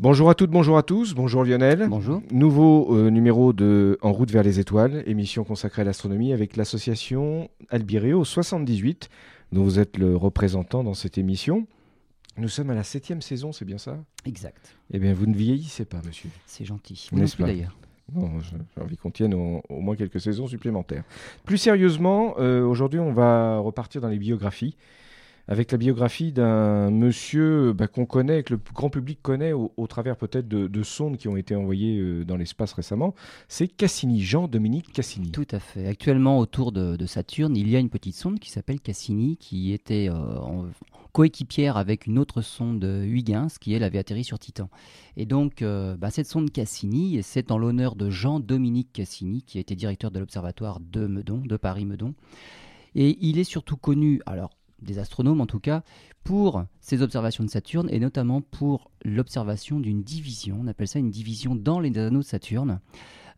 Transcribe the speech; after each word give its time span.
Bonjour 0.00 0.28
à 0.28 0.34
toutes, 0.34 0.50
bonjour 0.50 0.76
à 0.76 0.82
tous, 0.82 1.14
bonjour 1.14 1.44
Lionel. 1.44 1.86
Bonjour. 1.88 2.20
Nouveau 2.32 2.96
euh, 2.96 3.10
numéro 3.10 3.52
de 3.52 3.96
En 4.02 4.12
route 4.12 4.28
vers 4.28 4.42
les 4.42 4.58
étoiles, 4.58 5.04
émission 5.06 5.44
consacrée 5.44 5.82
à 5.82 5.84
l'astronomie 5.84 6.32
avec 6.32 6.56
l'association 6.56 7.48
Albireo 7.70 8.24
78, 8.24 9.08
dont 9.52 9.62
vous 9.62 9.78
êtes 9.78 9.96
le 9.96 10.16
représentant 10.16 10.82
dans 10.82 10.94
cette 10.94 11.16
émission. 11.16 11.68
Nous 12.36 12.48
sommes 12.48 12.70
à 12.70 12.74
la 12.74 12.82
septième 12.82 13.22
saison, 13.22 13.52
c'est 13.52 13.64
bien 13.64 13.78
ça? 13.78 13.96
Exact. 14.26 14.76
Eh 14.92 14.98
bien, 14.98 15.14
vous 15.14 15.26
ne 15.26 15.34
vieillissez 15.34 15.84
pas, 15.84 16.00
monsieur. 16.04 16.30
C'est 16.44 16.64
gentil. 16.64 17.08
N'est-ce 17.12 17.20
N'est-ce 17.22 17.36
plus 17.36 17.44
d'ailleurs 17.44 17.76
Non, 18.12 18.40
j'ai 18.40 18.82
envie 18.82 18.96
qu'on 18.96 19.12
tienne 19.12 19.32
au, 19.32 19.62
au 19.68 19.80
moins 19.80 19.94
quelques 19.94 20.20
saisons 20.20 20.48
supplémentaires. 20.48 21.04
Plus 21.44 21.58
sérieusement, 21.58 22.34
euh, 22.40 22.66
aujourd'hui, 22.66 22.98
on 22.98 23.12
va 23.12 23.58
repartir 23.58 24.00
dans 24.00 24.08
les 24.08 24.18
biographies. 24.18 24.76
Avec 25.46 25.72
la 25.72 25.78
biographie 25.78 26.32
d'un 26.32 26.90
monsieur 26.90 27.74
bah, 27.74 27.86
qu'on 27.86 28.06
connaît, 28.06 28.42
que 28.42 28.54
le 28.54 28.60
grand 28.74 28.88
public 28.88 29.18
connaît 29.20 29.52
au, 29.52 29.86
travers 29.86 30.16
peut-être 30.16 30.48
de, 30.48 30.66
de 30.66 30.82
sondes 30.82 31.18
qui 31.18 31.28
ont 31.28 31.36
été 31.36 31.54
envoyées 31.54 31.98
euh, 31.98 32.24
dans 32.24 32.36
l'espace 32.36 32.72
récemment. 32.72 33.14
C'est 33.48 33.68
Cassini, 33.68 34.22
Jean-Dominique 34.22 34.90
Cassini. 34.92 35.30
Tout 35.30 35.46
à 35.50 35.58
fait. 35.58 35.86
Actuellement, 35.86 36.38
autour 36.38 36.72
de, 36.72 37.04
Saturne, 37.04 37.56
il 37.56 37.68
y 37.68 37.76
a 37.76 37.78
une 37.78 37.90
petite 37.90 38.14
sonde 38.14 38.38
qui 38.40 38.50
s'appelle 38.50 38.80
Cassini, 38.80 39.36
qui 39.36 39.72
était 39.72 40.08
euh, 40.08 40.38
en 40.38 40.66
coéquipière 41.12 41.76
avec 41.76 42.06
une 42.06 42.18
autre 42.18 42.40
sonde 42.40 42.82
Huygens, 42.82 43.58
qui 43.60 43.74
elle 43.74 43.84
avait 43.84 43.98
atterri 43.98 44.24
sur 44.24 44.38
Titan. 44.38 44.70
Et 45.16 45.26
donc, 45.26 45.60
euh, 45.60 45.96
bah, 45.96 46.10
cette 46.10 46.26
sonde 46.26 46.50
Cassini, 46.50 47.22
c'est 47.22 47.50
en 47.50 47.58
l'honneur 47.58 47.96
de 47.96 48.08
Jean-Dominique 48.08 48.92
Cassini, 48.94 49.42
qui 49.42 49.58
a 49.58 49.60
été 49.60 49.76
directeur 49.76 50.10
de 50.10 50.18
l'observatoire 50.18 50.80
de 50.80 51.06
Meudon, 51.06 51.42
de 51.44 51.56
Paris-Meudon. 51.58 52.14
Et 52.94 53.18
il 53.20 53.38
est 53.38 53.44
surtout 53.44 53.76
connu, 53.76 54.20
alors 54.24 54.50
des 54.82 54.98
astronomes 54.98 55.40
en 55.40 55.46
tout 55.46 55.60
cas, 55.60 55.82
pour 56.24 56.64
ses 56.80 57.02
observations 57.02 57.44
de 57.44 57.50
Saturne 57.50 57.88
et 57.90 58.00
notamment 58.00 58.40
pour 58.40 58.90
l'observation 59.04 59.80
d'une 59.80 60.02
division, 60.02 60.58
on 60.60 60.66
appelle 60.66 60.88
ça 60.88 60.98
une 60.98 61.10
division 61.10 61.54
dans 61.54 61.80
les 61.80 61.96
anneaux 61.98 62.20
de 62.20 62.24
Saturne. 62.24 62.80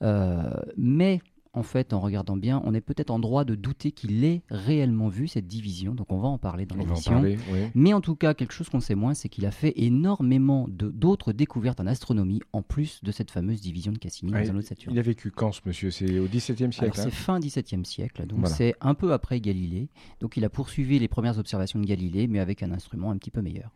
Euh, 0.03 0.51
mais 0.77 1.21
en 1.57 1.63
fait, 1.65 1.93
en 1.93 2.01
regardant 2.01 2.37
bien, 2.37 2.63
on 2.65 2.75
est 2.75 2.81
peut-être 2.81 3.11
en 3.11 3.19
droit 3.19 3.45
de 3.45 3.55
douter 3.57 3.91
qu'il 3.91 4.23
ait 4.25 4.43
réellement 4.51 5.09
vu 5.09 5.27
cette 5.27 5.47
division, 5.49 5.95
donc 5.95 6.13
on 6.13 6.19
va 6.19 6.29
en 6.29 6.39
parler 6.39 6.67
dans 6.67 6.77
l'émission. 6.77 7.21
oui. 7.23 7.37
Mais 7.75 7.93
en 7.95 8.01
tout 8.01 8.15
cas, 8.15 8.35
quelque 8.35 8.53
chose 8.53 8.69
qu'on 8.69 8.79
sait 8.81 8.95
moins, 8.95 9.15
c'est 9.15 9.29
qu'il 9.29 9.47
a 9.47 9.51
fait 9.51 9.73
énormément 9.77 10.67
de- 10.69 10.91
d'autres 10.91 11.33
découvertes 11.33 11.81
en 11.81 11.87
astronomie, 11.87 12.41
en 12.53 12.63
plus 12.63 13.03
de 13.03 13.11
cette 13.11 13.31
fameuse 13.31 13.61
division 13.61 13.91
de 13.93 13.99
Cassini 13.99 14.31
dans 14.31 14.37
Ouais, 14.37 14.45
les 14.45 14.51
anneaux 14.51 14.61
de 14.61 14.65
Saturne. 14.67 14.95
Il 14.95 14.99
a 14.99 15.03
vécu 15.03 15.31
quand 15.31 15.51
ce 15.53 15.63
monsieur? 15.67 15.91
C'est 15.91 16.19
au 16.19 16.27
XVIIe 16.27 16.73
siècle. 16.73 16.93
c'est 16.95 17.07
hein? 17.07 17.11
fin 17.11 17.41
XVIIe 17.41 17.85
siècle, 17.85 18.27
donc 18.27 18.41
Voilà. 18.41 18.55
c'est 18.55 18.75
un 18.81 18.95
peu 18.95 19.13
après 19.13 19.41
Galilée. 19.41 19.89
Donc 20.21 20.37
il 20.37 20.45
a 20.45 20.51
poursuivi 20.51 20.99
les 20.99 21.09
premières 21.09 21.39
observations 21.39 21.79
de 21.81 21.87
Galilée, 21.87 22.27
mais 22.29 22.39
avec 22.39 22.63
un 22.63 22.71
instrument 22.71 23.11
un 23.11 23.17
petit 23.17 23.31
peu 23.31 23.41
meilleur. 23.43 23.71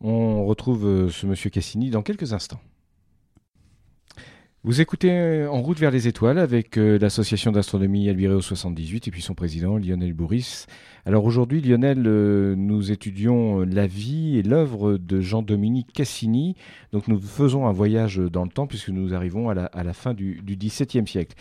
On 0.00 0.46
retrouve 0.46 0.86
euh, 0.86 1.08
ce 1.10 1.26
monsieur 1.26 1.50
Cassini 1.50 1.90
dans 1.90 2.02
quelques 2.02 2.32
instants. 2.32 2.60
Vous 4.62 4.82
écoutez 4.82 5.10
euh, 5.10 5.50
En 5.50 5.62
route 5.62 5.78
vers 5.78 5.90
les 5.90 6.06
étoiles 6.06 6.38
avec 6.38 6.76
euh, 6.76 6.98
l'association 6.98 7.50
d'astronomie 7.50 8.10
Albireo 8.10 8.42
78 8.42 9.08
et 9.08 9.10
puis 9.10 9.22
son 9.22 9.32
président 9.32 9.78
Lionel 9.78 10.12
Bourris. 10.12 10.66
Alors 11.06 11.24
aujourd'hui, 11.24 11.62
Lionel, 11.62 12.02
euh, 12.06 12.54
nous 12.56 12.92
étudions 12.92 13.60
la 13.60 13.86
vie 13.86 14.36
et 14.36 14.42
l'œuvre 14.42 14.98
de 14.98 15.22
Jean-Dominique 15.22 15.94
Cassini. 15.94 16.56
Donc 16.92 17.08
nous 17.08 17.18
faisons 17.18 17.68
un 17.68 17.72
voyage 17.72 18.18
dans 18.18 18.44
le 18.44 18.50
temps 18.50 18.66
puisque 18.66 18.90
nous 18.90 19.14
arrivons 19.14 19.48
à 19.48 19.54
la, 19.54 19.92
fin 19.94 20.12
du, 20.12 20.42
XVIIe 20.44 21.06
siècle. 21.06 21.34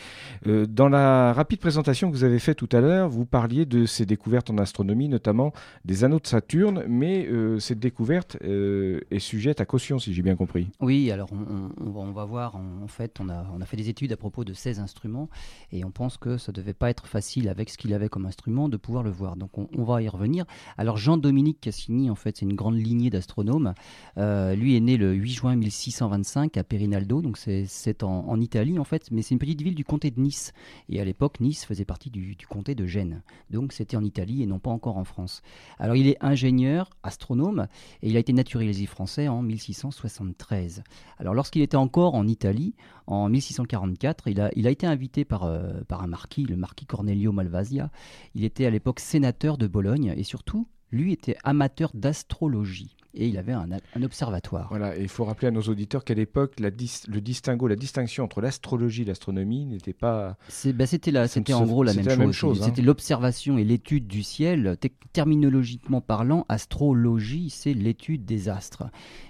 Dans 0.46 0.88
la 0.88 1.34
rapide 1.34 1.60
présentation 1.60 2.10
que 2.10 2.16
vous 2.16 2.24
avez 2.24 2.40
faite 2.40 2.58
tout 2.58 2.70
à 2.72 2.80
l'heure, 2.80 3.10
vous 3.10 3.26
parliez 3.26 3.66
de 3.66 3.86
ses 3.86 4.06
découvertes 4.06 4.50
en 4.50 4.58
astronomie, 4.60 5.10
notamment 5.10 5.52
des 5.84 6.06
anneaux 6.06 6.22
de 6.22 6.28
Saturne, 6.28 6.86
mais 6.88 7.28
cette 7.60 7.80
découverte 7.80 8.38
est 8.42 9.20
sujette 9.20 9.60
à 9.60 9.66
caution, 9.66 10.00
si 10.00 10.14
j'ai 10.14 10.22
bien 10.22 10.38
compris. 10.38 10.68
Oui, 10.80 11.12
alors 11.12 11.30
on, 11.34 12.12
va, 12.12 12.24
voir, 12.24 12.56
en, 12.56 12.84
en 12.84 12.88
on 13.20 13.30
a, 13.30 13.66
fait 13.66 13.78
des 13.78 13.90
études 13.90 14.12
à 14.12 14.18
propos 14.18 14.44
de 14.44 14.54
ces 14.54 14.80
instruments 14.80 15.30
et 15.72 15.84
on 15.86 15.92
pense 15.92 16.18
que 16.18 16.38
ça 16.38 16.52
devait 16.52 16.74
pas 16.74 16.90
être 16.90 17.08
facile 17.08 17.50
avec 17.50 17.70
ce 17.70 17.78
qu'il 17.78 17.94
avait 17.94 18.10
comme 18.10 18.26
instrument 18.26 18.70
de 18.70 18.78
pouvoir 18.78 19.04
le 19.04 19.12
voir. 19.12 19.36
Donc 19.36 19.52
on, 19.58 19.84
va 19.84 20.02
y 20.02 20.10
revenir. 20.10 20.46
Alors 20.78 20.98
Jean-Dominique 20.98 21.62
Cassini, 21.62 22.10
en 22.10 22.16
fait, 22.16 22.38
c'est 22.38 22.46
une 22.46 22.56
grande 22.56 22.76
lignée 22.76 23.10
d'astronomes. 23.10 23.74
Euh, 24.18 24.56
lui 24.56 24.76
est 24.76 24.80
né 24.80 24.98
le 24.98 25.14
8 25.14 25.32
juin 25.32 25.56
1625 25.56 26.58
à 26.58 26.64
Perinaldo, 26.64 27.22
donc 27.22 27.38
c'est- 27.38 28.04
en 28.04 28.40
Italie 28.40 28.80
en 28.80 28.84
fait, 28.84 29.10
mais 29.12 29.22
c'est 29.22 29.34
une 29.34 29.40
petite 29.40 29.62
ville 29.62 29.76
du 29.76 29.84
comté 29.84 30.12
de 30.12 30.20
Nice. 30.20 30.54
Et 30.90 31.02
à 31.02 31.06
l'époque, 31.06 31.40
Nice 31.40 31.66
faisait 31.66 31.86
partie 31.86 32.10
du, 32.10 32.36
du 32.36 32.48
comté 32.48 32.76
de 32.76 32.86
Gênes. 32.86 33.22
Donc 33.50 33.74
c'était 33.74 33.98
en 33.98 34.04
Italie 34.04 34.44
et 34.44 34.46
non 34.46 34.60
pas 34.60 34.70
encore 34.70 34.98
en 34.98 35.04
France. 35.04 35.42
Alors 35.80 35.96
il 35.96 36.08
est 36.08 36.18
ingénieur, 36.22 36.90
astronome, 37.04 37.68
et 38.02 38.10
il 38.10 38.18
a 38.18 38.20
été 38.20 38.34
naturalisé 38.34 38.86
français 38.86 39.28
en 39.28 39.42
1673. 39.42 40.84
Alors 41.18 41.34
lorsqu'il 41.34 41.62
était 41.62 41.78
encore 41.78 42.16
en 42.16 42.28
Italie, 42.28 42.74
en 43.10 43.28
1644, 43.28 44.28
il 44.28 44.40
a, 44.40 44.52
il 44.56 44.68
a 44.68 44.70
été 44.70 44.86
invité 44.88 45.26
par, 45.26 45.44
euh, 45.44 45.82
par 45.88 46.04
un 46.04 46.08
marquis, 46.08 46.44
le 46.46 46.56
marquis 46.56 46.86
Cornelio 46.86 47.32
Malvasia. 47.32 47.90
Il 48.36 48.44
était 48.44 48.66
à 48.66 48.70
l'époque 48.70 49.00
sénateur 49.00 49.58
de 49.58 49.68
Bologne 49.68 50.14
et 50.16 50.24
surtout, 50.24 50.68
lui 50.92 51.12
était 51.12 51.36
amateur 51.44 51.92
d'astrologie. 51.94 52.96
Et 53.16 53.28
il 53.28 53.40
avait 53.40 53.54
un, 53.54 53.68
un 53.96 54.04
observatoire. 54.04 54.68
Voilà, 54.70 54.96
et 54.96 55.02
il 55.02 55.08
faut 55.08 55.26
rappeler 55.26 55.48
à 55.48 55.52
nos 55.52 55.64
auditeurs 55.64 56.04
qu'à 56.04 56.14
l'époque, 56.14 56.60
la 56.60 56.70
dis- 56.70 57.02
le 57.08 57.22
distinguo, 57.22 57.68
la 57.68 57.76
distinction 57.76 58.24
entre 58.24 58.40
l'astrologie 58.40 59.02
et 59.02 59.06
l'astronomie 59.06 59.66
n'était 59.66 59.94
pas. 59.94 60.38
C'est- 60.48 60.74
bah, 60.74 60.86
c'était 60.86 61.10
en 61.54 61.66
gros 61.66 61.84
la 61.84 61.94
même 61.96 62.06
la 62.28 62.32
chose. 62.32 62.62
hein. 62.62 62.66
C'était 62.68 62.84
l'observation 62.84 63.58
et 63.58 63.64
l'étude 63.64 64.06
du 64.06 64.22
ciel. 64.22 64.78
Te- 64.80 64.90
terminologiquement 65.12 66.02
parlant, 66.02 66.46
astrologie, 66.50 67.50
c'est 67.50 67.74
l'étude 67.74 68.26
des 68.26 68.48
astres. 68.48 68.84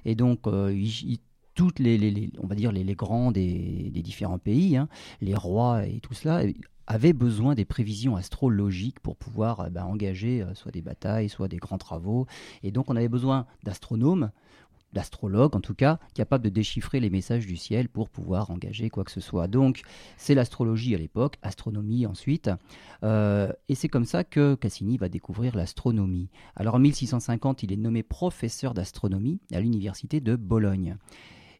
Et 0.03 0.13
donc, 0.15 0.45
euh, 0.47 0.73
il- 0.73 1.11
il- 1.13 1.19
toutes 1.59 1.79
les, 1.79 2.31
on 2.39 2.47
va 2.47 2.55
dire 2.55 2.71
les, 2.71 2.95
grands 2.95 3.33
des, 3.33 3.91
différents 3.95 4.37
pays, 4.37 4.77
hein, 4.77 4.87
les 5.19 5.35
rois 5.35 5.85
et 5.85 5.99
tout 5.99 6.13
cela, 6.13 6.45
euh, 6.45 6.53
avaient 6.87 7.11
besoin 7.11 7.53
des 7.53 7.65
prévisions 7.65 8.15
astrologiques 8.15 9.01
pour 9.01 9.17
pouvoir 9.17 9.59
euh, 9.59 9.69
bah, 9.69 9.85
engager 9.85 10.41
euh, 10.41 10.53
soit 10.53 10.71
des 10.71 10.81
batailles, 10.81 11.27
soit 11.27 11.49
des 11.49 11.57
grands 11.57 11.77
travaux. 11.77 12.27
Et 12.63 12.71
donc, 12.71 12.89
on 12.89 12.95
avait 12.95 13.09
besoin 13.09 13.45
d'astronomes 13.63 14.31
d'astrologues 14.93 15.55
en 15.55 15.59
tout 15.59 15.75
cas, 15.75 15.99
capables 16.15 16.45
de 16.45 16.49
déchiffrer 16.49 17.01
les 17.01 17.09
messages 17.09 17.45
du 17.45 17.57
ciel 17.57 17.89
pour 17.89 18.09
pouvoir 18.09 18.51
engager 18.51 18.89
quoi 18.89 19.03
que 19.03 19.11
ce 19.11 19.19
soit. 19.19 19.47
Donc 19.47 19.81
c'est 20.17 20.33
l'astrologie 20.33 20.95
à 20.95 20.97
l'époque, 20.97 21.37
astronomie 21.43 22.07
ensuite, 22.07 22.49
et 23.03 23.75
c'est 23.75 23.87
comme 23.87 24.05
ça 24.05 24.23
que 24.23 24.55
Cassini 24.55 24.97
va 24.97 25.07
découvrir 25.07 25.55
l'astronomie. 25.55 26.29
Alors 26.55 26.73
en 26.73 26.79
1650, 26.79 27.61
il 27.61 27.71
est 27.71 27.77
nommé 27.77 28.01
professeur 28.01 28.73
d'astronomie 28.73 29.39
à 29.53 29.59
l'université 29.59 30.21
de 30.21 30.35
Bologne. 30.35 30.97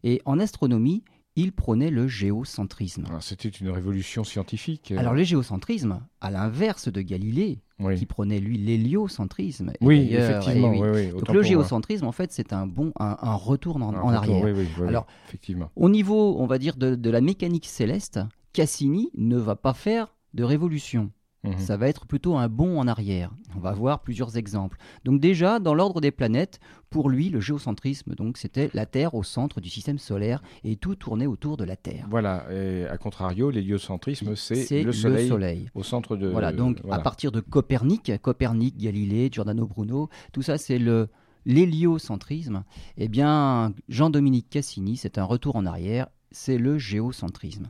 Et 0.04 0.22
en 0.26 0.40
astronomie, 0.40 1.04
il 1.36 1.52
prônait 1.54 1.90
le 1.92 2.08
géocentrisme. 2.08 3.06
Alors, 3.08 3.24
C'était 3.24 3.48
une 3.50 3.70
révolution 3.70 4.24
scientifique. 4.24 4.92
euh, 4.92 4.98
Alors 4.98 5.14
le 5.14 5.24
géocentrisme, 5.24 6.02
à 6.22 6.32
l'inverse 6.32 6.92
de 6.92 7.02
Galilée, 7.02 7.62
oui, 7.80 7.96
qui 7.96 8.06
prônait 8.06 8.40
lui 8.40 8.58
l'héliocentrisme. 8.58 9.72
oui 9.82 10.10
effectivement. 10.14 10.72
oui. 10.72 11.10
Donc 11.12 11.28
le 11.30 11.34
moi. 11.36 11.44
géocentrisme, 11.44 12.06
en 12.06 12.12
fait, 12.12 12.32
c'est 12.32 12.52
un 12.54 12.68
bon, 12.68 12.92
un, 13.00 13.18
un 13.22 13.36
retour 13.36 13.78
en, 13.78 13.82
Un 13.82 14.00
en 14.00 14.08
retour, 14.08 14.10
arrière. 14.12 14.44
oui, 14.44 14.52
oui, 14.52 14.60
oui, 14.64 14.68
oui, 14.82 14.88
Alors, 14.88 15.06
effectivement. 15.28 15.72
Au 15.76 15.90
niveau, 15.90 16.38
on 16.40 16.46
va 16.48 16.58
dire, 16.58 16.76
de, 16.76 16.96
de 16.96 17.10
la 17.10 17.22
mécanique 17.22 17.68
céleste, 17.68 18.20
Cassini 18.54 19.10
ne 19.16 19.38
va 19.38 19.56
pas 19.56 19.74
faire 19.74 20.16
de 20.34 20.44
révolution. 20.44 21.12
Mhm. 21.44 21.58
Ça 21.58 21.78
va 21.78 21.88
être 21.88 22.06
plutôt 22.06 22.36
un 22.36 22.50
bond 22.50 22.80
en 22.80 22.88
arrière. 22.88 23.32
On 23.56 23.60
va 23.60 23.72
voir 23.72 24.02
plusieurs 24.02 24.36
exemples. 24.36 24.78
Donc 25.06 25.22
déjà, 25.22 25.60
dans 25.60 25.74
l'ordre 25.74 26.02
des 26.02 26.12
planètes, 26.12 26.60
pour 26.90 27.10
lui, 27.10 27.30
le 27.30 27.40
géocentrisme, 27.40 28.14
donc 28.16 28.38
c'était 28.38 28.70
la 28.74 28.86
Terre 28.86 29.16
au 29.16 29.24
centre 29.24 29.62
du 29.62 29.70
système 29.70 30.00
solaire 30.00 30.42
et 30.64 30.76
tout 30.76 30.96
tournait 30.96 31.28
autour 31.28 31.56
de 31.56 31.64
la 31.64 31.76
Terre. 31.76 32.06
Voilà, 32.10 32.46
et 32.52 32.86
à 32.86 32.98
contrario, 32.98 33.52
l'héliocentrisme, 33.52 34.36
c'est 34.36 34.56
C'est 34.56 34.84
le 34.84 34.92
soleil, 34.92 35.70
au 35.76 35.84
centre 35.84 36.18
de. 36.18 36.28
Voilà, 36.28 36.52
donc 36.52 36.80
voilà. 36.82 36.98
à 36.98 37.00
partir 37.00 37.32
de 37.32 37.40
Copernic, 37.40 38.12
Copernic, 38.22 38.78
Galilée, 38.78 39.30
Giordano 39.32 39.66
Bruno, 39.66 40.10
tout 40.34 40.42
ça 40.42 40.58
c'est 40.58 40.80
le 40.80 41.08
l'héliocentrisme. 41.46 42.64
Eh 42.98 43.08
bien, 43.08 43.74
Jean-Dominique 43.88 44.50
Cassini, 44.50 44.98
c'est 44.98 45.18
un 45.18 45.24
retour 45.24 45.56
en 45.56 45.66
arrière, 45.66 46.08
c'est 46.32 46.58
le 46.58 46.78
géocentrisme. 46.78 47.70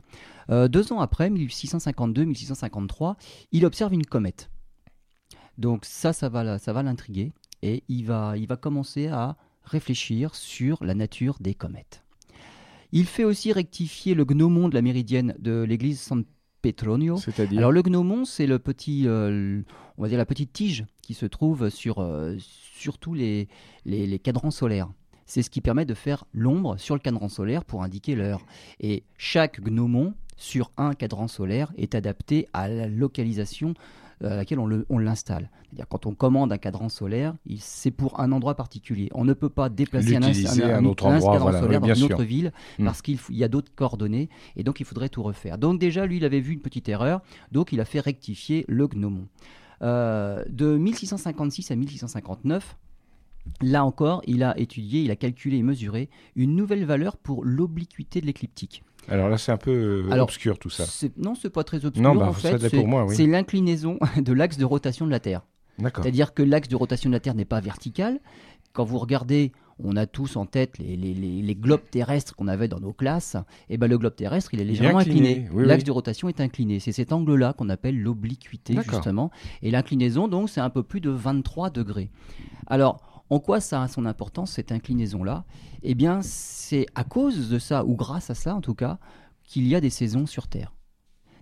Euh, 0.50 0.68
deux 0.68 0.92
ans 0.92 1.00
après, 1.00 1.30
1652-1653, 1.30 3.16
il 3.52 3.64
observe 3.64 3.92
une 3.92 4.06
comète. 4.06 4.50
Donc 5.58 5.84
ça, 5.84 6.12
ça 6.12 6.28
va, 6.28 6.58
ça 6.58 6.72
va 6.72 6.82
l'intriguer 6.82 7.32
et 7.62 7.84
il 7.88 8.04
va, 8.06 8.36
il 8.36 8.46
va 8.46 8.56
commencer 8.56 9.08
à 9.08 9.36
réfléchir 9.62 10.34
sur 10.34 10.82
la 10.82 10.94
nature 10.94 11.36
des 11.40 11.54
comètes. 11.54 12.02
Il 12.92 13.06
fait 13.06 13.24
aussi 13.24 13.52
rectifier 13.52 14.14
le 14.14 14.24
gnomon 14.24 14.68
de 14.68 14.74
la 14.74 14.82
méridienne 14.82 15.36
de 15.38 15.62
l'église 15.62 16.00
San 16.00 16.24
Petronio. 16.62 17.16
C'est-à-dire. 17.16 17.58
Alors 17.58 17.72
le 17.72 17.82
gnomon, 17.82 18.24
c'est 18.24 18.46
le 18.46 18.58
petit, 18.58 19.06
euh, 19.06 19.62
on 19.96 20.02
va 20.02 20.08
dire 20.08 20.18
la 20.18 20.26
petite 20.26 20.52
tige 20.52 20.84
qui 21.02 21.14
se 21.14 21.26
trouve 21.26 21.68
sur, 21.70 22.00
euh, 22.00 22.36
sur 22.38 22.98
tous 22.98 23.14
les, 23.14 23.48
les, 23.84 24.06
les 24.06 24.18
cadrans 24.18 24.50
solaires. 24.50 24.90
C'est 25.30 25.42
ce 25.42 25.50
qui 25.50 25.60
permet 25.60 25.84
de 25.84 25.94
faire 25.94 26.24
l'ombre 26.32 26.76
sur 26.76 26.96
le 26.96 27.00
cadran 27.00 27.28
solaire 27.28 27.64
pour 27.64 27.84
indiquer 27.84 28.16
l'heure. 28.16 28.44
Et 28.80 29.04
chaque 29.16 29.60
gnomon 29.60 30.12
sur 30.36 30.72
un 30.76 30.92
cadran 30.94 31.28
solaire 31.28 31.72
est 31.78 31.94
adapté 31.94 32.48
à 32.52 32.66
la 32.66 32.88
localisation 32.88 33.74
à 34.24 34.34
laquelle 34.34 34.58
on 34.58 34.98
l'installe. 34.98 35.48
C'est-à-dire 35.62 35.86
quand 35.88 36.04
on 36.06 36.14
commande 36.14 36.52
un 36.52 36.58
cadran 36.58 36.88
solaire, 36.88 37.36
c'est 37.60 37.92
pour 37.92 38.18
un 38.18 38.32
endroit 38.32 38.56
particulier. 38.56 39.08
On 39.14 39.24
ne 39.24 39.32
peut 39.32 39.48
pas 39.48 39.68
déplacer 39.68 40.16
un, 40.16 40.22
un, 40.22 40.84
autre 40.84 41.06
endroit, 41.06 41.34
cadran 41.34 41.52
solaire 41.52 41.80
dans 41.80 41.94
une 41.94 42.02
autre 42.02 42.24
ville 42.24 42.52
hmm. 42.80 42.84
parce 42.86 43.00
qu'il 43.00 43.20
y 43.30 43.44
a 43.44 43.48
d'autres 43.48 43.72
coordonnées 43.72 44.30
et 44.56 44.64
donc 44.64 44.80
il 44.80 44.84
faudrait 44.84 45.10
tout 45.10 45.22
refaire. 45.22 45.58
Donc 45.58 45.78
déjà, 45.78 46.06
lui, 46.06 46.16
il 46.16 46.24
avait 46.24 46.40
vu 46.40 46.54
une 46.54 46.60
petite 46.60 46.88
erreur, 46.88 47.20
donc 47.52 47.72
il 47.72 47.80
a 47.80 47.84
fait 47.84 48.00
rectifier 48.00 48.64
le 48.66 48.88
gnomon. 48.88 49.28
Euh, 49.82 50.42
de 50.48 50.76
1656 50.76 51.70
à 51.70 51.76
1659, 51.76 52.76
Là 53.62 53.84
encore, 53.84 54.22
il 54.26 54.42
a 54.42 54.58
étudié, 54.58 55.02
il 55.02 55.10
a 55.10 55.16
calculé 55.16 55.58
et 55.58 55.62
mesuré 55.62 56.08
une 56.36 56.56
nouvelle 56.56 56.84
valeur 56.84 57.16
pour 57.16 57.44
l'obliquité 57.44 58.20
de 58.20 58.26
l'écliptique. 58.26 58.82
Alors 59.08 59.28
là, 59.28 59.38
c'est 59.38 59.52
un 59.52 59.56
peu 59.56 60.06
euh, 60.10 60.20
obscur 60.20 60.58
tout 60.58 60.70
ça. 60.70 60.84
Non, 61.16 61.34
c'est 61.34 61.50
pas 61.50 61.64
très 61.64 61.84
obscur. 61.84 62.14
Bah, 62.14 62.26
en 62.26 62.32
fait, 62.32 62.58
c'est 62.58 62.78
oui. 62.78 63.26
l'inclinaison 63.26 63.98
de 64.16 64.32
l'axe 64.32 64.56
de 64.56 64.64
rotation 64.64 65.06
de 65.06 65.10
la 65.10 65.20
Terre. 65.20 65.42
C'est-à-dire 65.78 66.34
que 66.34 66.42
l'axe 66.42 66.68
de 66.68 66.76
rotation 66.76 67.08
de 67.08 67.14
la 67.14 67.20
Terre 67.20 67.34
n'est 67.34 67.46
pas 67.46 67.60
vertical. 67.60 68.20
Quand 68.74 68.84
vous 68.84 68.98
regardez, 68.98 69.52
on 69.82 69.96
a 69.96 70.06
tous 70.06 70.36
en 70.36 70.46
tête 70.46 70.78
les, 70.78 71.56
globes 71.58 71.88
terrestres 71.90 72.36
qu'on 72.36 72.48
avait 72.48 72.68
dans 72.68 72.80
nos 72.80 72.92
classes. 72.92 73.34
Et 73.68 73.74
eh 73.74 73.78
ben 73.78 73.88
le 73.88 73.98
globe 73.98 74.14
terrestre, 74.14 74.52
il 74.52 74.60
est 74.60 74.64
légèrement 74.64 74.98
incliné. 74.98 75.48
l'axe 75.54 75.84
de 75.84 75.90
rotation 75.90 76.28
est 76.28 76.40
incliné. 76.40 76.80
C'est 76.80 76.92
cet 76.92 77.12
angle-là 77.12 77.54
qu'on 77.54 77.68
appelle 77.68 78.00
l'obliquité, 78.00 78.76
justement. 78.88 79.30
Et 79.62 79.70
l'inclinaison, 79.70 80.28
donc, 80.28 80.50
c'est 80.50 80.60
un 80.60 80.70
peu 80.70 80.82
plus 80.82 81.00
de 81.00 81.10
23 81.10 81.70
degrés. 81.70 82.10
Alors, 82.66 83.00
en 83.30 83.38
quoi 83.38 83.60
ça 83.60 83.82
a 83.82 83.88
son 83.88 84.06
importance, 84.06 84.52
cette 84.52 84.72
inclinaison-là? 84.72 85.44
Eh 85.82 85.94
bien, 85.94 86.20
c'est 86.22 86.86
à 86.94 87.04
cause 87.04 87.48
de 87.48 87.58
ça, 87.58 87.84
ou 87.84 87.94
grâce 87.94 88.30
à 88.30 88.34
ça 88.34 88.54
en 88.54 88.60
tout 88.60 88.74
cas, 88.74 88.98
qu'il 89.44 89.66
y 89.66 89.74
a 89.74 89.80
des 89.80 89.90
saisons 89.90 90.26
sur 90.26 90.48
Terre. 90.48 90.72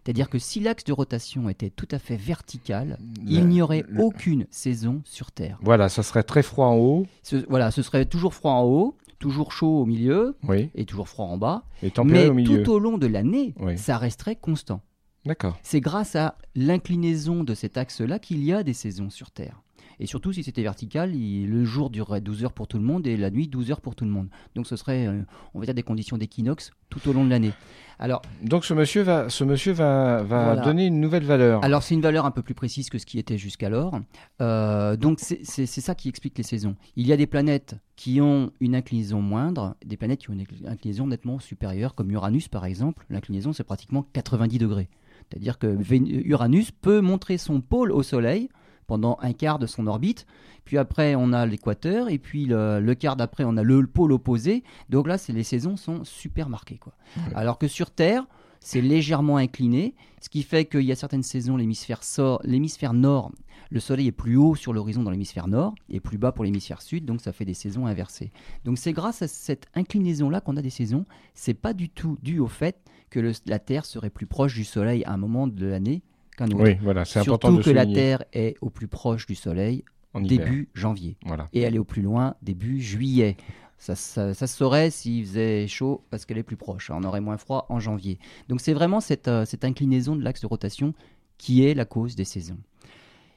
C'est-à-dire 0.05 0.31
que 0.31 0.39
si 0.39 0.61
l'axe 0.61 0.85
de 0.85 0.93
rotation 0.95 1.51
était 1.51 1.69
tout 1.69 1.89
à 1.91 1.99
fait 1.99 2.17
vertical, 2.17 2.99
il 3.27 3.47
n'y 3.47 3.61
aurait 3.61 3.85
aucune 3.99 4.47
saison 4.51 5.03
sur 5.05 5.33
Terre. 5.33 5.59
Voilà, 5.61 5.91
ça 5.91 6.03
serait 6.03 6.23
très 6.23 6.43
froid 6.43 6.69
en 6.69 6.77
haut. 6.77 7.07
voilà, 7.49 7.71
ce 7.71 7.83
serait 7.83 8.07
toujours 8.07 8.33
froid 8.33 8.53
en 8.53 8.65
haut, 8.65 8.97
toujours 9.19 9.53
chaud 9.53 9.81
au 9.81 9.85
milieu 9.85 10.37
et 10.75 10.87
toujours 10.87 11.09
froid 11.09 11.27
en 11.27 11.37
bas. 11.37 11.65
Et 11.83 11.93
mais 12.05 12.29
au 12.29 12.33
milieu. 12.33 12.63
tout 12.63 12.71
au 12.73 12.79
long 12.79 12.97
de 12.97 13.07
l'année, 13.07 13.55
ça 13.77 13.99
resterait 13.99 14.37
constant. 14.37 14.81
D'accord. 15.27 15.59
C'est 15.63 15.81
grâce 15.81 16.17
à 16.17 16.39
l'inclinaison 16.55 17.45
de 17.45 17.55
cet 17.55 17.77
axe-là 17.77 18.19
qu'il 18.19 18.43
y 18.43 18.53
a 18.53 18.63
des 18.63 18.73
saisons 18.73 19.11
sur 19.11 19.31
Terre. 19.31 19.61
Et 20.01 20.07
surtout, 20.07 20.33
si 20.33 20.43
c'était 20.43 20.63
vertical, 20.63 21.13
le 21.13 21.65
jour 21.65 21.91
durerait 21.91 22.21
12 22.21 22.45
heures 22.45 22.53
pour 22.53 22.69
tout 22.69 22.79
le 22.79 22.85
monde 22.85 23.07
et 23.07 23.17
la 23.17 23.31
nuit 23.31 23.49
12 23.49 23.71
heures 23.71 23.81
pour 23.81 23.95
tout 23.95 24.05
le 24.05 24.11
monde. 24.11 24.29
Donc 24.55 24.67
ce 24.67 24.77
serait, 24.77 25.07
euh, 25.07 25.23
on 25.55 25.59
va 25.59 25.65
dire, 25.65 25.75
des 25.75 25.83
conditions 25.83 26.17
d'équinoxe 26.17 26.71
tout 26.89 27.09
au 27.09 27.13
long 27.13 27.25
de 27.25 27.31
l'année. 27.31 27.53
Alors, 27.99 28.23
Donc 28.43 28.65
ce 28.65 28.75
monsieur 28.75 29.03
va, 29.03 29.29
ce 29.29 29.43
monsieur 29.43 29.73
va, 29.73 30.23
va 30.23 30.57
donner 30.57 30.87
une 30.87 31.01
nouvelle 31.01 31.25
valeur. 31.25 31.65
Alors 31.65 31.83
c'est 31.83 31.95
une 31.95 32.01
valeur 32.01 32.27
un 32.27 32.31
peu 32.31 32.43
plus 32.43 32.55
précise 32.55 32.91
que 32.91 32.99
ce 32.99 33.07
qui 33.07 33.19
était 33.19 33.39
jusqu'alors. 33.39 33.99
Euh, 34.41 34.97
donc 34.97 35.19
c'est 35.19 35.67
ça 35.67 35.95
qui 35.97 36.09
explique 36.09 36.39
les 36.39 36.45
saisons. 36.45 36.77
Il 36.95 37.07
y 37.07 37.13
a 37.13 37.17
des 37.17 37.27
planètes 37.27 37.75
qui 37.97 38.21
ont 38.21 38.53
une 38.61 38.77
inclinaison 38.77 39.21
moindre, 39.21 39.75
des 39.85 39.97
planètes 39.97 40.21
qui 40.21 40.31
ont 40.31 40.35
une 40.35 40.47
inclinaison 40.69 41.09
nettement 41.09 41.41
supérieure, 41.41 41.97
comme 41.97 42.11
Uranus 42.13 42.47
par 42.47 42.65
exemple. 42.65 43.05
L'inclinaison 43.11 43.53
c'est 43.53 43.65
pratiquement 43.65 44.07
90 44.13 44.59
degrés. 44.59 44.89
C'est-à-dire 45.29 45.59
que 45.59 45.77
Uranus 46.25 46.71
peut 46.71 47.01
montrer 47.01 47.37
son 47.37 47.61
pôle 47.61 47.91
au 47.91 48.03
Soleil 48.03 48.49
pendant 48.89 49.19
un 49.23 49.33
quart 49.33 49.61
de 49.61 49.67
son 49.67 49.87
orbite. 49.87 50.27
Puis 50.65 50.77
après, 50.77 51.15
on 51.15 51.33
a 51.33 51.47
l'équateur, 51.47 52.09
et 52.09 52.19
puis 52.19 52.47
le, 52.47 52.95
quart 52.95 53.15
d'après, 53.15 53.45
on 53.45 53.57
a 53.57 53.63
le, 53.63 53.87
pôle 53.87 54.13
opposé. 54.13 54.65
Donc 54.91 55.07
là, 55.07 55.17
les 55.29 55.45
saisons 55.45 55.77
sont 55.77 56.03
super 56.03 56.49
marquées. 56.49 56.79
Quoi. 56.79 56.95
Alors 57.37 57.59
que 57.59 57.69
sur 57.69 57.93
Terre, 57.93 58.27
c'est 58.61 58.81
légèrement 58.81 59.37
incliné, 59.37 59.95
ce 60.21 60.29
qui 60.29 60.43
fait 60.43 60.65
qu'il 60.65 60.83
y 60.83 60.91
a 60.91 60.97
certaines 60.97 61.23
saisons, 61.23 61.57
l'hémisphère, 61.57 62.01
l'hémisphère 62.43 62.93
nord, 62.93 63.31
le 63.71 63.81
soleil 63.81 64.09
est 64.09 64.13
plus 64.13 64.37
haut 64.37 64.55
sur 64.55 64.73
l'horizon 64.73 65.03
dans 65.03 65.11
l'hémisphère 65.11 65.47
nord 65.47 65.75
et 65.91 66.01
plus 66.01 66.19
bas 66.19 66.33
pour 66.33 66.45
l'hémisphère 66.45 66.83
sud, 66.83 67.05
donc 67.05 67.21
ça 67.21 67.33
fait 67.33 67.45
des 67.45 67.55
saisons 67.55 67.87
inversées. 67.87 68.33
Donc 68.65 68.79
c'est 68.79 68.93
grâce 68.93 69.23
à 69.23 69.29
cette 69.29 69.67
inclinaison-là 69.75 70.41
qu'on 70.41 70.57
a 70.57 70.63
des 70.63 70.71
saisons. 70.71 71.05
C'est 71.35 71.55
pas 71.55 71.75
du 71.75 71.89
tout 71.89 72.19
dû 72.23 72.41
au 72.41 72.49
fait 72.49 72.81
que 73.11 73.33
la 73.47 73.59
Terre 73.59 73.85
serait 73.85 74.11
plus 74.11 74.27
proche 74.27 74.55
du 74.55 74.65
soleil 74.65 75.05
à 75.05 75.13
un 75.13 75.19
moment 75.19 75.47
de 75.47 75.67
l'année 75.67 76.03
oui, 76.41 76.77
voilà, 76.83 77.05
c'est 77.05 77.21
important 77.21 77.53
de 77.53 77.63
que 77.63 77.71
la 77.71 77.87
Terre 77.87 78.25
est 78.33 78.57
au 78.61 78.71
plus 78.71 78.89
proche 78.89 79.27
du 79.27 79.35
Soleil 79.35 79.85
début 80.21 80.69
janvier. 80.75 81.17
Voilà. 81.25 81.49
Et 81.53 81.61
elle 81.61 81.75
est 81.75 81.79
au 81.79 81.85
plus 81.85 82.03
loin 82.03 82.35
début 82.43 82.81
juillet. 82.81 83.37
Ça, 83.79 83.95
ça, 83.95 84.35
se 84.35 84.47
saurait 84.47 84.91
s'il 84.91 85.25
faisait 85.25 85.69
chaud 85.69 86.05
parce 86.11 86.25
qu'elle 86.25 86.39
est 86.39 86.43
plus 86.43 86.57
proche. 86.57 86.91
On 86.91 87.05
aurait 87.05 87.21
moins 87.21 87.37
froid 87.37 87.67
en 87.69 87.79
janvier. 87.79 88.19
Donc 88.49 88.61
c'est 88.61 88.73
vraiment 88.73 89.01
cette, 89.01 89.29
euh, 89.29 89.45
cette 89.45 89.65
inclinaison 89.65 90.17
de 90.17 90.23
l'axe 90.23 90.41
de 90.41 90.49
rotation 90.49 90.95
qui 91.37 91.65
est 91.65 91.75
la 91.75 91.85
cause 91.85 92.17
des 92.17 92.25
saisons. 92.25 92.59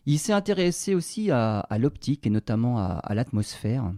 Il 0.07 0.18
s'est 0.18 0.33
intéressé 0.33 0.95
aussi 0.95 1.30
à, 1.30 1.68
l'optique 1.77 2.25
et 2.25 2.31
notamment 2.31 2.80
à, 2.80 3.13
l'atmosphère 3.13 3.94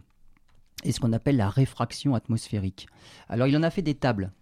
et 0.83 0.91
ce 0.91 0.99
qu'on 0.99 1.13
appelle 1.13 1.37
la 1.37 1.49
réfraction 1.49 2.13
atmosphérique. 2.13 2.87
Alors 3.29 3.47
il 3.47 3.55
en 3.55 3.63
a 3.63 3.69
fait 3.69 3.81
des 3.81 3.95
tables. 3.95 4.33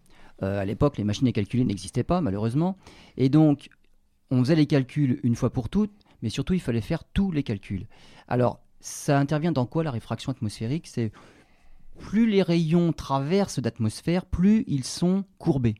Euh, 0.42 0.60
à 0.60 0.66
l'époque, 0.66 0.98
les 0.98 1.04
machines 1.04 1.28
à 1.28 1.32
calculer 1.32 1.64
n'existaient 1.64 2.04
pas 2.04 2.20
malheureusement. 2.20 2.78
Et 3.16 3.30
donc 3.30 3.70
on 4.32 4.40
faisait 4.40 4.56
les 4.56 4.66
calculs 4.66 5.20
une 5.24 5.36
fois 5.36 5.52
pour 5.52 5.70
toutes, 5.70 5.92
mais 6.22 6.30
surtout 6.30 6.54
il 6.54 6.62
fallait 6.62 6.82
faire 6.82 7.04
tous 7.04 7.32
les 7.32 7.44
calculs. 7.44 7.86
Alors, 8.28 8.60
ça 8.80 9.20
intervient 9.20 9.52
dans 9.52 9.66
quoi 9.66 9.84
la 9.84 9.92
réfraction 9.92 10.32
atmosphérique? 10.32 10.88
C'est 10.88 11.12
plus 12.00 12.28
les 12.30 12.42
rayons 12.42 12.94
traversent 12.94 13.60
l'atmosphère, 13.60 14.26
plus 14.26 14.64
ils 14.68 14.86
sont 14.86 15.26
courbés. 15.38 15.76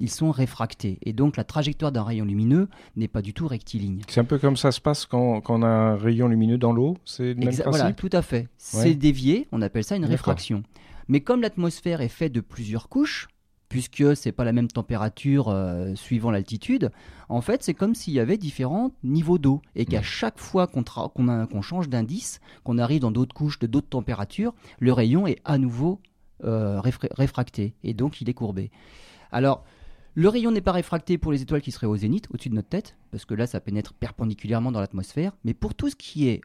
Ils 0.00 0.10
sont 0.10 0.30
réfractés. 0.30 0.98
Et 1.02 1.12
donc 1.12 1.36
la 1.36 1.44
trajectoire 1.44 1.92
d'un 1.92 2.02
rayon 2.02 2.24
lumineux 2.24 2.68
n'est 2.96 3.06
pas 3.06 3.20
du 3.20 3.34
tout 3.34 3.46
rectiligne. 3.46 4.00
C'est 4.08 4.20
un 4.20 4.24
peu 4.24 4.38
comme 4.38 4.56
ça 4.56 4.72
se 4.72 4.80
passe 4.80 5.04
quand, 5.04 5.42
on 5.46 5.62
a 5.62 5.68
un 5.68 5.96
rayon 5.96 6.26
lumineux 6.26 6.56
dans 6.56 6.72
l'eau 6.72 6.96
C'est 7.04 7.34
le 7.34 7.34
même 7.34 7.48
principe? 7.48 7.66
Voilà, 7.66 7.92
tout 7.92 8.08
à 8.12 8.22
fait. 8.22 8.48
C'est 8.56 8.94
dévié, 8.94 9.46
on 9.52 9.60
appelle 9.60 9.84
ça 9.84 9.96
une 9.96 10.06
réfraction. 10.06 10.62
Mais 11.08 11.20
comme 11.20 11.42
l'atmosphère 11.42 12.00
est 12.00 12.08
faite 12.08 12.32
de 12.32 12.40
plusieurs 12.40 12.88
couches, 12.88 13.28
puisque 13.70 14.16
c'est 14.16 14.32
pas 14.32 14.44
la 14.44 14.52
même 14.52 14.68
température 14.68 15.48
euh, 15.48 15.94
suivant 15.94 16.32
l'altitude, 16.32 16.90
en 17.28 17.40
fait, 17.40 17.62
c'est 17.62 17.72
comme 17.72 17.94
s'il 17.94 18.12
y 18.12 18.20
avait 18.20 18.36
différents 18.36 18.90
niveaux 19.04 19.38
d'eau 19.38 19.62
et 19.76 19.86
qu'à 19.86 20.02
chaque 20.02 20.38
fois 20.38 20.66
qu'on 20.66 21.62
change 21.62 21.88
d'indice, 21.88 22.40
qu'on 22.64 22.78
arrive 22.78 23.00
dans 23.00 23.12
d'autres 23.12 23.34
couches 23.34 23.60
de 23.60 23.68
d'autres 23.68 23.88
températures, 23.88 24.52
le 24.80 24.92
rayon 24.92 25.26
est 25.28 25.40
à 25.44 25.56
nouveau 25.56 26.00
euh, 26.42 26.80
réfracté 26.80 27.74
et 27.84 27.94
donc 27.94 28.20
il 28.20 28.28
est 28.28 28.34
courbé. 28.34 28.72
Alors, 29.30 29.64
le 30.14 30.28
rayon 30.28 30.50
n'est 30.50 30.60
pas 30.60 30.72
réfracté 30.72 31.16
pour 31.16 31.30
les 31.30 31.40
étoiles 31.40 31.62
qui 31.62 31.70
seraient 31.70 31.86
au 31.86 31.96
zénith, 31.96 32.26
au-dessus 32.34 32.50
de 32.50 32.56
notre 32.56 32.68
tête, 32.68 32.96
parce 33.12 33.24
que 33.24 33.34
là, 33.34 33.46
ça 33.46 33.60
pénètre 33.60 33.94
perpendiculairement 33.94 34.72
dans 34.72 34.80
l'atmosphère, 34.80 35.36
mais 35.44 35.54
pour 35.54 35.76
tout 35.76 35.88
ce 35.88 35.94
qui 35.94 36.26
est 36.26 36.40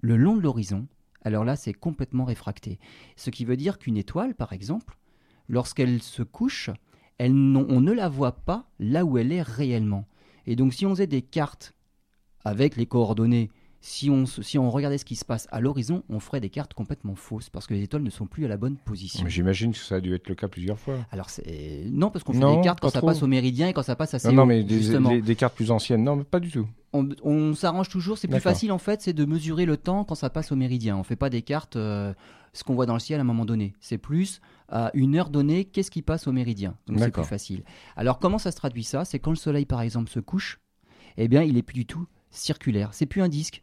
le 0.00 0.16
long 0.16 0.34
de 0.34 0.40
l'horizon, 0.40 0.86
alors 1.24 1.44
là, 1.44 1.56
c'est 1.56 1.74
complètement 1.74 2.24
réfracté. 2.24 2.78
Ce 3.16 3.28
qui 3.28 3.44
veut 3.44 3.58
dire 3.58 3.78
qu'une 3.78 3.98
étoile, 3.98 4.34
par 4.34 4.54
exemple, 4.54 4.96
lorsqu'elle 5.48 6.02
se 6.02 6.22
couche, 6.22 6.70
on 7.20 7.30
ne 7.30 7.92
la 7.92 8.08
voit 8.08 8.44
pas 8.44 8.68
là 8.78 9.04
où 9.04 9.18
elle 9.18 9.32
est 9.32 9.42
réellement. 9.42 10.06
Et 10.46 10.56
donc 10.56 10.74
si 10.74 10.86
on 10.86 10.90
faisait 10.90 11.06
des 11.06 11.22
cartes 11.22 11.74
avec 12.44 12.76
les 12.76 12.86
coordonnées, 12.86 13.50
si 13.86 14.08
on, 14.08 14.24
si 14.24 14.56
on 14.58 14.70
regardait 14.70 14.96
ce 14.96 15.04
qui 15.04 15.14
se 15.14 15.26
passe 15.26 15.46
à 15.52 15.60
l'horizon, 15.60 16.04
on 16.08 16.18
ferait 16.18 16.40
des 16.40 16.48
cartes 16.48 16.72
complètement 16.72 17.14
fausses 17.14 17.50
parce 17.50 17.66
que 17.66 17.74
les 17.74 17.82
étoiles 17.82 18.02
ne 18.02 18.08
sont 18.08 18.24
plus 18.24 18.46
à 18.46 18.48
la 18.48 18.56
bonne 18.56 18.78
position. 18.78 19.28
J'imagine 19.28 19.72
que 19.72 19.78
ça 19.78 19.96
a 19.96 20.00
dû 20.00 20.14
être 20.14 20.26
le 20.26 20.34
cas 20.34 20.48
plusieurs 20.48 20.78
fois. 20.78 20.96
Alors 21.10 21.28
non 21.90 22.08
parce 22.10 22.24
qu'on 22.24 22.32
fait 22.32 22.56
des 22.56 22.62
cartes 22.62 22.80
quand 22.80 22.88
ça 22.88 23.02
passe 23.02 23.22
au 23.22 23.26
méridien 23.26 23.68
et 23.68 23.74
quand 23.74 23.82
ça 23.82 23.94
passe 23.94 24.14
assez 24.14 24.28
non, 24.28 24.34
non, 24.34 24.46
mais 24.46 24.64
des, 24.64 25.36
cartes 25.36 25.54
plus 25.54 25.70
anciennes, 25.70 26.02
non, 26.02 26.16
mais 26.16 26.24
pas 26.24 26.40
du 26.40 26.50
tout. 26.50 26.66
On, 26.94 27.54
s'arrange 27.54 27.90
toujours, 27.90 28.16
c'est 28.16 28.26
plus 28.26 28.40
facile 28.40 28.72
en 28.72 28.78
fait, 28.78 29.02
c'est 29.02 29.12
de 29.12 29.26
mesurer 29.26 29.66
le 29.66 29.76
temps 29.76 30.04
quand 30.04 30.14
ça 30.14 30.30
passe 30.30 30.50
au 30.50 30.56
méridien. 30.56 30.96
On 30.96 31.02
fait 31.02 31.14
pas 31.14 31.28
des 31.28 31.42
cartes, 31.42 31.76
euh, 31.76 32.14
ce 32.54 32.64
qu'on 32.64 32.74
voit 32.74 32.86
dans 32.86 32.94
le 32.94 33.00
ciel 33.00 33.20
à 33.20 33.20
un 33.20 33.26
moment 33.26 33.44
donné. 33.44 33.74
C'est 33.80 33.98
plus 33.98 34.40
à 34.70 34.92
une 34.94 35.14
heure 35.14 35.28
donnée, 35.28 35.66
qu'est-ce 35.66 35.90
qui 35.90 36.00
passe 36.00 36.26
au 36.26 36.32
méridien. 36.32 36.74
Donc 36.86 37.00
c'est 37.00 37.10
plus 37.10 37.22
facile. 37.24 37.64
Alors 37.96 38.18
comment 38.18 38.38
ça 38.38 38.50
se 38.50 38.56
traduit 38.56 38.84
ça? 38.84 39.04
C'est 39.04 39.18
quand 39.18 39.30
le 39.30 39.36
soleil 39.36 39.66
par 39.66 39.82
exemple 39.82 40.08
se 40.08 40.20
couche, 40.20 40.58
eh 41.18 41.28
bien 41.28 41.42
il 41.42 41.58
est 41.58 41.62
plus 41.62 41.74
du 41.74 41.84
tout 41.84 42.06
circulaire. 42.30 42.94
C'est 42.94 43.06
plus 43.06 43.20
un 43.20 43.28
disque, 43.28 43.62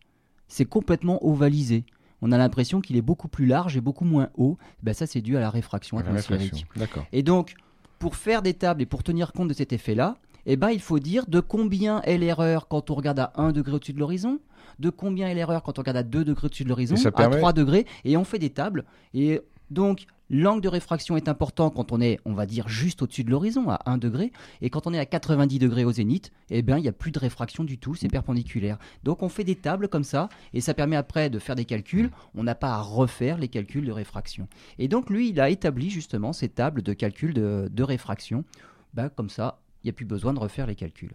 c'est 0.52 0.66
complètement 0.66 1.26
ovalisé. 1.26 1.86
On 2.22 2.32
a 2.32 2.38
l'impression 2.38 2.82
qu'il 2.82 2.98
est 2.98 3.02
beaucoup 3.02 3.28
plus 3.28 3.48
large 3.48 3.78
et 3.78 3.82
beaucoup 3.82 4.06
moins 4.06 4.30
haut. 4.36 4.58
Ben 4.84 4.94
ça 4.94 5.08
c'est 5.08 5.22
dû 5.22 5.38
à 5.38 5.40
la 5.40 5.50
réfraction 5.50 5.98
atmosphérique. 5.98 6.66
Et 7.12 7.24
donc 7.24 7.56
pour 7.98 8.16
faire 8.16 8.42
des 8.42 8.54
tables 8.54 8.82
et 8.82 8.86
pour 8.86 9.02
tenir 9.04 9.32
compte 9.32 9.48
de 9.48 9.54
cet 9.54 9.74
effet-là, 9.74 10.18
eh 10.48 10.56
ben, 10.56 10.70
il 10.72 10.82
faut 10.82 11.00
dire 11.00 11.28
de 11.28 11.40
combien 11.40 12.02
est 12.02 12.18
l'erreur 12.18 12.68
quand 12.68 12.90
on 12.90 12.96
regarde 12.96 13.20
à 13.20 13.32
1 13.36 13.52
degré 13.52 13.74
au-dessus 13.74 13.94
de 13.94 14.00
l'horizon, 14.00 14.40
de 14.80 14.90
combien 14.90 15.28
est 15.28 15.36
l'erreur 15.36 15.62
quand 15.62 15.78
on 15.78 15.82
regarde 15.82 15.98
à 15.98 16.04
2 16.04 16.26
degrés 16.26 16.48
au-dessus 16.48 16.64
de 16.64 16.70
l'horizon, 16.70 16.96
à 17.06 17.28
3 17.30 17.54
degrés, 17.54 17.86
et 18.06 18.18
on 18.18 18.24
fait 18.24 18.40
des 18.40 18.50
tables. 18.50 18.86
Et 19.14 19.40
donc, 19.70 20.06
L'angle 20.34 20.62
de 20.62 20.70
réfraction 20.70 21.18
est 21.18 21.28
important 21.28 21.70
quand 21.70 21.92
on 21.92 22.00
est, 22.00 22.18
on 22.24 22.32
va 22.32 22.46
dire, 22.46 22.70
juste 22.70 23.02
au-dessus 23.02 23.26
de 23.26 23.30
l'horizon, 23.30 23.70
à 23.70 23.82
1 23.86 23.98
degré. 23.98 24.32
Et 24.62 24.70
quand 24.70 24.88
on 24.88 24.94
est 24.94 24.98
à 24.98 25.06
90 25.06 25.60
degrés 25.60 25.84
au 25.84 25.92
zénith, 25.92 26.32
eh 26.50 26.62
bien, 26.62 26.78
il 26.78 26.84
n'y 26.84 26.88
a 26.88 26.94
plus 26.94 27.12
de 27.12 27.20
réfraction 27.20 27.66
du 27.66 27.78
tout, 27.78 27.96
c'est 27.96 28.08
mm. 28.08 28.12
perpendiculaire. 28.12 28.78
Donc 29.04 29.24
on 29.24 29.30
fait 29.30 29.44
des 29.44 29.56
tables 29.56 29.90
comme 29.90 30.06
ça, 30.06 30.30
et 30.54 30.62
ça 30.62 30.74
permet 30.74 30.96
après 30.96 31.30
de 31.30 31.38
faire 31.38 31.56
des 31.56 31.66
calculs. 31.66 32.10
On 32.34 32.46
n'a 32.46 32.56
pas 32.56 32.76
à 32.76 32.82
refaire 32.82 33.38
les 33.38 33.50
calculs 33.50 33.86
de 33.86 33.92
réfraction. 33.92 34.48
Et 34.80 34.88
donc 34.88 35.10
lui, 35.10 35.32
il 35.32 35.42
a 35.42 35.50
établi 35.50 35.90
justement 35.90 36.32
ces 36.32 36.48
tables 36.48 36.82
de 36.82 36.94
calcul 36.94 37.34
de, 37.34 37.84
réfraction. 37.84 38.46
Ben, 38.94 39.10
comme 39.10 39.30
ça, 39.30 39.60
il 39.84 39.88
n'y 39.88 39.90
a 39.90 39.94
plus 39.94 40.06
besoin 40.06 40.34
de 40.34 40.40
refaire 40.40 40.66
les 40.66 40.76
calculs. 40.76 41.12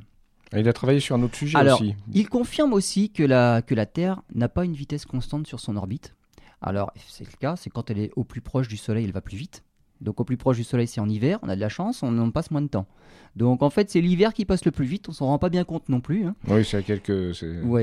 il 0.52 0.68
a 0.68 0.72
travaillé 0.74 1.00
sur 1.00 1.16
un 1.16 1.22
autre 1.22 1.36
sujet 1.36 1.56
Alors, 1.56 1.80
aussi. 1.80 1.94
Il 2.12 2.28
confirme 2.28 2.74
aussi 2.74 3.08
que 3.08 3.22
la, 3.22 3.62
que 3.62 3.74
la 3.74 3.86
Terre 3.86 4.20
n'a 4.34 4.50
pas 4.50 4.66
une 4.66 4.74
vitesse 4.74 5.06
constante 5.06 5.46
sur 5.46 5.58
son 5.58 5.76
orbite. 5.76 6.14
Alors, 6.62 6.92
c'est 7.08 7.24
le 7.30 7.36
cas, 7.38 7.56
c'est 7.56 7.70
quand 7.70 7.90
elle 7.90 7.98
est 7.98 8.10
au 8.16 8.24
plus 8.24 8.40
proche 8.40 8.68
du 8.68 8.76
Soleil, 8.76 9.04
elle 9.04 9.12
va 9.12 9.20
plus 9.20 9.36
vite. 9.36 9.62
Donc, 10.02 10.20
au 10.20 10.24
plus 10.24 10.36
proche 10.36 10.56
du 10.58 10.64
Soleil, 10.64 10.86
c'est 10.86 11.00
en 11.00 11.08
hiver, 11.08 11.38
on 11.42 11.48
a 11.48 11.56
de 11.56 11.60
la 11.60 11.70
chance, 11.70 12.02
on 12.02 12.18
en 12.18 12.30
passe 12.30 12.50
moins 12.50 12.60
de 12.60 12.66
temps. 12.68 12.86
Donc, 13.34 13.62
en 13.62 13.70
fait, 13.70 13.90
c'est 13.90 14.00
l'hiver 14.02 14.34
qui 14.34 14.44
passe 14.44 14.64
le 14.66 14.70
plus 14.70 14.84
vite, 14.84 15.08
on 15.08 15.12
s'en 15.12 15.26
rend 15.26 15.38
pas 15.38 15.48
bien 15.48 15.64
compte 15.64 15.88
non 15.88 16.00
plus. 16.00 16.26
hein. 16.26 16.34
Oui, 16.48 16.64
c'est 16.66 16.76
à 16.78 16.82
quelques. 16.82 17.34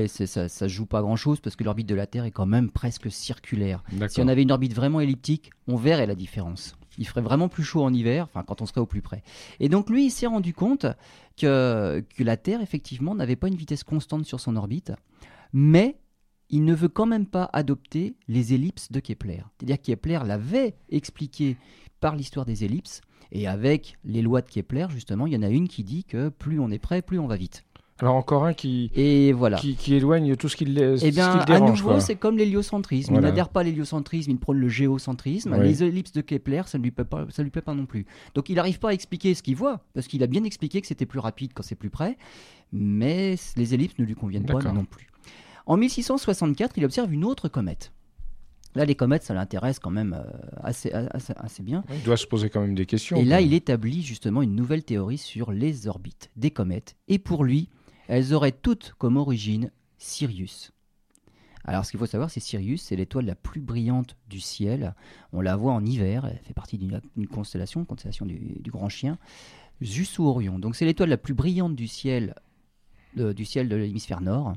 c'est 0.08 0.26
ça, 0.26 0.48
ça 0.48 0.68
joue 0.68 0.86
pas 0.86 1.00
grand 1.02 1.16
chose 1.16 1.40
parce 1.40 1.56
que 1.56 1.64
l'orbite 1.64 1.88
de 1.88 1.94
la 1.96 2.06
Terre 2.06 2.24
est 2.24 2.30
quand 2.30 2.46
même 2.46 2.70
presque 2.70 3.10
circulaire. 3.10 3.82
Si 4.08 4.20
on 4.20 4.28
avait 4.28 4.42
une 4.42 4.52
orbite 4.52 4.74
vraiment 4.74 5.00
elliptique, 5.00 5.50
on 5.66 5.74
verrait 5.76 6.06
la 6.06 6.14
différence. 6.14 6.76
Il 6.98 7.06
ferait 7.08 7.20
vraiment 7.22 7.48
plus 7.48 7.64
chaud 7.64 7.82
en 7.82 7.92
hiver, 7.92 8.24
enfin 8.30 8.44
quand 8.46 8.62
on 8.62 8.66
serait 8.66 8.80
au 8.80 8.86
plus 8.86 9.02
près. 9.02 9.24
Et 9.58 9.68
donc 9.68 9.90
lui, 9.90 10.06
il 10.06 10.10
s'est 10.10 10.28
rendu 10.28 10.54
compte 10.54 10.86
que, 11.36 12.04
que 12.16 12.22
la 12.22 12.36
Terre, 12.36 12.60
effectivement, 12.60 13.16
n'avait 13.16 13.34
pas 13.34 13.48
une 13.48 13.56
vitesse 13.56 13.82
constante 13.82 14.24
sur 14.26 14.38
son 14.38 14.54
orbite, 14.54 14.92
mais 15.52 15.96
il 16.54 16.64
ne 16.64 16.72
veut 16.72 16.88
quand 16.88 17.06
même 17.06 17.26
pas 17.26 17.50
adopter 17.52 18.14
les 18.28 18.54
ellipses 18.54 18.92
de 18.92 19.00
Kepler. 19.00 19.42
C'est-à-dire 19.58 19.76
que 19.76 19.86
Kepler 19.86 20.20
l'avait 20.24 20.76
expliqué 20.88 21.56
par 21.98 22.14
l'histoire 22.14 22.46
des 22.46 22.64
ellipses, 22.64 23.00
et 23.32 23.48
avec 23.48 23.98
les 24.04 24.22
lois 24.22 24.40
de 24.40 24.48
Kepler, 24.48 24.86
justement, 24.90 25.26
il 25.26 25.32
y 25.32 25.36
en 25.36 25.42
a 25.42 25.48
une 25.48 25.66
qui 25.66 25.82
dit 25.82 26.04
que 26.04 26.28
plus 26.28 26.60
on 26.60 26.70
est 26.70 26.78
près, 26.78 27.02
plus 27.02 27.18
on 27.18 27.26
va 27.26 27.34
vite. 27.34 27.64
Alors 27.98 28.14
encore 28.14 28.44
un 28.44 28.54
qui, 28.54 28.92
Et 28.94 29.32
voilà. 29.32 29.56
qui, 29.56 29.74
qui 29.74 29.94
éloigne 29.94 30.36
tout 30.36 30.48
ce 30.48 30.54
qui 30.54 30.64
ce 30.64 31.04
Eh 31.04 31.08
qui 31.08 31.10
bien, 31.10 31.28
à 31.40 31.58
nouveau, 31.58 31.98
c'est 31.98 32.14
comme 32.14 32.36
l'héliocentrisme. 32.38 33.14
Voilà. 33.14 33.26
Il 33.26 33.30
n'adhère 33.30 33.48
pas 33.48 33.60
à 33.60 33.64
l'héliocentrisme, 33.64 34.30
il 34.30 34.38
prône 34.38 34.58
le 34.58 34.68
géocentrisme. 34.68 35.56
Oui. 35.58 35.66
Les 35.66 35.82
ellipses 35.82 36.12
de 36.12 36.20
Kepler, 36.20 36.62
ça 36.66 36.78
ne 36.78 36.84
lui 36.84 36.92
plaît 36.92 37.04
pas, 37.04 37.26
ça 37.30 37.42
lui 37.42 37.50
plaît 37.50 37.62
pas 37.62 37.74
non 37.74 37.86
plus. 37.86 38.06
Donc, 38.36 38.48
il 38.48 38.54
n'arrive 38.54 38.78
pas 38.78 38.90
à 38.90 38.92
expliquer 38.92 39.34
ce 39.34 39.42
qu'il 39.42 39.56
voit, 39.56 39.80
parce 39.92 40.06
qu'il 40.06 40.22
a 40.22 40.28
bien 40.28 40.44
expliqué 40.44 40.80
que 40.80 40.86
c'était 40.86 41.06
plus 41.06 41.18
rapide 41.18 41.50
quand 41.52 41.64
c'est 41.64 41.74
plus 41.74 41.90
près, 41.90 42.16
mais 42.72 43.34
les 43.56 43.74
ellipses 43.74 43.98
ne 43.98 44.04
lui 44.04 44.14
conviennent 44.14 44.46
pas 44.46 44.60
non 44.72 44.84
plus. 44.84 45.08
En 45.66 45.76
1664, 45.76 46.76
il 46.76 46.84
observe 46.84 47.12
une 47.12 47.24
autre 47.24 47.48
comète. 47.48 47.92
Là, 48.74 48.84
les 48.84 48.96
comètes, 48.96 49.22
ça 49.22 49.34
l'intéresse 49.34 49.78
quand 49.78 49.90
même 49.90 50.14
euh, 50.14 50.24
assez, 50.62 50.92
assez, 50.92 51.32
assez 51.36 51.62
bien. 51.62 51.84
Il 51.94 52.02
doit 52.02 52.16
se 52.16 52.26
poser 52.26 52.50
quand 52.50 52.60
même 52.60 52.74
des 52.74 52.86
questions. 52.86 53.16
Et 53.16 53.24
là, 53.24 53.40
il 53.40 53.54
établit 53.54 54.02
justement 54.02 54.42
une 54.42 54.56
nouvelle 54.56 54.82
théorie 54.84 55.18
sur 55.18 55.52
les 55.52 55.86
orbites 55.86 56.30
des 56.36 56.50
comètes. 56.50 56.96
Et 57.06 57.18
pour 57.20 57.44
lui, 57.44 57.68
elles 58.08 58.34
auraient 58.34 58.52
toutes 58.52 58.94
comme 58.98 59.16
origine 59.16 59.70
Sirius. 59.96 60.72
Alors, 61.66 61.86
ce 61.86 61.92
qu'il 61.92 62.00
faut 62.00 62.06
savoir, 62.06 62.30
c'est 62.30 62.40
Sirius, 62.40 62.82
c'est 62.82 62.96
l'étoile 62.96 63.24
la 63.26 63.36
plus 63.36 63.60
brillante 63.60 64.16
du 64.28 64.40
ciel. 64.40 64.94
On 65.32 65.40
la 65.40 65.56
voit 65.56 65.72
en 65.72 65.84
hiver, 65.86 66.26
elle 66.26 66.40
fait 66.44 66.52
partie 66.52 66.76
d'une 66.76 67.00
constellation, 67.28 67.84
constellation 67.84 68.26
du, 68.26 68.56
du 68.60 68.70
Grand 68.70 68.88
Chien, 68.90 69.18
juste 69.80 70.12
sous 70.14 70.26
Orion. 70.26 70.58
Donc, 70.58 70.74
c'est 70.76 70.84
l'étoile 70.84 71.08
la 71.10 71.16
plus 71.16 71.32
brillante 71.32 71.76
du 71.76 71.86
ciel, 71.86 72.34
de- 73.16 73.32
du 73.32 73.44
ciel 73.44 73.68
de 73.68 73.76
l'hémisphère 73.76 74.20
nord. 74.20 74.54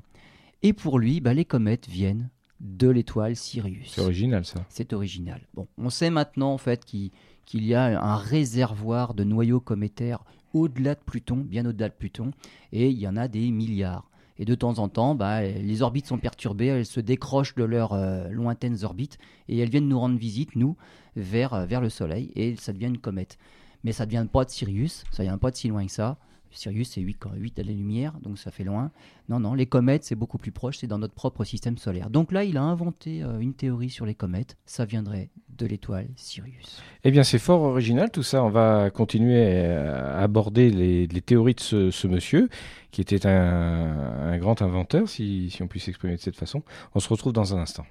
Et 0.63 0.73
pour 0.73 0.99
lui, 0.99 1.19
bah, 1.21 1.33
les 1.33 1.45
comètes 1.45 1.87
viennent 1.87 2.29
de 2.59 2.89
l'étoile 2.89 3.35
Sirius. 3.35 3.93
C'est 3.93 4.01
original 4.01 4.45
ça. 4.45 4.65
C'est 4.69 4.93
original. 4.93 5.41
Bon, 5.53 5.67
on 5.77 5.89
sait 5.89 6.09
maintenant 6.09 6.53
en 6.53 6.57
fait 6.57 6.83
qu'il 6.85 7.11
y 7.53 7.73
a 7.75 8.03
un 8.03 8.15
réservoir 8.15 9.13
de 9.13 9.23
noyaux 9.23 9.59
cométaires 9.59 10.23
au-delà 10.53 10.95
de 10.95 10.99
Pluton, 10.99 11.37
bien 11.37 11.65
au-delà 11.65 11.89
de 11.89 11.93
Pluton, 11.93 12.31
et 12.71 12.89
il 12.89 12.97
y 12.97 13.07
en 13.07 13.15
a 13.15 13.27
des 13.27 13.51
milliards. 13.51 14.09
Et 14.39 14.45
de 14.45 14.55
temps 14.55 14.79
en 14.79 14.87
temps, 14.87 15.15
bah, 15.15 15.41
les 15.43 15.81
orbites 15.81 16.07
sont 16.07 16.17
perturbées, 16.17 16.67
elles 16.67 16.85
se 16.85 16.99
décrochent 16.99 17.55
de 17.55 17.63
leurs 17.63 17.93
euh, 17.93 18.27
lointaines 18.29 18.83
orbites, 18.83 19.17
et 19.49 19.57
elles 19.57 19.69
viennent 19.69 19.87
nous 19.87 19.99
rendre 19.99 20.17
visite, 20.17 20.55
nous, 20.55 20.77
vers, 21.15 21.53
euh, 21.53 21.65
vers 21.65 21.81
le 21.81 21.89
Soleil, 21.89 22.31
et 22.35 22.55
ça 22.55 22.73
devient 22.73 22.87
une 22.87 22.99
comète. 22.99 23.37
Mais 23.83 23.91
ça 23.91 24.05
ne 24.05 24.11
vient 24.11 24.25
pas 24.25 24.45
de 24.45 24.49
Sirius, 24.49 25.03
ça 25.11 25.23
ne 25.23 25.29
vient 25.29 25.37
pas 25.37 25.51
de 25.51 25.55
si 25.55 25.67
loin 25.67 25.85
que 25.85 25.91
ça. 25.91 26.17
Sirius, 26.51 26.91
c'est 26.91 27.01
8, 27.01 27.17
8 27.35 27.59
années-lumière, 27.59 28.13
donc 28.21 28.37
ça 28.37 28.51
fait 28.51 28.63
loin. 28.63 28.91
Non, 29.29 29.39
non, 29.39 29.53
les 29.53 29.65
comètes, 29.65 30.03
c'est 30.03 30.15
beaucoup 30.15 30.37
plus 30.37 30.51
proche, 30.51 30.77
c'est 30.77 30.87
dans 30.87 30.99
notre 30.99 31.13
propre 31.13 31.43
système 31.43 31.77
solaire. 31.77 32.09
Donc 32.09 32.31
là, 32.31 32.43
il 32.43 32.57
a 32.57 32.61
inventé 32.61 33.23
euh, 33.23 33.39
une 33.39 33.53
théorie 33.53 33.89
sur 33.89 34.05
les 34.05 34.15
comètes. 34.15 34.57
Ça 34.65 34.85
viendrait 34.85 35.29
de 35.57 35.65
l'étoile 35.65 36.07
Sirius. 36.15 36.81
Eh 37.03 37.11
bien, 37.11 37.23
c'est 37.23 37.39
fort 37.39 37.61
original 37.61 38.11
tout 38.11 38.23
ça. 38.23 38.43
On 38.43 38.49
va 38.49 38.89
continuer 38.89 39.43
à 39.43 40.19
aborder 40.19 40.69
les, 40.69 41.21
théories 41.21 41.55
de 41.55 41.59
ce, 41.91 42.07
monsieur, 42.07 42.49
qui 42.91 43.01
était 43.01 43.25
un, 43.25 44.37
grand 44.37 44.61
inventeur, 44.61 45.09
si, 45.09 45.55
on 45.61 45.67
puisse 45.67 45.85
s'exprimer 45.85 46.15
de 46.15 46.21
cette 46.21 46.35
façon. 46.35 46.63
On 46.95 46.99
se 46.99 47.09
retrouve 47.09 47.33
dans 47.33 47.55
un 47.55 47.59
instant. 47.59 47.85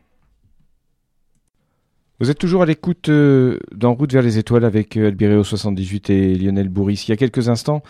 Vous 2.18 2.30
êtes 2.30 2.38
toujours 2.38 2.62
à 2.62 2.66
l'écoute 2.66 3.10
euh, 3.10 3.58
d'En 3.72 3.92
route 3.92 4.10
vers 4.10 4.22
les 4.22 4.38
étoiles 4.38 4.64
avec 4.64 4.96
euh, 4.96 5.08
Albireo 5.08 5.44
78 5.44 6.08
et 6.08 6.34
Lionel 6.34 6.70
Bourris. 6.70 7.04
Il 7.06 7.10
y 7.10 7.12
a 7.12 7.16
quelques 7.16 7.50
instants, 7.50 7.82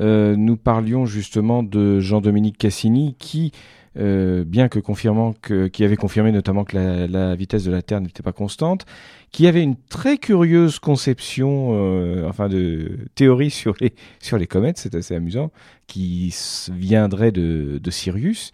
euh, 0.00 0.36
nous 0.36 0.56
parlions 0.56 1.06
justement 1.06 1.62
de 1.62 2.00
Jean-Dominique 2.00 2.58
Cassini 2.58 3.14
qui, 3.18 3.52
euh, 3.98 4.44
bien 4.44 4.68
que 4.68 4.78
confirmant 4.78 5.34
que, 5.34 5.68
qui 5.68 5.84
avait 5.84 5.96
confirmé 5.96 6.32
notamment 6.32 6.64
que 6.64 6.76
la, 7.10 7.34
vitesse 7.34 7.64
de 7.64 7.70
la 7.70 7.82
Terre 7.82 8.00
n'était 8.00 8.22
pas 8.22 8.32
constante, 8.32 8.86
qui 9.32 9.46
avait 9.46 9.62
une 9.62 9.76
très 9.76 10.16
curieuse 10.16 10.78
conception, 10.78 11.70
euh, 11.72 12.28
enfin 12.28 12.48
de 12.48 12.98
théorie 13.14 13.50
sur 13.50 13.74
les 13.80 13.92
sur 14.20 14.38
les 14.38 14.46
comètes, 14.46 14.78
c'est 14.78 14.94
assez 14.94 15.14
amusant, 15.14 15.50
qui 15.86 16.34
viendrait 16.72 17.32
de, 17.32 17.78
de 17.82 17.90
Sirius. 17.90 18.52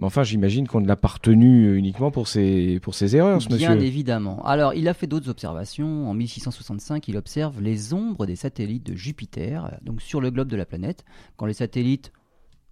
Mais 0.00 0.06
enfin, 0.06 0.22
j'imagine 0.22 0.66
qu'on 0.66 0.80
ne 0.80 0.88
l'a 0.88 0.96
pas 0.96 1.08
retenu 1.08 1.76
uniquement 1.76 2.10
pour 2.10 2.26
ses 2.26 2.80
pour 2.80 2.94
ses 2.94 3.16
erreurs, 3.16 3.42
ce 3.42 3.48
Bien 3.48 3.74
monsieur. 3.74 3.86
évidemment. 3.86 4.42
Alors, 4.46 4.72
il 4.72 4.88
a 4.88 4.94
fait 4.94 5.06
d'autres 5.06 5.28
observations. 5.28 6.08
En 6.08 6.14
1665, 6.14 7.06
il 7.08 7.18
observe 7.18 7.60
les 7.60 7.92
ombres 7.92 8.24
des 8.24 8.34
satellites 8.36 8.86
de 8.86 8.94
Jupiter, 8.96 9.66
euh, 9.66 9.68
donc 9.82 10.00
sur 10.00 10.22
le 10.22 10.30
globe 10.30 10.48
de 10.48 10.56
la 10.56 10.64
planète. 10.64 11.04
Quand 11.36 11.44
les 11.44 11.52
satellites 11.52 12.12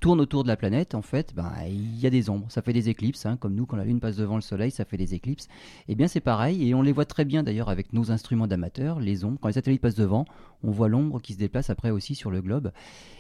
tournent 0.00 0.20
autour 0.20 0.44
de 0.44 0.48
la 0.48 0.56
planète, 0.56 0.94
en 0.94 1.02
fait, 1.02 1.34
ben, 1.34 1.52
il 1.66 1.98
y 1.98 2.06
a 2.06 2.10
des 2.10 2.30
ombres. 2.30 2.46
Ça 2.50 2.62
fait 2.62 2.72
des 2.72 2.88
éclipses, 2.88 3.26
hein, 3.26 3.36
comme 3.36 3.54
nous, 3.54 3.66
quand 3.66 3.76
la 3.76 3.84
Lune 3.84 4.00
passe 4.00 4.16
devant 4.16 4.36
le 4.36 4.42
Soleil, 4.42 4.70
ça 4.70 4.84
fait 4.84 4.96
des 4.96 5.14
éclipses. 5.14 5.48
Eh 5.88 5.94
bien, 5.94 6.06
c'est 6.06 6.20
pareil, 6.20 6.68
et 6.68 6.74
on 6.74 6.82
les 6.82 6.92
voit 6.92 7.04
très 7.04 7.24
bien 7.24 7.42
d'ailleurs 7.42 7.68
avec 7.68 7.92
nos 7.92 8.10
instruments 8.10 8.46
d'amateurs, 8.46 9.00
les 9.00 9.24
ombres. 9.24 9.38
Quand 9.40 9.48
les 9.48 9.54
satellites 9.54 9.80
passent 9.80 9.96
devant, 9.96 10.24
on 10.62 10.70
voit 10.70 10.88
l'ombre 10.88 11.20
qui 11.20 11.32
se 11.32 11.38
déplace 11.38 11.70
après 11.70 11.90
aussi 11.90 12.14
sur 12.14 12.30
le 12.30 12.40
globe. 12.40 12.70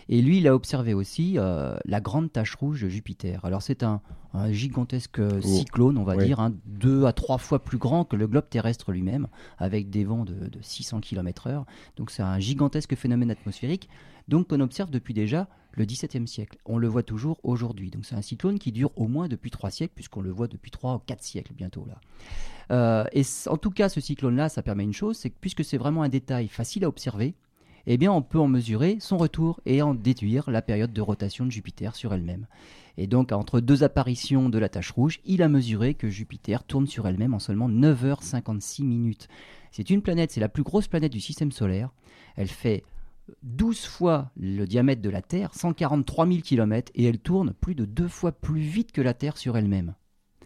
Et 0.08 0.22
lui, 0.22 0.38
il 0.38 0.46
a 0.46 0.54
observé 0.54 0.94
aussi 0.94 1.34
euh, 1.36 1.76
la 1.84 2.00
grande 2.00 2.32
tache 2.32 2.54
rouge 2.54 2.82
de 2.82 2.88
Jupiter. 2.88 3.44
Alors, 3.44 3.62
c'est 3.62 3.82
un, 3.82 4.00
un 4.32 4.52
gigantesque 4.52 5.20
cyclone, 5.42 5.98
on 5.98 6.04
va 6.04 6.16
oui. 6.16 6.26
dire, 6.26 6.40
hein, 6.40 6.54
deux 6.66 7.06
à 7.06 7.12
trois 7.12 7.38
fois 7.38 7.62
plus 7.62 7.78
grand 7.78 8.04
que 8.04 8.16
le 8.16 8.26
globe 8.26 8.48
terrestre 8.48 8.92
lui-même, 8.92 9.26
avec 9.58 9.90
des 9.90 10.04
vents 10.04 10.24
de, 10.24 10.48
de 10.48 10.58
600 10.62 11.00
km/h. 11.00 11.64
Donc, 11.96 12.10
c'est 12.10 12.22
un 12.22 12.38
gigantesque 12.38 12.94
phénomène 12.94 13.30
atmosphérique, 13.30 13.88
donc 14.28 14.48
qu'on 14.48 14.60
observe 14.60 14.90
depuis 14.90 15.12
déjà 15.12 15.48
le 15.72 15.84
XVIIe 15.84 16.26
siècle. 16.26 16.58
On 16.64 16.78
le 16.78 16.88
voit 16.88 17.02
toujours 17.02 17.38
aujourd'hui. 17.42 17.90
Donc, 17.90 18.04
c'est 18.04 18.14
un 18.14 18.22
cyclone 18.22 18.58
qui 18.58 18.72
dure 18.72 18.90
au 18.96 19.06
moins 19.06 19.28
depuis 19.28 19.50
trois 19.50 19.70
siècles, 19.70 19.92
puisqu'on 19.94 20.20
le 20.20 20.30
voit 20.30 20.48
depuis 20.48 20.70
trois 20.70 20.96
ou 20.96 20.98
quatre 20.98 21.22
siècles 21.22 21.52
bientôt 21.54 21.86
là. 21.86 22.00
Euh, 22.70 23.04
et 23.12 23.22
en 23.46 23.56
tout 23.56 23.70
cas, 23.70 23.88
ce 23.88 24.00
cyclone-là, 24.00 24.48
ça 24.48 24.62
permet 24.62 24.84
une 24.84 24.92
chose, 24.92 25.16
c'est 25.16 25.30
que 25.30 25.36
puisque 25.40 25.64
c'est 25.64 25.78
vraiment 25.78 26.02
un 26.02 26.08
détail 26.08 26.48
facile 26.48 26.84
à 26.84 26.88
observer, 26.88 27.34
eh 27.86 27.96
bien, 27.96 28.12
on 28.12 28.20
peut 28.20 28.38
en 28.38 28.48
mesurer 28.48 28.98
son 29.00 29.16
retour 29.16 29.60
et 29.64 29.80
en 29.80 29.94
déduire 29.94 30.50
la 30.50 30.60
période 30.60 30.92
de 30.92 31.00
rotation 31.00 31.46
de 31.46 31.50
Jupiter 31.50 31.96
sur 31.96 32.12
elle-même. 32.12 32.46
Et 32.98 33.06
donc, 33.06 33.32
entre 33.32 33.60
deux 33.60 33.82
apparitions 33.82 34.50
de 34.50 34.58
la 34.58 34.68
tache 34.68 34.90
rouge, 34.90 35.20
il 35.24 35.42
a 35.42 35.48
mesuré 35.48 35.94
que 35.94 36.08
Jupiter 36.08 36.64
tourne 36.64 36.86
sur 36.86 37.06
elle-même 37.06 37.32
en 37.32 37.38
seulement 37.38 37.70
9h56 37.70 38.84
minutes. 38.84 39.28
C'est 39.70 39.88
une 39.88 40.02
planète, 40.02 40.32
c'est 40.32 40.40
la 40.40 40.48
plus 40.48 40.64
grosse 40.64 40.88
planète 40.88 41.12
du 41.12 41.20
système 41.20 41.52
solaire. 41.52 41.90
Elle 42.36 42.48
fait 42.48 42.82
12 43.42 43.86
fois 43.86 44.30
le 44.36 44.66
diamètre 44.66 45.02
de 45.02 45.10
la 45.10 45.22
Terre, 45.22 45.54
143 45.54 46.26
000 46.26 46.40
km, 46.40 46.92
et 46.94 47.04
elle 47.04 47.18
tourne 47.18 47.52
plus 47.52 47.74
de 47.74 47.84
deux 47.84 48.08
fois 48.08 48.32
plus 48.32 48.60
vite 48.60 48.92
que 48.92 49.00
la 49.00 49.14
Terre 49.14 49.36
sur 49.36 49.56
elle-même. 49.56 49.94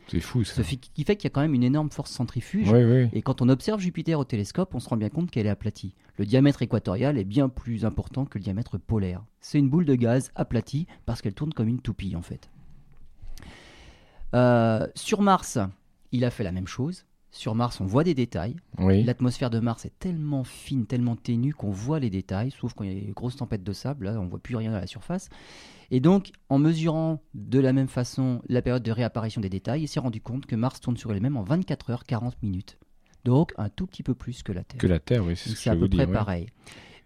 C'est 0.08 0.20
fou 0.20 0.44
ça. 0.44 0.62
Ce 0.62 0.74
qui 0.74 1.04
fait 1.04 1.16
qu'il 1.16 1.24
y 1.24 1.26
a 1.28 1.30
quand 1.30 1.40
même 1.40 1.54
une 1.54 1.62
énorme 1.62 1.90
force 1.90 2.10
centrifuge. 2.10 2.70
Et 3.12 3.22
quand 3.22 3.40
on 3.40 3.48
observe 3.48 3.80
Jupiter 3.80 4.18
au 4.18 4.24
télescope, 4.24 4.74
on 4.74 4.80
se 4.80 4.88
rend 4.88 4.96
bien 4.96 5.08
compte 5.08 5.30
qu'elle 5.30 5.46
est 5.46 5.50
aplatie. 5.50 5.94
Le 6.18 6.26
diamètre 6.26 6.62
équatorial 6.62 7.18
est 7.18 7.24
bien 7.24 7.48
plus 7.48 7.84
important 7.84 8.26
que 8.26 8.38
le 8.38 8.44
diamètre 8.44 8.78
polaire. 8.78 9.24
C'est 9.40 9.58
une 9.58 9.70
boule 9.70 9.84
de 9.84 9.94
gaz 9.94 10.30
aplatie 10.34 10.86
parce 11.06 11.22
qu'elle 11.22 11.34
tourne 11.34 11.54
comme 11.54 11.68
une 11.68 11.80
toupie 11.80 12.14
en 12.16 12.22
fait. 12.22 12.50
Euh, 14.34 14.86
sur 14.94 15.22
Mars, 15.22 15.58
il 16.10 16.24
a 16.24 16.30
fait 16.30 16.44
la 16.44 16.52
même 16.52 16.66
chose. 16.66 17.04
Sur 17.34 17.54
Mars, 17.54 17.80
on 17.80 17.86
voit 17.86 18.04
des 18.04 18.14
détails. 18.14 18.56
oui. 18.78 19.02
L'atmosphère 19.04 19.48
de 19.48 19.58
Mars 19.58 19.86
est 19.86 19.98
tellement 19.98 20.44
fine, 20.44 20.86
tellement 20.86 21.16
ténue 21.16 21.54
qu'on 21.54 21.70
voit 21.70 21.98
les 21.98 22.10
détails, 22.10 22.50
sauf 22.50 22.74
quand 22.74 22.84
il 22.84 22.92
y 22.92 22.96
a 22.96 23.06
des 23.06 23.12
grosses 23.12 23.36
tempêtes 23.36 23.64
de 23.64 23.72
sable, 23.72 24.04
là 24.04 24.20
on 24.20 24.26
voit 24.26 24.38
plus 24.38 24.54
rien 24.54 24.74
à 24.74 24.80
la 24.80 24.86
surface. 24.86 25.30
Et 25.90 26.00
donc, 26.00 26.30
en 26.50 26.58
mesurant 26.58 27.22
de 27.34 27.58
la 27.58 27.72
même 27.72 27.88
façon 27.88 28.42
la 28.48 28.60
période 28.62 28.82
de 28.82 28.90
réapparition 28.92 29.40
des 29.40 29.48
détails, 29.48 29.82
il 29.82 29.88
s'est 29.88 29.98
rendu 30.00 30.20
compte 30.20 30.44
que 30.46 30.56
Mars 30.56 30.80
tourne 30.80 30.96
sur 30.98 31.10
elle-même 31.12 31.36
en 31.38 31.42
24 31.42 31.90
heures 31.90 32.04
40 32.04 32.42
minutes. 32.42 32.78
Donc, 33.24 33.52
un 33.56 33.68
tout 33.70 33.86
petit 33.86 34.02
peu 34.02 34.14
plus 34.14 34.42
que 34.42 34.52
la 34.52 34.64
Terre. 34.64 34.78
Que 34.80 34.86
la 34.86 34.98
Terre, 34.98 35.24
oui, 35.24 35.34
c'est 35.36 35.50
ce 35.50 35.64
que 35.64 35.70
à 35.70 35.74
je 35.74 35.78
peu 35.80 35.88
dire. 35.88 36.04
près 36.04 36.12
pareil. 36.12 36.46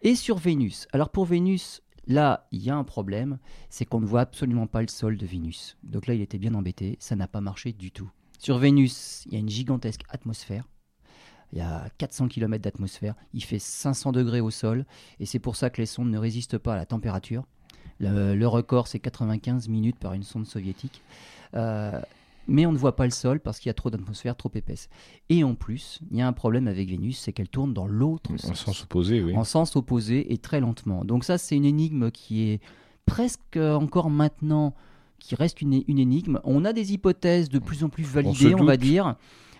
Et 0.02 0.14
sur 0.16 0.38
Vénus. 0.38 0.88
Alors 0.92 1.10
pour 1.10 1.24
Vénus, 1.24 1.82
là, 2.06 2.46
il 2.52 2.62
y 2.62 2.70
a 2.70 2.76
un 2.76 2.84
problème, 2.84 3.38
c'est 3.70 3.84
qu'on 3.84 4.00
ne 4.00 4.06
voit 4.06 4.22
absolument 4.22 4.66
pas 4.66 4.82
le 4.82 4.88
sol 4.88 5.16
de 5.16 5.26
Vénus. 5.26 5.76
Donc 5.82 6.06
là, 6.06 6.14
il 6.14 6.20
était 6.20 6.38
bien 6.38 6.54
embêté, 6.54 6.96
ça 7.00 7.16
n'a 7.16 7.28
pas 7.28 7.40
marché 7.40 7.72
du 7.72 7.90
tout. 7.92 8.10
Sur 8.38 8.58
Vénus, 8.58 9.24
il 9.26 9.32
y 9.32 9.36
a 9.36 9.38
une 9.38 9.48
gigantesque 9.48 10.02
atmosphère. 10.08 10.64
Il 11.52 11.58
y 11.58 11.62
a 11.62 11.88
400 11.98 12.28
km 12.28 12.62
d'atmosphère, 12.62 13.14
il 13.32 13.42
fait 13.42 13.60
500 13.60 14.12
degrés 14.12 14.40
au 14.40 14.50
sol, 14.50 14.84
et 15.20 15.26
c'est 15.26 15.38
pour 15.38 15.54
ça 15.54 15.70
que 15.70 15.80
les 15.80 15.86
sondes 15.86 16.10
ne 16.10 16.18
résistent 16.18 16.58
pas 16.58 16.74
à 16.74 16.76
la 16.76 16.86
température. 16.86 17.44
Le, 18.00 18.44
record, 18.44 18.88
c'est 18.88 18.98
95 18.98 19.68
minutes 19.68 19.98
par 19.98 20.12
une 20.12 20.22
sonde 20.22 20.46
soviétique. 20.46 21.02
Euh, 21.54 22.00
mais 22.48 22.66
on 22.66 22.72
ne 22.72 22.78
voit 22.78 22.94
pas 22.94 23.04
le 23.04 23.10
sol 23.10 23.40
parce 23.40 23.58
qu'il 23.58 23.68
y 23.68 23.70
a 23.70 23.74
trop 23.74 23.90
d'atmosphère, 23.90 24.36
trop 24.36 24.50
épaisse. 24.54 24.88
Et 25.28 25.42
en 25.44 25.54
plus, 25.54 26.00
il 26.10 26.18
y 26.18 26.22
a 26.22 26.28
un 26.28 26.32
problème 26.32 26.68
avec 26.68 26.88
Vénus, 26.88 27.18
c'est 27.18 27.32
qu'elle 27.32 27.48
tourne 27.48 27.72
dans 27.72 27.86
l'autre 27.86 28.36
sens. 28.36 28.50
En 28.50 28.54
sens 28.54 28.82
opposé, 28.82 29.22
oui. 29.22 29.36
En 29.36 29.44
sens 29.44 29.76
opposé 29.76 30.32
et 30.32 30.38
très 30.38 30.60
lentement. 30.60 31.04
Donc 31.04 31.24
ça, 31.24 31.38
c'est 31.38 31.56
une 31.56 31.64
énigme 31.64 32.10
qui 32.10 32.50
est 32.50 32.60
presque 33.04 33.56
encore 33.56 34.10
maintenant, 34.10 34.74
qui 35.18 35.34
reste 35.34 35.60
une, 35.62 35.72
énigme. 35.72 36.40
On 36.44 36.64
a 36.64 36.72
des 36.72 36.92
hypothèses 36.92 37.48
de 37.48 37.58
plus 37.58 37.84
en 37.84 37.88
plus 37.88 38.04
validées, 38.04 38.54
on, 38.54 38.64
va 38.64 38.76
dire. 38.76 39.16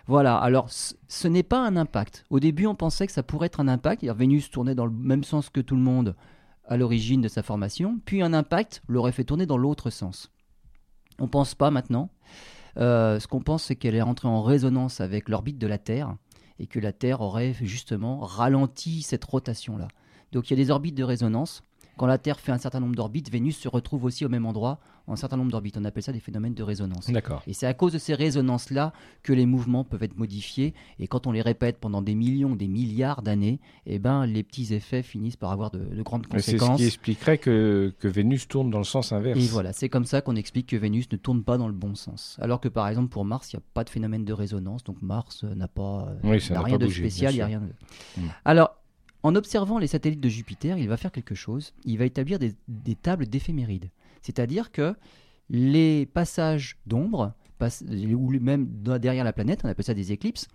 Voilà, 0.07 0.37
alors 0.37 0.69
ce 0.69 1.27
n'est 1.27 1.43
pas 1.43 1.59
un 1.59 1.75
impact. 1.75 2.25
Au 2.29 2.39
début, 2.39 2.65
on 2.67 2.75
pensait 2.75 3.07
que 3.07 3.13
ça 3.13 3.23
pourrait 3.23 3.47
être 3.47 3.59
un 3.59 3.67
impact. 3.67 4.03
Vénus 4.03 4.49
tournait 4.49 4.75
dans 4.75 4.85
le 4.85 4.91
même 4.91 5.23
sens 5.23 5.49
que 5.49 5.59
tout 5.59 5.75
le 5.75 5.81
monde 5.81 6.15
à 6.67 6.77
l'origine 6.77 7.21
de 7.21 7.27
sa 7.27 7.43
formation, 7.43 7.99
puis 8.05 8.21
un 8.21 8.33
impact 8.33 8.83
l'aurait 8.87 9.11
fait 9.11 9.23
tourner 9.23 9.45
dans 9.45 9.57
l'autre 9.57 9.89
sens. 9.89 10.31
On 11.19 11.27
pense 11.27 11.55
pas 11.55 11.71
maintenant. 11.71 12.09
Euh, 12.77 13.19
ce 13.19 13.27
qu'on 13.27 13.41
pense, 13.41 13.63
c'est 13.63 13.75
qu'elle 13.75 13.95
est 13.95 14.01
entrée 14.01 14.27
en 14.27 14.43
résonance 14.43 15.01
avec 15.01 15.29
l'orbite 15.29 15.57
de 15.57 15.67
la 15.67 15.77
Terre 15.77 16.15
et 16.59 16.67
que 16.67 16.79
la 16.79 16.91
Terre 16.91 17.21
aurait 17.21 17.53
justement 17.61 18.19
ralenti 18.19 19.01
cette 19.01 19.23
rotation-là. 19.23 19.87
Donc 20.31 20.49
il 20.49 20.57
y 20.57 20.61
a 20.61 20.63
des 20.63 20.71
orbites 20.71 20.95
de 20.95 21.03
résonance 21.03 21.63
quand 21.97 22.05
la 22.05 22.17
Terre 22.17 22.39
fait 22.39 22.51
un 22.51 22.57
certain 22.57 22.79
nombre 22.79 22.95
d'orbites, 22.95 23.31
Vénus 23.31 23.57
se 23.57 23.67
retrouve 23.67 24.05
aussi 24.05 24.25
au 24.25 24.29
même 24.29 24.45
endroit 24.45 24.79
en 25.07 25.13
un 25.13 25.15
certain 25.15 25.37
nombre 25.37 25.51
d'orbites. 25.51 25.77
On 25.77 25.85
appelle 25.85 26.03
ça 26.03 26.11
des 26.11 26.19
phénomènes 26.19 26.53
de 26.53 26.63
résonance. 26.63 27.09
D'accord. 27.09 27.41
Et 27.47 27.53
c'est 27.53 27.65
à 27.65 27.73
cause 27.73 27.93
de 27.93 27.97
ces 27.97 28.13
résonances-là 28.13 28.93
que 29.23 29.33
les 29.33 29.45
mouvements 29.45 29.83
peuvent 29.83 30.03
être 30.03 30.17
modifiés. 30.17 30.73
Et 30.99 31.07
quand 31.07 31.27
on 31.27 31.31
les 31.31 31.41
répète 31.41 31.77
pendant 31.79 32.01
des 32.01 32.13
millions, 32.13 32.55
des 32.55 32.67
milliards 32.67 33.21
d'années, 33.21 33.59
eh 33.85 33.99
ben, 33.99 34.25
les 34.25 34.43
petits 34.43 34.73
effets 34.73 35.01
finissent 35.01 35.37
par 35.37 35.51
avoir 35.51 35.71
de, 35.71 36.01
grandes 36.03 36.27
conséquences. 36.27 36.69
C'est 36.69 36.75
ce 36.75 36.77
qui 36.77 36.85
expliquerait 36.85 37.37
que, 37.37 37.93
que, 37.99 38.07
Vénus 38.07 38.47
tourne 38.47 38.69
dans 38.69 38.77
le 38.77 38.83
sens 38.83 39.11
inverse. 39.11 39.39
Et 39.39 39.47
voilà, 39.47 39.73
c'est 39.73 39.89
comme 39.89 40.05
ça 40.05 40.21
qu'on 40.21 40.35
explique 40.35 40.67
que 40.67 40.75
Vénus 40.75 41.09
ne 41.11 41.17
tourne 41.17 41.43
pas 41.43 41.57
dans 41.57 41.67
le 41.67 41.73
bon 41.73 41.95
sens. 41.95 42.37
Alors 42.41 42.59
que 42.59 42.67
par 42.67 42.87
exemple 42.87 43.09
pour 43.09 43.25
Mars, 43.25 43.51
il 43.53 43.55
n'y 43.55 43.61
a 43.61 43.63
pas 43.73 43.83
de 43.83 43.89
phénomène 43.89 44.25
de 44.25 44.33
résonance, 44.33 44.83
donc 44.83 45.01
Mars 45.01 45.43
n'a 45.43 45.67
pas 45.67 46.09
oui, 46.23 46.39
rien 46.49 46.77
de 46.77 46.87
spécial, 46.87 47.33
il 47.33 47.37
n'y 47.37 47.41
a 47.41 47.45
rien 47.45 47.61
de. 47.61 48.23
Alors 48.45 48.75
en 49.27 49.35
observant 49.35 49.77
les 49.77 49.87
satellites 49.87 50.21
de 50.21 50.29
Jupiter, 50.29 50.77
il 50.77 50.87
va 50.87 50.95
faire 50.95 51.11
quelque 51.11 51.35
chose. 51.35 51.73
Il 51.83 51.97
va 51.97 52.05
établir 52.05 52.39
des, 52.39 52.95
tables 52.95 53.27
d'éphémérides. 53.27 53.89
C'est-à-dire 54.21 54.71
que 54.71 54.95
les 55.49 56.05
passages 56.05 56.77
d'ombre, 56.85 57.33
ou 57.59 58.31
même 58.39 58.67
derrière 58.67 59.25
la 59.25 59.33
planète, 59.33 59.65
on 59.65 59.67
appelle 59.67 59.83
ça 59.83 59.93
des 59.93 60.13
éclipses, 60.13 60.47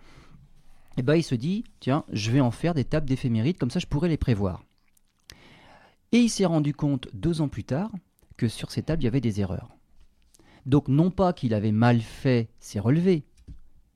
eh 0.97 1.03
ben, 1.03 1.17
il 1.17 1.23
se 1.23 1.35
dit, 1.35 1.65
tiens, 1.81 2.07
je 2.13 2.31
vais 2.31 2.41
en 2.41 2.51
faire 2.51 2.73
des 2.73 2.85
tables 2.85 3.07
d'éphémérides, 3.07 3.59
comme 3.59 3.71
ça 3.71 3.79
je 3.79 3.87
pourrais 3.87 4.09
les 4.09 4.17
prévoir. 4.17 4.65
Et 6.13 6.21
il 6.21 6.31
s'est 6.31 6.47
rendu 6.47 6.73
compte 6.73 7.09
deux 7.13 7.43
ans 7.43 7.49
plus 7.49 7.65
tard 7.65 7.93
que 8.39 8.49
sur 8.49 8.71
ces 8.71 8.83
tables, 8.83 9.03
il 9.03 9.05
y 9.05 9.09
avait 9.09 9.21
des 9.21 9.43
erreurs. 9.43 9.77
Donc 10.65 10.89
non 10.89 11.11
pas 11.11 11.35
qu'il 11.35 11.53
avait 11.53 11.73
mal 11.73 12.01
fait 12.01 12.49
ses 12.59 12.81
relevés, 12.81 13.27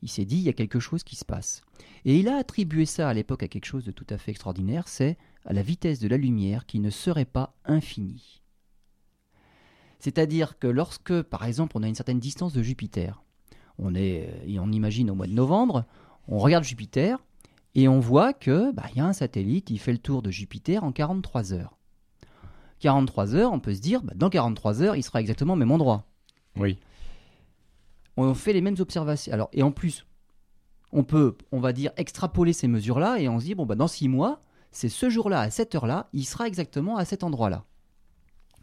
il 0.02 0.10
s'est 0.10 0.26
dit, 0.26 0.36
il 0.36 0.42
y 0.42 0.50
a 0.50 0.52
quelque 0.52 0.80
chose 0.80 1.02
qui 1.02 1.16
se 1.16 1.24
passe. 1.24 1.62
Et 2.06 2.18
il 2.18 2.28
a 2.28 2.36
attribué 2.36 2.86
ça 2.86 3.08
à 3.08 3.14
l'époque 3.14 3.42
à 3.42 3.48
quelque 3.48 3.66
chose 3.66 3.84
de 3.84 3.90
tout 3.90 4.06
à 4.10 4.16
fait 4.16 4.30
extraordinaire, 4.30 4.86
c'est 4.86 5.18
à 5.44 5.52
la 5.52 5.60
vitesse 5.60 5.98
de 5.98 6.08
la 6.08 6.16
lumière 6.16 6.64
qui 6.64 6.78
ne 6.78 6.88
serait 6.88 7.24
pas 7.24 7.54
infinie. 7.64 8.40
C'est-à-dire 9.98 10.58
que 10.58 10.68
lorsque, 10.68 11.22
par 11.22 11.44
exemple, 11.44 11.76
on 11.76 11.82
a 11.82 11.88
une 11.88 11.96
certaine 11.96 12.20
distance 12.20 12.52
de 12.52 12.62
Jupiter, 12.62 13.24
on, 13.78 13.94
est, 13.94 14.30
et 14.46 14.58
on 14.60 14.70
imagine 14.70 15.10
au 15.10 15.14
mois 15.14 15.26
de 15.26 15.32
novembre, 15.32 15.84
on 16.28 16.38
regarde 16.38 16.64
Jupiter 16.64 17.18
et 17.74 17.88
on 17.88 17.98
voit 17.98 18.32
que 18.32 18.72
bah, 18.72 18.84
y 18.94 19.00
a 19.00 19.04
un 19.04 19.12
satellite, 19.12 19.70
il 19.70 19.78
fait 19.78 19.92
le 19.92 19.98
tour 19.98 20.22
de 20.22 20.30
Jupiter 20.30 20.84
en 20.84 20.92
43 20.92 21.52
heures. 21.52 21.76
43 22.78 23.34
heures, 23.34 23.52
on 23.52 23.60
peut 23.60 23.74
se 23.74 23.80
dire, 23.80 24.02
bah, 24.02 24.12
dans 24.14 24.30
43 24.30 24.80
heures, 24.80 24.96
il 24.96 25.02
sera 25.02 25.20
exactement 25.20 25.54
au 25.54 25.56
même 25.56 25.72
endroit. 25.72 26.06
Oui 26.56 26.78
on 28.16 28.34
fait 28.34 28.52
les 28.52 28.60
mêmes 28.60 28.76
observations. 28.78 29.32
Alors, 29.32 29.48
et 29.52 29.62
en 29.62 29.70
plus, 29.70 30.06
on 30.96 31.04
peut, 31.04 31.36
on 31.52 31.60
va 31.60 31.74
dire, 31.74 31.92
extrapoler 31.98 32.54
ces 32.54 32.68
mesures-là 32.68 33.20
et 33.20 33.28
on 33.28 33.38
se 33.38 33.44
dit, 33.44 33.54
bon, 33.54 33.66
bah, 33.66 33.74
dans 33.74 33.86
six 33.86 34.08
mois, 34.08 34.42
c'est 34.72 34.88
ce 34.88 35.10
jour-là, 35.10 35.40
à 35.40 35.50
cette 35.50 35.74
heure-là, 35.74 36.08
il 36.14 36.24
sera 36.24 36.48
exactement 36.48 36.96
à 36.96 37.04
cet 37.04 37.22
endroit-là. 37.22 37.66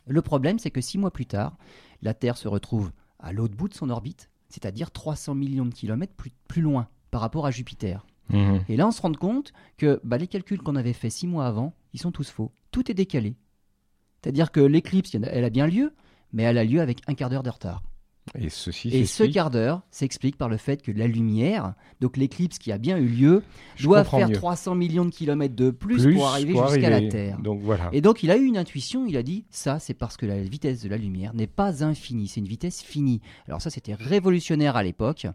Le 0.07 0.21
problème, 0.23 0.57
c'est 0.57 0.71
que 0.71 0.81
six 0.81 0.97
mois 0.97 1.11
plus 1.11 1.27
tard, 1.27 1.55
la 2.01 2.15
Terre 2.15 2.35
se 2.35 2.47
retrouve 2.47 2.91
à 3.19 3.33
l'autre 3.33 3.55
bout 3.55 3.69
de 3.69 3.75
son 3.75 3.91
orbite, 3.91 4.31
c'est-à-dire 4.49 4.89
300 4.89 5.35
millions 5.35 5.65
de 5.65 5.73
kilomètres 5.75 6.15
plus, 6.47 6.61
loin 6.63 6.87
par 7.11 7.21
rapport 7.21 7.45
à 7.45 7.51
Jupiter. 7.51 8.03
Mmh. 8.29 8.57
Et 8.67 8.77
là, 8.77 8.87
on 8.87 8.91
se 8.91 9.01
rend 9.03 9.13
compte 9.13 9.53
que 9.77 10.01
bah, 10.03 10.17
les 10.17 10.27
calculs 10.27 10.61
qu'on 10.61 10.75
avait 10.75 10.93
faits 10.93 11.11
six 11.11 11.27
mois 11.27 11.45
avant, 11.45 11.75
ils 11.93 12.01
sont 12.01 12.11
tous 12.11 12.31
faux. 12.31 12.51
Tout 12.71 12.89
est 12.89 12.95
décalé. 12.95 13.35
C'est-à-dire 14.21 14.51
que 14.51 14.59
l'éclipse, 14.59 15.13
elle 15.13 15.43
a 15.45 15.49
bien 15.51 15.67
lieu, 15.67 15.93
mais 16.31 16.41
elle 16.41 16.57
a 16.57 16.63
lieu 16.63 16.81
avec 16.81 17.01
un 17.05 17.13
quart 17.13 17.29
d'heure 17.29 17.43
de 17.43 17.51
retard. 17.51 17.83
Et, 18.39 18.49
ceci 18.49 18.89
et 18.89 19.05
ce 19.05 19.23
quart 19.23 19.51
d'heure 19.51 19.81
s'explique 19.91 20.37
par 20.37 20.49
le 20.49 20.57
fait 20.57 20.81
que 20.81 20.91
la 20.91 21.07
lumière, 21.07 21.73
donc 21.99 22.17
l'éclipse 22.17 22.57
qui 22.57 22.71
a 22.71 22.77
bien 22.77 22.97
eu 22.97 23.05
lieu, 23.05 23.43
doit 23.81 24.03
faire 24.03 24.31
300 24.31 24.75
millions 24.75 25.05
de 25.05 25.11
kilomètres 25.11 25.55
de 25.55 25.69
plus, 25.71 26.07
pour 26.15 26.27
arriver 26.27 26.53
jusqu'à 26.53 26.89
la 26.89 27.07
Terre. 27.07 27.37
Donc, 27.39 27.59
voilà. 27.61 27.89
Et 27.91 28.01
donc 28.01 28.23
il 28.23 28.31
a 28.31 28.37
eu 28.37 28.45
une 28.45 28.57
intuition, 28.57 29.05
il 29.05 29.17
a 29.17 29.23
dit 29.23 29.45
ça 29.49 29.77
c'est 29.79 29.93
parce 29.93 30.17
que 30.17 30.25
la 30.25 30.41
vitesse 30.41 30.81
de 30.81 30.89
la 30.89 30.97
lumière 30.97 31.33
n'est 31.33 31.47
pas 31.47 31.83
infinie, 31.83 32.27
c'est 32.27 32.39
une 32.39 32.47
vitesse 32.47 32.81
finie. 32.81 33.21
Alors 33.47 33.61
ça 33.61 33.69
c'était 33.69 33.93
révolutionnaire 33.93 34.77
à 34.77 34.83
l'époque. 34.83 35.27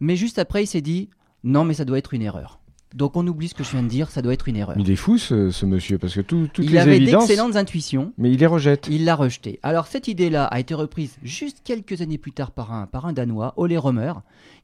Mais 0.00 0.16
juste 0.16 0.38
après 0.38 0.64
il 0.64 0.66
s'est 0.66 0.80
dit 0.80 1.08
non 1.44 1.64
mais 1.64 1.74
ça 1.74 1.84
doit 1.84 1.98
être 1.98 2.14
une 2.14 2.22
erreur. 2.22 2.60
Donc 2.94 3.16
on 3.16 3.26
oublie 3.26 3.48
ce 3.48 3.54
que 3.54 3.64
je 3.64 3.70
viens 3.70 3.82
de 3.82 3.88
dire, 3.88 4.10
ça 4.10 4.22
doit 4.22 4.32
être 4.32 4.48
une 4.48 4.56
erreur. 4.56 4.76
il 4.78 4.90
est 4.90 4.96
fou 4.96 5.18
ce, 5.18 5.64
monsieur, 5.64 5.98
parce 5.98 6.14
que 6.14 6.20
tout, 6.20 6.48
toutes 6.52 6.64
il 6.64 6.72
les 6.72 6.78
avait 6.78 6.96
évidences... 6.96 7.26
d'excellentes 7.26 7.56
intuitions. 7.56 8.12
Mais 8.18 8.30
il 8.30 8.38
les 8.38 8.46
rejette. 8.46 8.88
Il 8.90 9.04
l'a 9.04 9.14
rejeté. 9.14 9.58
Alors 9.62 9.86
cette 9.86 10.08
idée-là 10.08 10.44
a 10.44 10.60
été 10.60 10.74
reprise 10.74 11.16
juste 11.22 11.62
quelques 11.64 12.00
années 12.00 12.18
plus 12.18 12.32
tard 12.32 12.50
par 12.50 12.72
un, 12.72 12.86
par 12.86 13.06
un 13.06 13.12
Danois, 13.12 13.54
Ole 13.56 13.76
Römer, 13.76 14.12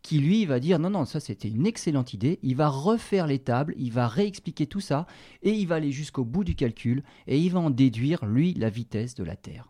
qui 0.02 0.18
lui 0.18 0.44
va 0.44 0.60
dire 0.60 0.78
non, 0.78 0.90
non, 0.90 1.04
ça 1.04 1.20
c'était 1.20 1.48
une 1.48 1.66
excellente 1.66 2.14
idée. 2.14 2.38
Il 2.42 2.56
va 2.56 2.68
refaire 2.68 3.26
les 3.26 3.38
tables, 3.38 3.74
il 3.78 3.92
va 3.92 4.08
réexpliquer 4.08 4.66
tout 4.66 4.80
ça, 4.80 5.06
et 5.42 5.50
il 5.50 5.66
va 5.66 5.76
aller 5.76 5.92
jusqu'au 5.92 6.24
bout 6.24 6.44
du 6.44 6.54
calcul, 6.54 7.02
et 7.26 7.38
il 7.38 7.50
va 7.52 7.60
en 7.60 7.70
déduire, 7.70 8.24
lui, 8.26 8.54
la 8.54 8.70
vitesse 8.70 9.14
de 9.14 9.24
la 9.24 9.36
Terre. 9.36 9.68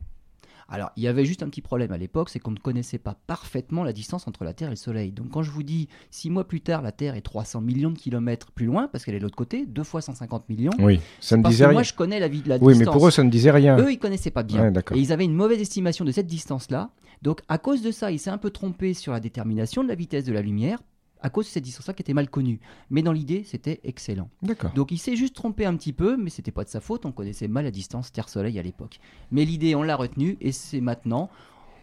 Alors, 0.70 0.90
il 0.96 1.02
y 1.02 1.08
avait 1.08 1.24
juste 1.24 1.42
un 1.42 1.48
petit 1.48 1.62
problème 1.62 1.92
à 1.92 1.96
l'époque, 1.96 2.28
c'est 2.28 2.38
qu'on 2.38 2.50
ne 2.50 2.58
connaissait 2.58 2.98
pas 2.98 3.16
parfaitement 3.26 3.84
la 3.84 3.94
distance 3.94 4.28
entre 4.28 4.44
la 4.44 4.52
Terre 4.52 4.68
et 4.68 4.72
le 4.72 4.76
Soleil. 4.76 5.12
Donc, 5.12 5.30
quand 5.30 5.42
je 5.42 5.50
vous 5.50 5.62
dis 5.62 5.88
six 6.10 6.28
mois 6.28 6.46
plus 6.46 6.60
tard, 6.60 6.82
la 6.82 6.92
Terre 6.92 7.14
est 7.14 7.22
300 7.22 7.62
millions 7.62 7.90
de 7.90 7.98
kilomètres 7.98 8.50
plus 8.52 8.66
loin, 8.66 8.86
parce 8.86 9.04
qu'elle 9.04 9.14
est 9.14 9.18
de 9.18 9.22
l'autre 9.22 9.36
côté, 9.36 9.64
deux 9.64 9.82
fois 9.82 10.02
150 10.02 10.46
millions. 10.50 10.72
Oui, 10.78 11.00
ça 11.20 11.38
ne 11.38 11.42
disait 11.42 11.64
rien. 11.64 11.72
Moi, 11.72 11.82
je 11.84 11.94
connais 11.94 12.20
la, 12.20 12.28
vie 12.28 12.42
de 12.42 12.50
la 12.50 12.58
distance. 12.58 12.74
Oui, 12.74 12.78
mais 12.78 12.84
pour 12.84 13.06
eux, 13.06 13.10
ça 13.10 13.24
ne 13.24 13.30
disait 13.30 13.50
rien. 13.50 13.78
Eux, 13.78 13.90
ils 13.90 13.98
connaissaient 13.98 14.30
pas 14.30 14.42
bien. 14.42 14.70
et 14.70 14.98
ils 14.98 15.10
avaient 15.10 15.24
une 15.24 15.34
mauvaise 15.34 15.60
estimation 15.60 16.04
de 16.04 16.12
cette 16.12 16.26
distance-là. 16.26 16.90
Donc, 17.22 17.40
à 17.48 17.56
cause 17.56 17.80
de 17.80 17.90
ça, 17.90 18.10
il 18.10 18.18
s'est 18.18 18.30
un 18.30 18.38
peu 18.38 18.50
trompé 18.50 18.92
sur 18.92 19.12
la 19.12 19.20
détermination 19.20 19.82
de 19.82 19.88
la 19.88 19.94
vitesse 19.94 20.24
de 20.24 20.32
la 20.32 20.42
lumière 20.42 20.80
à 21.20 21.30
cause 21.30 21.46
de 21.46 21.50
cette 21.50 21.64
distance-là 21.64 21.94
qui 21.94 22.02
était 22.02 22.14
mal 22.14 22.28
connue. 22.28 22.60
Mais 22.90 23.02
dans 23.02 23.12
l'idée, 23.12 23.42
c'était 23.44 23.80
excellent. 23.84 24.28
D'accord. 24.42 24.72
Donc 24.74 24.92
il 24.92 24.98
s'est 24.98 25.16
juste 25.16 25.34
trompé 25.34 25.66
un 25.66 25.76
petit 25.76 25.92
peu, 25.92 26.16
mais 26.16 26.30
c'était 26.30 26.50
pas 26.50 26.64
de 26.64 26.68
sa 26.68 26.80
faute, 26.80 27.06
on 27.06 27.12
connaissait 27.12 27.48
mal 27.48 27.64
la 27.64 27.70
distance 27.70 28.12
Terre-Soleil 28.12 28.58
à 28.58 28.62
l'époque. 28.62 29.00
Mais 29.30 29.44
l'idée, 29.44 29.74
on 29.74 29.82
l'a 29.82 29.96
retenue, 29.96 30.36
et 30.40 30.52
c'est 30.52 30.80
maintenant, 30.80 31.30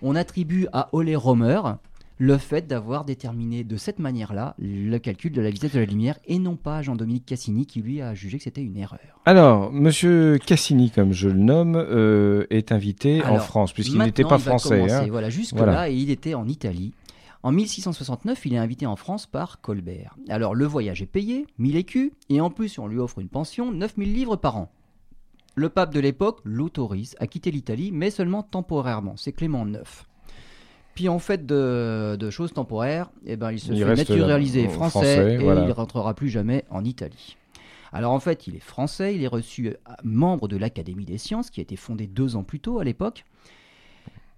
on 0.02 0.16
attribue 0.16 0.68
à 0.74 0.90
Ole 0.94 1.16
Romer 1.16 1.62
le 2.18 2.38
fait 2.38 2.66
d'avoir 2.66 3.04
déterminé 3.04 3.64
de 3.64 3.76
cette 3.78 4.00
manière-là 4.00 4.56
le 4.58 4.98
calcul 5.00 5.32
de 5.32 5.42
la 5.42 5.50
vitesse 5.50 5.74
de 5.74 5.80
la 5.80 5.86
lumière 5.86 6.18
et 6.26 6.40
non 6.40 6.56
pas 6.56 6.82
Jean-Dominique 6.82 7.26
Cassini 7.26 7.66
qui 7.66 7.82
lui 7.82 8.02
a 8.02 8.14
jugé 8.14 8.38
que 8.38 8.44
c'était 8.44 8.62
une 8.62 8.78
erreur. 8.78 9.00
Alors, 9.26 9.72
Monsieur 9.72 10.38
Cassini, 10.38 10.92
comme 10.92 11.12
je 11.12 11.28
le 11.28 11.40
nomme, 11.40 11.76
euh, 11.76 12.46
est 12.50 12.72
invité 12.72 13.24
en 13.24 13.40
France 13.40 13.74
puisqu'il 13.74 14.00
n'était 14.00 14.24
pas 14.24 14.38
français. 14.38 14.90
Hein. 14.90 15.08
Voilà, 15.10 15.30
jusque-là, 15.30 15.90
et 15.90 15.96
il 15.96 16.10
était 16.10 16.36
en 16.36 16.48
Italie. 16.48 16.94
En 17.46 17.52
1669, 17.52 18.44
il 18.48 18.56
est 18.56 18.58
invité 18.58 18.88
en 18.88 18.96
France 18.96 19.28
par 19.28 19.62
Colbert. 19.62 20.16
Alors 20.30 20.56
le 20.56 20.66
voyage 20.66 21.04
est 21.04 21.06
payé, 21.06 21.46
1000 21.60 21.76
écus, 21.76 22.12
et 22.28 22.42
en 22.42 22.50
plus 22.50 22.80
on 22.80 22.88
lui 22.88 22.98
offre 22.98 23.20
une 23.20 23.30
pension, 23.30 23.72
9000 23.72 24.12
livres 24.12 24.36
par 24.36 24.58
an. 24.58 24.72
Le 25.54 25.70
pape 25.70 25.94
de 25.94 26.00
l'époque 26.00 26.40
l'autorise 26.44 27.16
à 27.20 27.28
quitter 27.28 27.52
l'Italie, 27.52 27.92
mais 27.94 28.10
seulement 28.10 28.42
temporairement, 28.42 29.16
c'est 29.16 29.32
Clément 29.32 29.68
IX. 29.68 30.08
Puis 30.96 31.08
en 31.08 31.20
fait 31.20 31.46
de, 31.46 32.30
choses 32.32 32.52
temporaires, 32.52 33.12
eh 33.28 33.36
ben, 33.36 33.52
il 33.52 33.60
se 33.60 33.72
fait 33.72 33.96
naturaliser 33.96 34.68
français, 34.68 35.36
et 35.36 35.46
il 35.46 35.46
ne 35.46 35.72
rentrera 35.72 36.16
plus 36.16 36.30
jamais 36.30 36.66
en 36.72 36.84
Italie. 36.84 37.38
Alors 37.94 38.14
en 38.14 38.20
fait, 38.20 38.48
il 38.48 38.56
est 38.56 38.60
français, 38.60 39.14
il 39.14 39.24
est 39.24 39.28
reçu 39.28 39.68
euh, 39.68 39.74
membre 40.04 40.48
de 40.48 40.58
l'Académie 40.58 41.06
des 41.06 41.20
sciences, 41.20 41.52
qui 41.52 41.60
a 41.60 41.64
été 41.64 41.76
fondée 41.76 42.08
deux 42.08 42.36
ans 42.38 42.44
plus 42.44 42.60
tôt 42.60 42.80
à 42.80 42.84
l'époque. 42.84 43.24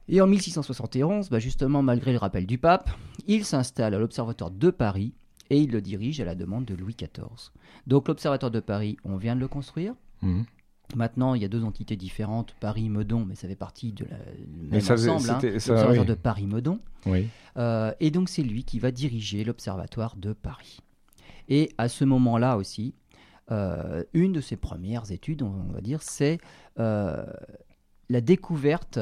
Et 0.10 0.22
en 0.22 0.28
1671, 0.28 1.30
bah, 1.30 1.40
justement, 1.40 1.82
malgré 1.82 2.12
le 2.12 2.18
rappel 2.18 2.46
du 2.46 2.58
pape, 2.58 2.90
il 3.28 3.44
s'installe 3.44 3.94
à 3.94 4.00
l'Observatoire 4.00 4.52
de 4.52 4.70
Paris 4.70 5.14
et 5.50 5.60
il 5.60 5.72
le 5.72 5.82
dirige 5.82 6.20
à 6.22 6.26
la 6.26 6.36
demande 6.36 6.66
de 6.66 6.76
Louis 6.76 6.96
XIV. 6.96 7.52
Donc 7.88 8.08
l'Observatoire 8.08 8.52
de 8.52 8.60
Paris, 8.60 8.98
on 9.04 9.18
vient 9.18 9.36
de 9.36 9.42
le 9.42 9.48
construire. 9.48 9.94
Mhm. 10.22 10.46
Maintenant, 10.96 11.36
il 11.36 11.42
y 11.42 11.46
a 11.46 11.50
deux 11.50 11.66
entités 11.66 11.98
différentes, 11.98 12.56
Paris-Meudon, 12.62 13.26
mais 13.26 13.36
ça 13.36 13.48
fait 13.48 13.58
partie 13.58 13.92
de 13.92 14.06
la, 14.06 14.18
même 14.72 14.82
ensemble, 14.82 15.30
hein, 15.30 15.40
l'Observatoire 15.44 16.06
de 16.06 16.14
Paris-Meudon. 16.14 16.80
Oui. 17.06 17.28
Euh, 17.58 17.92
et 18.00 18.10
donc 18.10 18.30
c'est 18.30 18.44
lui 18.44 18.64
qui 18.64 18.80
va 18.80 18.92
diriger 18.92 19.44
l'Observatoire 19.44 20.16
de 20.16 20.32
Paris. 20.32 20.80
Et 21.50 21.72
à 21.78 21.90
ce 21.90 22.06
moment-là 22.06 22.56
aussi, 22.56 22.94
euh, 23.52 24.04
une 24.14 24.32
de 24.32 24.42
ses 24.42 24.56
premières 24.56 25.12
études, 25.12 25.42
on 25.42 25.74
va 25.74 25.82
dire, 25.82 26.02
c'est 26.02 26.40
euh, 26.80 27.26
la 28.10 28.22
découverte 28.22 28.98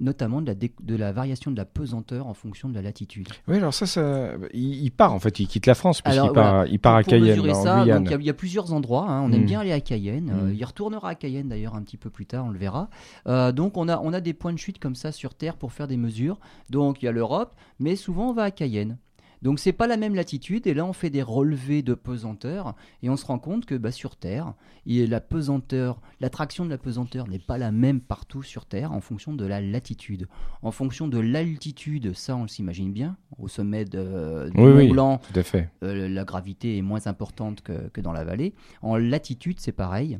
notamment 0.00 0.40
de 0.40 0.46
la, 0.46 0.54
de 0.54 0.96
la, 0.96 1.12
variation 1.12 1.50
de 1.50 1.56
la 1.56 1.64
pesanteur 1.64 2.26
en 2.26 2.34
fonction 2.34 2.68
de 2.68 2.74
la 2.74 2.82
latitude. 2.82 3.28
Oui, 3.48 3.56
alors 3.56 3.74
ça, 3.74 3.86
ça 3.86 4.32
il, 4.54 4.90
part 4.90 5.12
en 5.12 5.18
fait, 5.18 5.40
il 5.40 5.48
quitte 5.48 5.66
la 5.66 5.74
France 5.74 6.02
puisqu'il 6.02 6.32
part, 6.32 6.66
il 6.66 6.78
part 6.78 6.96
à 6.96 7.02
Cayenne. 7.02 7.40
il 7.40 8.24
y, 8.24 8.30
a 8.30 8.34
plusieurs 8.34 8.72
endroits. 8.72 9.06
Hein. 9.08 9.22
On 9.22 9.32
aime 9.32 9.42
hmm. 9.42 9.46
bien 9.46 9.60
aller 9.60 9.72
à 9.72 9.80
Cayenne. 9.80 10.30
Euh, 10.30 10.46
hmm. 10.46 10.54
il 10.54 10.64
retournera 10.64 11.10
à 11.10 11.14
Cayenne 11.14 11.48
d'ailleurs 11.48 11.74
un 11.74 11.82
petit 11.82 11.96
peu 11.96 12.10
plus 12.10 12.26
tard, 12.26 12.46
on 12.46 12.50
le 12.50 12.58
verra. 12.58 12.88
Euh, 13.26 13.50
donc 13.52 13.76
on 13.76 13.88
a, 13.88 13.98
on 13.98 14.12
a 14.12 14.20
des 14.20 14.34
points 14.34 14.52
de 14.52 14.58
chute 14.58 14.78
comme 14.78 14.94
ça 14.94 15.10
sur 15.10 15.34
Terre 15.34 15.56
pour 15.56 15.72
faire 15.72 15.88
des 15.88 15.96
mesures. 15.96 16.38
Donc 16.70 17.02
il 17.02 17.06
y 17.06 17.08
a 17.08 17.12
l'Europe, 17.12 17.54
mais 17.80 17.96
souvent 17.96 18.30
on 18.30 18.32
va 18.32 18.44
à 18.44 18.50
Cayenne. 18.50 18.98
Donc 19.42 19.58
c'est 19.58 19.72
pas 19.72 19.86
la 19.86 19.96
même 19.96 20.14
latitude 20.14 20.66
et 20.66 20.74
là 20.74 20.84
on 20.84 20.92
fait 20.92 21.10
des 21.10 21.22
relevés 21.22 21.82
de 21.82 21.94
pesanteur 21.94 22.74
et 23.02 23.10
on 23.10 23.16
se 23.16 23.26
rend 23.26 23.38
compte 23.38 23.66
que 23.66 23.74
bah, 23.74 23.92
sur 23.92 24.16
Terre, 24.16 24.54
la 24.86 25.20
pesanteur, 25.20 26.00
l'attraction 26.20 26.64
de 26.64 26.70
la 26.70 26.78
pesanteur 26.78 27.28
n'est 27.28 27.38
pas 27.38 27.58
la 27.58 27.70
même 27.70 28.00
partout 28.00 28.42
sur 28.42 28.66
Terre 28.66 28.92
en 28.92 29.00
fonction 29.00 29.32
de 29.32 29.44
la 29.44 29.60
latitude. 29.60 30.28
En 30.62 30.70
fonction 30.70 31.08
de 31.08 31.18
l'altitude, 31.18 32.14
ça 32.14 32.36
on 32.36 32.48
s'imagine 32.48 32.92
bien, 32.92 33.16
au 33.38 33.48
sommet 33.48 33.84
de, 33.84 34.50
du 34.50 34.60
Mont 34.60 34.88
Blanc, 34.88 35.20
euh, 35.82 36.08
la 36.08 36.24
gravité 36.24 36.76
est 36.76 36.82
moins 36.82 37.06
importante 37.06 37.62
que, 37.62 37.88
que 37.88 38.00
dans 38.00 38.12
la 38.12 38.24
vallée. 38.24 38.54
En 38.82 38.96
latitude 38.96 39.60
c'est 39.60 39.72
pareil. 39.72 40.18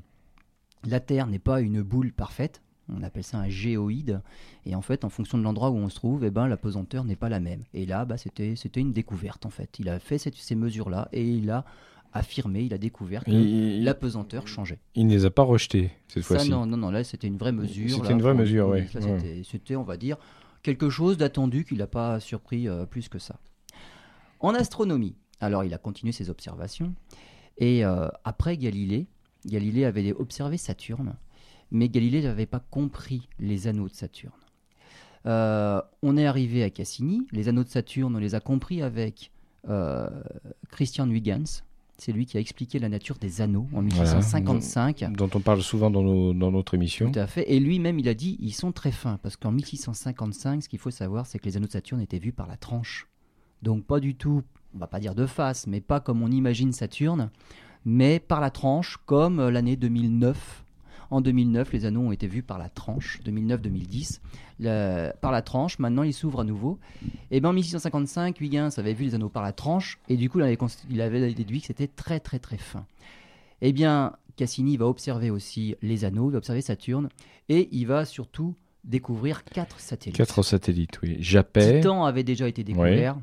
La 0.84 1.00
Terre 1.00 1.26
n'est 1.26 1.40
pas 1.40 1.60
une 1.60 1.82
boule 1.82 2.12
parfaite, 2.12 2.62
on 2.88 3.02
appelle 3.02 3.24
ça 3.24 3.38
un 3.38 3.48
géoïde. 3.48 4.20
Et 4.66 4.74
en 4.74 4.82
fait, 4.82 5.04
en 5.04 5.08
fonction 5.08 5.38
de 5.38 5.42
l'endroit 5.42 5.70
où 5.70 5.76
on 5.76 5.88
se 5.88 5.96
trouve, 5.96 6.24
eh 6.24 6.30
ben, 6.30 6.48
la 6.48 6.56
pesanteur 6.56 7.04
n'est 7.04 7.16
pas 7.16 7.28
la 7.28 7.40
même. 7.40 7.62
Et 7.74 7.86
là, 7.86 8.04
bah, 8.04 8.16
c'était, 8.16 8.56
c'était 8.56 8.80
une 8.80 8.92
découverte 8.92 9.46
en 9.46 9.50
fait. 9.50 9.78
Il 9.78 9.88
a 9.88 9.98
fait 9.98 10.18
ces 10.18 10.54
mesures-là 10.54 11.08
et 11.12 11.24
il 11.24 11.50
a 11.50 11.64
affirmé, 12.12 12.62
il 12.62 12.74
a 12.74 12.78
découvert 12.78 13.24
que 13.24 13.84
la 13.84 13.94
pesanteur 13.94 14.48
changeait. 14.48 14.78
Il 14.94 15.06
ne 15.06 15.12
les 15.12 15.24
a 15.24 15.30
pas 15.30 15.42
rejetées 15.42 15.90
cette 16.08 16.24
fois-ci. 16.24 16.50
Non, 16.50 16.66
non, 16.66 16.76
non, 16.76 16.90
là 16.90 17.04
c'était 17.04 17.26
une 17.26 17.36
vraie 17.36 17.52
mesure. 17.52 17.96
C'était 17.96 18.12
une 18.12 18.22
vraie 18.22 18.34
mesure, 18.34 18.68
oui. 18.68 18.84
C'était, 19.44 19.76
on 19.76 19.82
va 19.82 19.96
dire, 19.96 20.16
quelque 20.62 20.88
chose 20.90 21.16
d'attendu 21.16 21.64
qu'il 21.64 21.78
n'a 21.78 21.86
pas 21.86 22.20
surpris 22.20 22.68
euh, 22.68 22.86
plus 22.86 23.08
que 23.08 23.18
ça. 23.18 23.36
En 24.40 24.54
astronomie, 24.54 25.16
alors 25.40 25.64
il 25.64 25.74
a 25.74 25.78
continué 25.78 26.12
ses 26.12 26.30
observations. 26.30 26.94
Et 27.58 27.84
euh, 27.84 28.08
après 28.24 28.56
Galilée, 28.56 29.06
Galilée 29.46 29.84
avait 29.84 30.12
observé 30.12 30.56
Saturne 30.56 31.14
mais 31.70 31.88
Galilée 31.88 32.22
n'avait 32.22 32.46
pas 32.46 32.60
compris 32.70 33.28
les 33.38 33.66
anneaux 33.66 33.88
de 33.88 33.94
Saturne. 33.94 34.32
Euh, 35.26 35.82
on 36.02 36.16
est 36.16 36.26
arrivé 36.26 36.62
à 36.62 36.70
Cassini, 36.70 37.26
les 37.32 37.48
anneaux 37.48 37.64
de 37.64 37.68
Saturne, 37.68 38.14
on 38.14 38.18
les 38.18 38.34
a 38.34 38.40
compris 38.40 38.82
avec 38.82 39.30
euh, 39.68 40.08
Christian 40.70 41.08
Huygens, 41.10 41.64
c'est 41.98 42.12
lui 42.12 42.26
qui 42.26 42.36
a 42.36 42.40
expliqué 42.40 42.78
la 42.78 42.88
nature 42.88 43.18
des 43.18 43.40
anneaux 43.40 43.66
en 43.74 43.82
1655. 43.82 45.12
dont, 45.12 45.28
on 45.34 45.40
parle 45.40 45.62
souvent 45.62 45.90
dans, 45.90 46.32
dans, 46.32 46.52
notre 46.52 46.74
émission. 46.74 47.10
Tout 47.10 47.18
à 47.18 47.26
fait. 47.26 47.52
Et 47.52 47.58
lui-même, 47.58 47.98
il 47.98 48.08
a 48.08 48.14
dit 48.14 48.38
ils 48.40 48.52
sont 48.52 48.70
très 48.70 48.92
fins. 48.92 49.18
Parce 49.20 49.36
qu'en 49.36 49.50
1655, 49.50 50.62
ce 50.62 50.68
qu'il 50.68 50.78
faut 50.78 50.92
savoir, 50.92 51.26
c'est 51.26 51.40
que 51.40 51.44
les 51.46 51.56
anneaux 51.56 51.66
de 51.66 51.72
Saturne 51.72 52.00
étaient 52.00 52.20
vus 52.20 52.32
par 52.32 52.46
la 52.46 52.56
tranche. 52.56 53.08
Donc, 53.62 53.84
pas 53.84 53.98
du 53.98 54.14
tout, 54.14 54.44
on 54.76 54.78
va 54.78 54.86
pas 54.86 55.00
dire 55.00 55.16
de 55.16 55.26
face, 55.26 55.66
mais 55.66 55.80
pas 55.80 55.98
comme 55.98 56.22
on 56.22 56.30
imagine 56.30 56.72
Saturne, 56.72 57.30
mais 57.84 58.20
par 58.20 58.40
la 58.40 58.50
tranche, 58.50 58.98
comme 59.04 59.48
l'année 59.48 59.74
2009 59.74 60.64
en 61.10 61.20
2009, 61.20 61.72
les 61.72 61.84
anneaux 61.86 62.02
ont 62.02 62.12
été 62.12 62.26
vus 62.26 62.42
par 62.42 62.58
la 62.58 62.68
tranche, 62.68 63.20
2009-2010, 63.24 64.20
par 65.20 65.32
la 65.32 65.42
tranche. 65.42 65.78
Maintenant, 65.78 66.02
ils 66.02 66.12
s'ouvrent 66.12 66.40
à 66.40 66.44
nouveau. 66.44 66.78
Et 67.30 67.40
bien 67.40 67.50
en 67.50 67.52
1655, 67.52 68.40
Huygens 68.40 68.78
avait 68.78 68.92
vu 68.92 69.04
les 69.04 69.14
anneaux 69.14 69.28
par 69.28 69.42
la 69.42 69.52
tranche, 69.52 69.98
et 70.08 70.16
du 70.16 70.28
coup, 70.28 70.40
il 70.90 71.00
avait, 71.00 71.32
déduit 71.32 71.60
que 71.60 71.66
c'était 71.66 71.86
très 71.86 72.20
très 72.20 72.38
très 72.38 72.58
fin. 72.58 72.84
Eh 73.60 73.72
bien, 73.72 74.14
Cassini 74.36 74.76
va 74.76 74.86
observer 74.86 75.30
aussi 75.30 75.74
les 75.82 76.04
anneaux, 76.04 76.28
il 76.28 76.32
va 76.32 76.38
observer 76.38 76.60
Saturne, 76.60 77.08
et 77.48 77.68
il 77.72 77.86
va 77.86 78.04
surtout 78.04 78.54
découvrir 78.84 79.44
quatre 79.44 79.80
satellites. 79.80 80.16
Quatre 80.16 80.42
satellites, 80.42 81.00
oui. 81.02 81.16
Japet. 81.20 81.80
Titan 81.80 82.04
avait 82.04 82.22
déjà 82.22 82.48
été 82.48 82.64
découvert. 82.64 83.18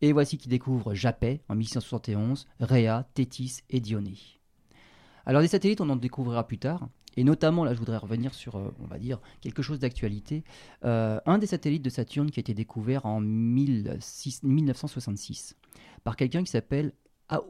Et 0.00 0.12
voici 0.12 0.38
qu'il 0.38 0.50
découvre 0.50 0.94
Japet 0.94 1.40
en 1.48 1.56
1671, 1.56 2.46
Rhea, 2.60 3.04
Tétis 3.14 3.62
et 3.68 3.80
Dionée. 3.80 4.18
Alors 5.26 5.42
des 5.42 5.48
satellites, 5.48 5.80
on 5.80 5.90
en 5.90 5.96
découvrira 5.96 6.46
plus 6.46 6.58
tard. 6.58 6.88
Et 7.18 7.24
notamment, 7.24 7.64
là, 7.64 7.74
je 7.74 7.80
voudrais 7.80 7.96
revenir 7.96 8.32
sur, 8.32 8.54
euh, 8.54 8.72
on 8.78 8.86
va 8.86 9.00
dire, 9.00 9.18
quelque 9.40 9.60
chose 9.60 9.80
d'actualité. 9.80 10.44
Euh, 10.84 11.18
un 11.26 11.38
des 11.38 11.48
satellites 11.48 11.82
de 11.82 11.90
Saturne 11.90 12.30
qui 12.30 12.38
a 12.38 12.42
été 12.42 12.54
découvert 12.54 13.06
en 13.06 13.20
1966 13.20 15.56
par 16.04 16.14
quelqu'un 16.14 16.44
qui 16.44 16.52
s'appelle 16.52 16.92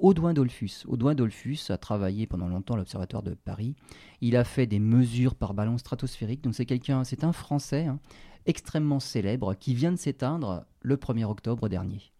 Audouin 0.01 0.33
Dolphus. 0.33 0.87
Audouin 0.87 1.15
Dolphus 1.15 1.59
a 1.69 1.77
travaillé 1.77 2.27
pendant 2.27 2.49
longtemps 2.49 2.73
à 2.75 2.79
l'Observatoire 2.79 3.23
de 3.23 3.35
Paris. 3.35 3.75
Il 4.23 4.37
a 4.37 4.45
fait 4.45 4.67
des 4.67 4.79
mesures 4.79 5.35
par 5.35 5.53
ballon 5.53 5.77
stratosphérique. 5.77 6.41
Donc 6.41 6.55
c'est 6.55 6.65
quelqu'un, 6.65 7.05
c'est 7.05 7.23
un 7.23 7.35
Français 7.35 7.85
hein, 7.85 8.01
extrêmement 8.47 9.01
célèbre 9.01 9.53
qui 9.53 9.75
vient 9.75 9.93
de 9.93 9.99
s'éteindre 9.99 10.65
le 10.81 10.97
1er 10.97 11.25
octobre 11.25 11.69
dernier. 11.69 12.11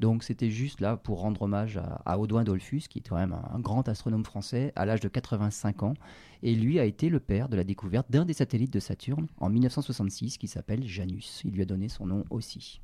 Donc 0.00 0.22
c'était 0.22 0.50
juste 0.50 0.80
là 0.80 0.96
pour 0.96 1.20
rendre 1.20 1.42
hommage 1.42 1.80
à, 2.04 2.18
Audouin 2.18 2.44
Dolphus, 2.44 2.82
qui 2.88 3.00
est 3.00 3.08
quand 3.08 3.16
même 3.16 3.34
un, 3.52 3.58
grand 3.58 3.88
astronome 3.88 4.24
français 4.24 4.72
à 4.76 4.86
l'âge 4.86 5.00
de 5.00 5.08
85 5.08 5.82
ans. 5.82 5.94
Et 6.42 6.54
lui 6.54 6.78
a 6.78 6.84
été 6.84 7.08
le 7.08 7.18
père 7.18 7.48
de 7.48 7.56
la 7.56 7.64
découverte 7.64 8.10
d'un 8.10 8.24
des 8.24 8.32
satellites 8.32 8.72
de 8.72 8.80
Saturne 8.80 9.26
en 9.38 9.48
1966 9.48 10.38
qui 10.38 10.46
s'appelle 10.46 10.86
Janus. 10.86 11.42
Il 11.44 11.52
lui 11.52 11.62
a 11.62 11.64
donné 11.64 11.88
son 11.88 12.06
nom 12.06 12.24
aussi. 12.30 12.80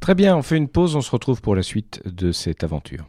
Très 0.00 0.14
bien, 0.14 0.36
on 0.36 0.42
fait 0.42 0.56
une 0.56 0.68
pause, 0.68 0.96
on 0.96 1.00
se 1.00 1.10
retrouve 1.10 1.42
pour 1.42 1.54
la 1.54 1.62
suite 1.62 2.00
de 2.06 2.32
cette 2.32 2.64
aventure. 2.64 3.06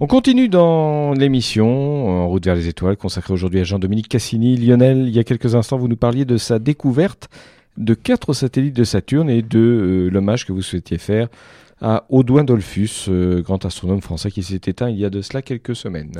On 0.00 0.06
continue 0.06 0.48
dans 0.48 1.12
l'émission 1.12 2.08
En 2.08 2.28
route 2.28 2.44
vers 2.44 2.54
les 2.54 2.68
étoiles 2.68 2.96
consacrée 2.96 3.32
aujourd'hui 3.32 3.60
à 3.60 3.64
Jean-Dominique 3.64 4.08
Cassini. 4.08 4.56
Lionel, 4.56 5.08
il 5.08 5.14
y 5.14 5.18
a 5.18 5.24
quelques 5.24 5.54
instants, 5.54 5.76
vous 5.76 5.88
nous 5.88 5.96
parliez 5.96 6.24
de 6.24 6.36
sa 6.36 6.58
découverte 6.58 7.28
de 7.78 7.94
quatre 7.94 8.32
satellites 8.32 8.76
de 8.76 8.84
Saturne 8.84 9.30
et 9.30 9.42
de 9.42 9.58
euh, 9.58 10.08
l'hommage 10.10 10.44
que 10.44 10.52
vous 10.52 10.62
souhaitiez 10.62 10.98
faire 10.98 11.28
à 11.80 12.04
Audouin 12.08 12.44
Dolphus, 12.44 13.06
euh, 13.08 13.42
grand 13.42 13.64
astronome 13.64 14.00
français 14.00 14.30
qui 14.30 14.42
s'est 14.42 14.60
éteint 14.66 14.90
il 14.90 14.98
y 14.98 15.04
a 15.04 15.10
de 15.10 15.22
cela 15.22 15.42
quelques 15.42 15.76
semaines. 15.76 16.12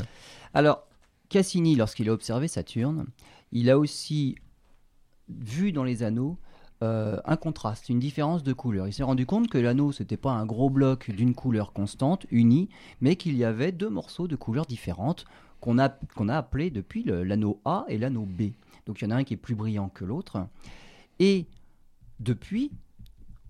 Alors, 0.54 0.86
Cassini, 1.28 1.74
lorsqu'il 1.74 2.08
a 2.08 2.12
observé 2.12 2.48
Saturne, 2.48 3.06
il 3.52 3.70
a 3.70 3.78
aussi 3.78 4.36
vu 5.28 5.72
dans 5.72 5.84
les 5.84 6.02
anneaux 6.02 6.38
euh, 6.82 7.18
un 7.24 7.36
contraste, 7.36 7.88
une 7.88 7.98
différence 7.98 8.42
de 8.44 8.52
couleur. 8.52 8.86
Il 8.86 8.92
s'est 8.92 9.02
rendu 9.02 9.26
compte 9.26 9.48
que 9.48 9.58
l'anneau, 9.58 9.90
ce 9.90 10.02
n'était 10.02 10.16
pas 10.16 10.30
un 10.30 10.46
gros 10.46 10.70
bloc 10.70 11.10
d'une 11.10 11.34
couleur 11.34 11.72
constante, 11.72 12.26
unie, 12.30 12.68
mais 13.00 13.16
qu'il 13.16 13.36
y 13.36 13.44
avait 13.44 13.72
deux 13.72 13.90
morceaux 13.90 14.28
de 14.28 14.36
couleurs 14.36 14.66
différentes 14.66 15.24
qu'on 15.60 15.78
a, 15.78 15.88
qu'on 15.88 16.28
a 16.28 16.36
appelés 16.36 16.70
depuis 16.70 17.02
l'anneau 17.02 17.60
A 17.64 17.84
et 17.88 17.98
l'anneau 17.98 18.26
B. 18.26 18.52
Donc 18.86 19.00
il 19.00 19.04
y 19.04 19.08
en 19.08 19.10
a 19.10 19.16
un 19.16 19.24
qui 19.24 19.34
est 19.34 19.38
plus 19.38 19.56
brillant 19.56 19.88
que 19.88 20.04
l'autre. 20.04 20.46
Et 21.18 21.46
depuis, 22.20 22.70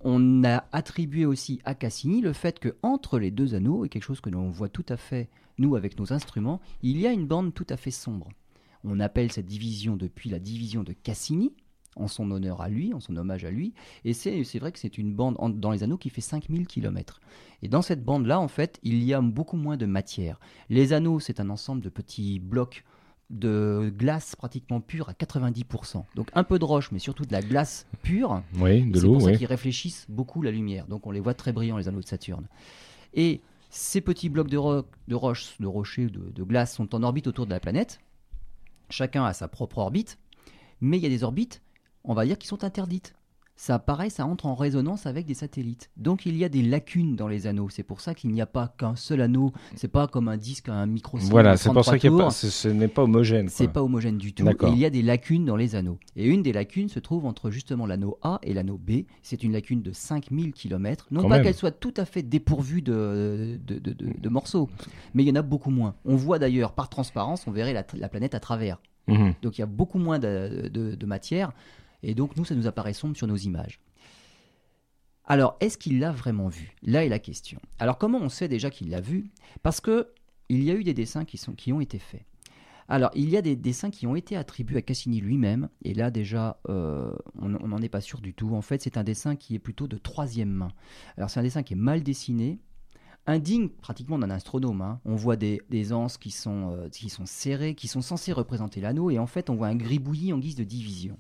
on 0.01 0.45
a 0.45 0.65
attribué 0.73 1.27
aussi 1.27 1.61
à 1.65 1.75
Cassini 1.75 2.21
le 2.21 2.33
fait 2.33 2.59
que 2.59 2.77
entre 2.83 3.19
les 3.19 3.31
deux 3.31 3.55
anneaux, 3.55 3.85
et 3.85 3.89
quelque 3.89 4.05
chose 4.05 4.21
que 4.21 4.31
l'on 4.31 4.51
voit 4.51 4.69
tout 4.69 4.87
à 4.89 4.97
fait, 4.97 5.29
nous, 5.59 5.75
avec 5.75 5.99
nos 5.99 6.13
instruments, 6.13 6.61
il 6.83 6.99
y 6.99 7.07
a 7.07 7.13
une 7.13 7.27
bande 7.27 7.53
tout 7.53 7.67
à 7.69 7.77
fait 7.77 7.91
sombre. 7.91 8.29
On 8.85 9.01
appelle 9.01 9.33
cette 9.33 9.47
division 9.47 9.97
depuis 9.97 10.31
la 10.31 10.39
division 10.39 10.85
de 10.85 10.93
Cassini, 10.93 11.53
en 11.97 12.07
son 12.07 12.31
honneur 12.31 12.61
à 12.61 12.69
lui, 12.69 12.95
en 12.95 13.01
son 13.01 13.17
hommage 13.17 13.45
à 13.45 13.51
lui. 13.51 13.75
Et 14.05 14.13
c'est 14.13 14.59
vrai 14.61 14.71
que 14.71 14.79
c'est 14.79 14.99
une 14.99 15.13
bande 15.13 15.37
dans 15.59 15.73
les 15.73 15.83
anneaux 15.83 15.97
qui 15.97 16.11
fait 16.11 16.21
5000 16.21 16.69
km. 16.69 17.21
Et 17.63 17.69
dans 17.69 17.83
cette 17.83 18.05
bande-là, 18.05 18.39
en 18.39 18.47
fait, 18.47 18.79
il 18.85 19.03
y 19.03 19.13
a 19.13 19.21
beaucoup 19.21 19.57
moins 19.57 19.77
de 19.77 19.87
matière. 19.87 20.39
Les 20.69 20.93
anneaux, 20.93 21.19
c'est 21.19 21.41
un 21.41 21.51
ensemble 21.51 21.83
de 21.83 21.89
petits 21.89 22.39
blocs 22.39 22.85
de 23.31 23.93
glace 23.97 24.35
pratiquement 24.37 24.81
pure 24.81 25.09
à 25.09 25.13
90%. 25.13 26.05
Donc 26.15 26.31
un 26.35 26.45
peu 26.45 26.59
de 26.59 26.65
roche, 26.65 26.91
mais 26.93 26.99
surtout 26.99 27.25
de 27.25 27.33
la 27.33 27.43
glace 27.43 27.87
pure. 28.03 28.43
Oui, 28.55 28.83
de 28.83 29.01
l'eau. 29.01 29.15
C'est 29.15 29.19
pour 29.19 29.23
ça 29.23 29.37
qu'ils 29.37 29.47
réfléchissent 29.47 30.07
beaucoup 30.09 30.43
la 30.43 30.51
lumière. 30.51 30.87
Donc 30.87 31.07
on 31.07 31.11
les 31.11 31.21
voit 31.21 31.35
très 31.35 31.53
brillants, 31.53 31.77
les 31.77 31.89
anneaux 31.89 32.01
de 32.01 32.07
Saturne. 32.07 32.47
Et 33.15 33.41
ces 33.71 34.01
petits 34.01 34.29
blocs 34.29 34.49
de, 34.49 34.57
de 35.09 35.15
roche, 35.15 35.57
de 35.61 35.67
rochers, 35.67 36.07
de, 36.07 36.31
de 36.31 36.43
glace 36.43 36.75
sont 36.75 36.95
en 36.95 37.03
orbite 37.03 37.27
autour 37.27 37.45
de 37.45 37.51
la 37.51 37.61
planète. 37.61 38.01
Chacun 38.89 39.25
a 39.25 39.35
sa 39.35 39.49
propre 39.49 39.79
orbite. 39.79 40.19
Mais 40.81 40.97
il 40.97 41.03
y 41.03 41.07
a 41.07 41.11
des 41.11 41.25
orbites, 41.25 41.61
on 42.05 42.15
va 42.15 42.25
dire, 42.25 42.39
qui 42.39 42.47
sont 42.47 42.63
interdites 42.65 43.15
ça 43.59 43.81
pareil, 43.81 44.09
ça 44.09 44.25
entre 44.25 44.47
en 44.47 44.55
résonance 44.55 45.05
avec 45.07 45.27
des 45.27 45.35
satellites. 45.35 45.91
Donc 45.97 46.27
il 46.27 46.37
y 46.37 46.45
a 46.45 46.49
des 46.49 46.63
lacunes 46.63 47.17
dans 47.17 47.27
les 47.27 47.49
anneaux. 47.49 47.69
C'est 47.69 47.83
pour 47.83 48.01
ça 48.01 48.15
qu'il 48.15 48.31
n'y 48.31 48.41
a 48.41 48.47
pas 48.47 48.73
qu'un 48.79 48.95
seul 48.95 49.21
anneau. 49.21 49.53
C'est 49.75 49.89
pas 49.89 50.07
comme 50.07 50.29
un 50.29 50.37
disque, 50.37 50.69
un 50.69 50.87
micro. 50.87 51.19
Voilà, 51.19 51.57
c'est 51.57 51.73
pour 51.73 51.85
ça 51.85 51.99
que 51.99 52.09
ce 52.31 52.69
n'est 52.69 52.87
pas 52.87 53.03
homogène. 53.03 53.49
C'est 53.49 53.67
pas 53.67 53.83
homogène 53.83 54.17
du 54.17 54.33
tout. 54.33 54.47
il 54.69 54.79
y 54.79 54.85
a 54.85 54.91
des 54.91 55.03
lacunes 55.03 55.45
dans 55.45 55.57
les 55.57 55.75
anneaux. 55.75 55.99
Et 56.15 56.29
une 56.29 56.43
des 56.43 56.53
lacunes 56.53 56.89
se 56.89 57.01
trouve 57.01 57.27
entre 57.27 57.51
justement 57.51 57.85
l'anneau 57.85 58.17
A 58.23 58.39
et 58.45 58.55
l'anneau 58.55 58.79
B. 58.79 59.03
C'est 59.23 59.43
une 59.43 59.53
lacune 59.53 59.83
de 59.83 59.91
5000 59.91 60.53
km. 60.53 61.09
Non 61.11 61.29
pas 61.29 61.41
qu'elle 61.41 61.55
soit 61.55 61.73
tout 61.73 61.95
à 61.97 62.05
fait 62.05 62.23
dépourvue 62.23 62.81
de, 62.81 63.59
de, 63.67 64.29
morceaux, 64.29 64.71
mais 65.15 65.25
il 65.25 65.29
y 65.29 65.33
en 65.33 65.37
a 65.37 65.43
beaucoup 65.43 65.71
moins. 65.71 65.97
On 66.05 66.15
voit 66.15 66.39
d'ailleurs 66.39 66.75
par 66.75 66.89
transparence, 66.89 67.49
on 67.49 67.51
verrait 67.51 67.73
la, 67.73 68.09
planète 68.09 68.37
à 68.37 68.41
travers. 68.41 68.81
Mhm. 69.09 69.35
Donc 69.43 69.59
il 69.59 69.63
y 69.63 69.65
a 69.65 69.67
beaucoup 69.67 69.99
moins 69.99 70.21
de 70.21 71.05
matière. 71.07 71.53
Et 72.03 72.15
donc, 72.15 72.37
nous, 72.37 72.45
ça 72.45 72.55
nous 72.55 72.67
apparaît 72.67 72.93
sombre 72.93 73.17
sur 73.17 73.27
nos 73.27 73.37
images. 73.37 73.81
Alors, 75.25 75.57
est-ce 75.61 75.77
qu'il 75.77 75.99
l'a 75.99 76.11
vraiment 76.11 76.49
vu? 76.49 76.75
Là 76.83 77.05
est 77.05 77.09
la 77.09 77.19
question. 77.19 77.61
Alors, 77.79 77.99
comment 77.99 78.19
on 78.19 78.31
sait 78.31 78.49
déjà 78.49 78.71
qu'il 78.71 78.89
l'a 78.89 79.01
vu? 79.01 79.31
Parce 79.63 79.81
que 79.81 80.09
il 80.49 80.63
y 80.63 80.71
a 80.71 80.75
eu 80.75 80.85
des 80.85 80.95
dessins 80.95 81.27
qui, 81.27 81.37
sont, 81.37 81.53
qui 81.53 81.73
ont 81.73 81.81
été 81.81 81.99
faits. 81.99 82.25
Alors, 82.89 83.11
il 83.15 83.29
y 83.29 83.37
a 83.37 83.43
des 83.43 83.55
dessins 83.55 83.91
qui 83.91 84.07
ont 84.07 84.17
été 84.17 84.35
attribués 84.35 84.79
à 84.79 84.83
Cassini 84.83 85.21
lui-même, 85.21 85.69
et 85.83 85.93
là 85.93 86.11
déjà, 86.11 86.59
euh, 86.71 87.15
on 87.39 87.49
n'en 87.49 87.83
est 87.83 87.91
pas 87.91 88.01
sûr 88.01 88.23
du 88.23 88.33
tout. 88.33 88.55
En 88.55 88.63
fait, 88.63 88.81
c'est 88.81 88.97
un 88.97 89.05
dessin 89.05 89.37
qui 89.37 89.55
est 89.55 89.59
plutôt 89.59 89.87
de 89.87 89.99
troisième 89.99 90.49
main. 90.49 90.73
Alors, 91.19 91.29
c'est 91.29 91.39
un 91.39 91.43
dessin 91.43 91.63
qui 91.63 91.75
est 91.75 91.77
mal 91.77 92.03
dessiné, 92.03 92.59
indigne 93.27 93.69
pratiquement 93.69 94.19
d'un 94.19 94.31
astronome. 94.31 94.81
Hein. 94.81 95.01
On 95.05 95.17
voit 95.17 95.37
des, 95.37 95.93
anses 95.93 96.17
qui 96.17 96.31
sont, 96.31 96.73
euh, 96.73 96.89
qui 96.89 97.11
sont 97.11 97.27
serrées, 97.27 97.75
qui 97.75 97.89
sont 97.89 98.01
censées 98.01 98.33
représenter 98.33 98.81
l'anneau, 98.81 99.11
et 99.11 99.19
en 99.19 99.27
fait, 99.27 99.51
on 99.51 99.57
voit 99.57 99.69
un 99.69 99.77
gribouillis 99.77 100.33
en 100.33 100.39
guise 100.39 100.57
de 100.57 100.65
division. 100.65 101.19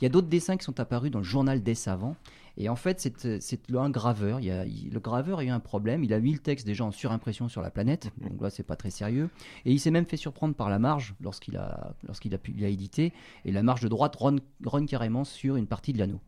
Il 0.00 0.04
y 0.04 0.06
a 0.06 0.08
d'autres 0.08 0.28
dessins 0.28 0.56
qui 0.56 0.64
sont 0.64 0.78
apparus 0.80 1.10
dans 1.10 1.18
le 1.18 1.24
journal 1.24 1.62
des 1.62 1.74
savants. 1.74 2.16
Et 2.56 2.68
en 2.68 2.76
fait, 2.76 3.00
c'est 3.40 3.70
un 3.74 3.90
graveur. 3.90 4.40
Il 4.40 4.90
le 4.92 5.00
graveur 5.00 5.38
a 5.38 5.44
eu 5.44 5.48
un 5.48 5.60
problème. 5.60 6.04
Il 6.04 6.12
a 6.12 6.20
mis 6.20 6.32
le 6.32 6.38
texte 6.38 6.66
déjà 6.66 6.84
en 6.84 6.90
surimpression 6.90 7.48
sur 7.48 7.62
la 7.62 7.70
planète. 7.70 8.10
Donc 8.20 8.40
là, 8.40 8.50
c'est 8.50 8.62
pas 8.62 8.76
très 8.76 8.90
sérieux. 8.90 9.30
Et 9.64 9.72
il 9.72 9.78
s'est 9.78 9.90
même 9.90 10.06
fait 10.06 10.16
surprendre 10.16 10.54
par 10.54 10.68
la 10.68 10.78
marge 10.78 11.14
lorsqu'il 11.20 11.56
a, 11.56 11.94
lorsqu'il 12.06 12.34
a, 12.34 12.38
a 12.38 12.68
édité. 12.68 13.12
Et 13.44 13.52
la 13.52 13.62
marge 13.62 13.80
de 13.80 13.88
droite 13.88 14.16
run 14.16 14.86
carrément 14.86 15.24
sur 15.24 15.56
une 15.56 15.66
partie 15.66 15.92
de 15.92 15.98
l'anneau. 15.98 16.20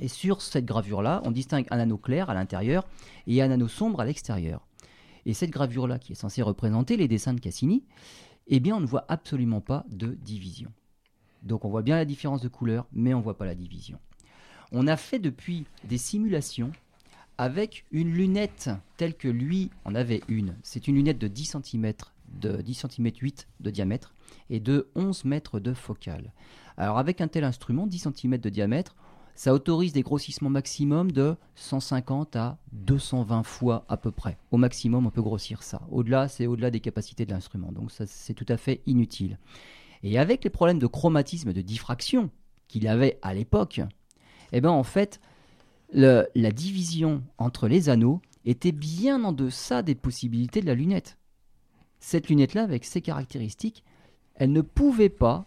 Et 0.00 0.08
sur 0.08 0.42
cette 0.42 0.64
gravure-là, 0.64 1.22
on 1.24 1.30
distingue 1.30 1.66
un 1.70 1.78
anneau 1.78 1.98
clair 1.98 2.30
à 2.30 2.34
l'intérieur 2.34 2.84
et 3.26 3.42
un 3.42 3.50
anneau 3.50 3.68
sombre 3.68 4.00
à 4.00 4.04
l'extérieur. 4.04 4.66
Et 5.26 5.34
cette 5.34 5.50
gravure-là, 5.50 5.98
qui 5.98 6.12
est 6.12 6.16
censée 6.16 6.42
représenter 6.42 6.96
les 6.96 7.08
dessins 7.08 7.32
de 7.32 7.40
Cassini, 7.40 7.84
eh 8.48 8.60
bien, 8.60 8.76
on 8.76 8.80
ne 8.80 8.86
voit 8.86 9.04
absolument 9.08 9.60
pas 9.60 9.86
de 9.88 10.08
division. 10.08 10.70
Donc 11.44 11.64
on 11.64 11.70
voit 11.70 11.82
bien 11.82 11.96
la 11.96 12.04
différence 12.04 12.40
de 12.40 12.48
couleur, 12.48 12.86
mais 12.92 13.14
on 13.14 13.18
ne 13.18 13.22
voit 13.22 13.36
pas 13.36 13.46
la 13.46 13.54
division. 13.54 13.98
On 14.72 14.86
a 14.86 14.96
fait 14.96 15.18
depuis 15.18 15.66
des 15.84 15.98
simulations 15.98 16.72
avec 17.38 17.84
une 17.90 18.12
lunette 18.12 18.70
telle 18.96 19.14
que 19.14 19.28
lui 19.28 19.70
en 19.84 19.94
avait 19.94 20.22
une. 20.28 20.56
C'est 20.62 20.88
une 20.88 20.96
lunette 20.96 21.18
de 21.18 21.28
10 21.28 21.56
cm, 21.62 21.92
de 22.40 22.62
10 22.62 22.86
cm 22.88 23.10
8 23.20 23.48
de 23.60 23.70
diamètre 23.70 24.14
et 24.50 24.60
de 24.60 24.88
11 24.94 25.24
mètres 25.24 25.60
de 25.60 25.74
focale. 25.74 26.32
Alors 26.76 26.98
avec 26.98 27.20
un 27.20 27.28
tel 27.28 27.44
instrument, 27.44 27.86
10 27.86 28.08
cm 28.14 28.38
de 28.38 28.50
diamètre, 28.50 28.96
ça 29.34 29.52
autorise 29.52 29.92
des 29.92 30.02
grossissements 30.02 30.50
maximum 30.50 31.10
de 31.10 31.36
150 31.56 32.36
à 32.36 32.56
220 32.72 33.42
fois 33.42 33.84
à 33.88 33.96
peu 33.96 34.12
près. 34.12 34.38
Au 34.52 34.56
maximum, 34.56 35.06
on 35.06 35.10
peut 35.10 35.22
grossir 35.22 35.62
ça. 35.64 35.82
Au-delà, 35.90 36.28
c'est 36.28 36.46
au-delà 36.46 36.70
des 36.70 36.80
capacités 36.80 37.26
de 37.26 37.32
l'instrument. 37.32 37.72
Donc 37.72 37.90
c'est 37.90 38.34
tout 38.34 38.46
à 38.48 38.56
fait 38.56 38.80
inutile. 38.86 39.38
Et 40.04 40.18
avec 40.18 40.44
les 40.44 40.50
problèmes 40.50 40.78
de 40.78 40.86
chromatisme 40.86 41.48
et 41.48 41.54
de 41.54 41.62
diffraction 41.62 42.30
qu'il 42.68 42.86
avait 42.86 43.18
à 43.22 43.34
l'époque, 43.34 43.80
eh 44.52 44.60
ben 44.60 44.70
en 44.70 44.84
fait, 44.84 45.20
la 45.92 46.52
division 46.52 47.24
entre 47.38 47.66
les 47.66 47.88
anneaux 47.88 48.20
était 48.44 48.72
bien 48.72 49.24
en 49.24 49.32
deçà 49.32 49.82
des 49.82 49.94
possibilités 49.94 50.60
de 50.60 50.66
la 50.66 50.74
lunette. 50.74 51.16
Cette 52.00 52.28
lunette-là, 52.28 52.62
avec 52.62 52.84
ses 52.84 53.00
caractéristiques, 53.00 53.82
elle 54.34 54.52
ne 54.52 54.60
pouvait 54.60 55.08
pas 55.08 55.46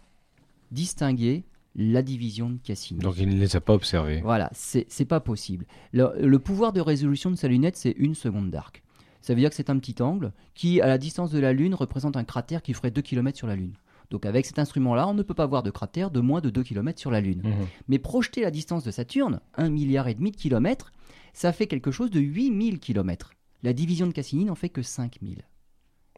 distinguer 0.72 1.44
la 1.76 2.02
division 2.02 2.50
de 2.50 2.58
Cassini. 2.58 2.98
Donc 2.98 3.14
il 3.18 3.28
ne 3.28 3.38
les 3.38 3.54
a 3.54 3.60
pas 3.60 3.74
observés. 3.74 4.20
Voilà, 4.22 4.50
c'est 4.52 5.04
pas 5.04 5.20
possible. 5.20 5.66
Le, 5.92 6.36
pouvoir 6.38 6.72
de 6.72 6.80
résolution 6.80 7.30
de 7.30 7.36
sa 7.36 7.46
lunette, 7.46 7.76
c'est 7.76 7.94
une 7.96 8.16
seconde 8.16 8.50
d'arc. 8.50 8.82
Ça 9.20 9.34
veut 9.34 9.40
dire 9.40 9.50
que 9.50 9.56
c'est 9.56 9.70
un 9.70 9.78
petit 9.78 10.02
angle 10.02 10.32
qui, 10.54 10.80
à 10.80 10.88
la 10.88 10.98
distance 10.98 11.30
de 11.30 11.38
la 11.38 11.52
Lune, 11.52 11.74
représente 11.74 12.16
un 12.16 12.24
cratère 12.24 12.62
qui 12.62 12.74
ferait 12.74 12.90
2 12.90 13.00
km 13.02 13.38
sur 13.38 13.46
la 13.46 13.54
Lune. 13.54 13.74
Donc 14.10 14.26
avec 14.26 14.46
cet 14.46 14.58
instrument-là, 14.58 15.06
on 15.08 15.14
ne 15.14 15.22
peut 15.22 15.34
pas 15.34 15.46
voir 15.46 15.62
de 15.62 15.70
cratère 15.70 16.10
de 16.10 16.20
moins 16.20 16.40
de 16.40 16.50
2 16.50 16.62
km 16.62 16.98
sur 16.98 17.10
la 17.10 17.20
Lune. 17.20 17.42
Mhm. 17.44 17.66
Mais 17.88 17.98
projeter 17.98 18.42
la 18.42 18.50
distance 18.50 18.84
de 18.84 18.90
Saturne, 18.90 19.40
1 19.56 19.68
milliard 19.68 20.08
et 20.08 20.14
demi 20.14 20.30
de 20.30 20.36
kilomètres, 20.36 20.92
ça 21.32 21.52
fait 21.52 21.66
quelque 21.66 21.90
chose 21.90 22.10
de 22.10 22.20
8000 22.20 22.80
km. 22.80 23.32
La 23.62 23.72
division 23.72 24.06
de 24.06 24.12
Cassini 24.12 24.44
n'en 24.44 24.54
fait 24.54 24.68
que 24.68 24.82
5000. 24.82 25.44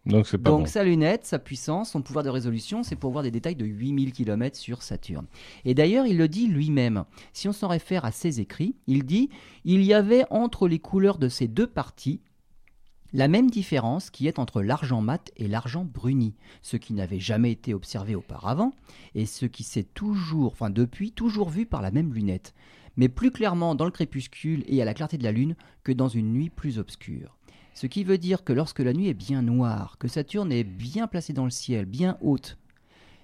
Donc, 0.07 0.35
pas 0.37 0.51
Donc 0.51 0.69
sa 0.69 0.83
lunette, 0.83 1.27
sa 1.27 1.39
puissance, 1.39 1.91
son 1.91 2.01
pouvoir 2.01 2.25
de 2.25 2.31
résolution, 2.31 2.83
c'est 2.83 2.97
pour 2.97 3.11
voir 3.13 3.23
des 3.23 3.31
détails 3.31 3.57
de 3.57 3.67
8000 3.67 4.13
km 4.13 4.57
sur 4.57 4.83
Saturne. 4.83 5.27
Et 5.65 5.75
d'ailleurs, 5.75 6.07
il 6.07 6.17
le 6.17 6.27
dit 6.27 6.47
lui-même. 6.47 7.05
Si 7.35 7.49
on 7.49 7.53
s'en 7.53 7.69
réfère 7.69 8.05
à 8.07 8.13
ses 8.13 8.41
écrits, 8.41 8.77
il 8.87 9.05
dit 9.05 9.29
Il 9.65 9.83
y 9.83 9.93
avait 9.93 10.25
entre 10.31 10.69
les 10.69 10.79
couleurs 10.79 11.19
de 11.19 11.29
ces 11.29 11.49
deux 11.49 11.67
parties 11.67 12.21
la 13.13 13.29
même 13.29 13.51
différence 13.51 14.11
qui 14.11 14.29
est 14.29 14.39
entre 14.39 14.63
l'argent 14.63 15.01
mat 15.01 15.31
et 15.37 15.49
l'argent 15.49 15.85
bruni, 15.85 16.35
ce 16.63 16.77
qui 16.77 16.93
n'avait 16.93 17.21
jamais 17.21 17.53
été 17.53 17.75
observé 17.75 18.15
auparavant, 18.15 18.73
et 19.15 19.27
ce 19.27 19.47
qui 19.47 19.65
s'est 19.65 19.85
toujours, 19.85 20.53
enfin 20.53 20.71
depuis, 20.71 21.13
toujours 21.13 21.51
vu 21.51 21.67
par 21.67 21.83
la 21.83 21.91
même 21.91 22.15
lunette, 22.15 22.55
mais 22.97 23.09
plus 23.09 23.31
clairement 23.31 23.75
dans 23.75 23.85
le 23.85 23.91
crépuscule 23.91 24.65
et 24.67 24.81
à 24.81 24.85
la 24.85 24.95
clarté 24.95 25.19
de 25.19 25.25
la 25.25 25.33
lune 25.33 25.57
que 25.83 25.93
dans 25.93 26.09
une 26.09 26.33
nuit 26.33 26.51
plus 26.51 26.79
obscure. 26.79 27.37
Ce 27.75 27.87
qui 27.87 28.05
veut 28.05 28.19
dire 28.19 28.45
que 28.45 28.53
lorsque 28.53 28.81
la 28.81 28.93
nuit 28.93 29.09
est 29.09 29.15
bien 29.15 29.43
noire, 29.43 29.97
que 29.99 30.09
Saturne 30.09 30.53
est 30.53 30.65
bien 30.65 31.07
placée 31.07 31.33
dans 31.33 31.45
le 31.45 31.51
ciel, 31.51 31.87
bien 31.87 32.19
haute, 32.21 32.59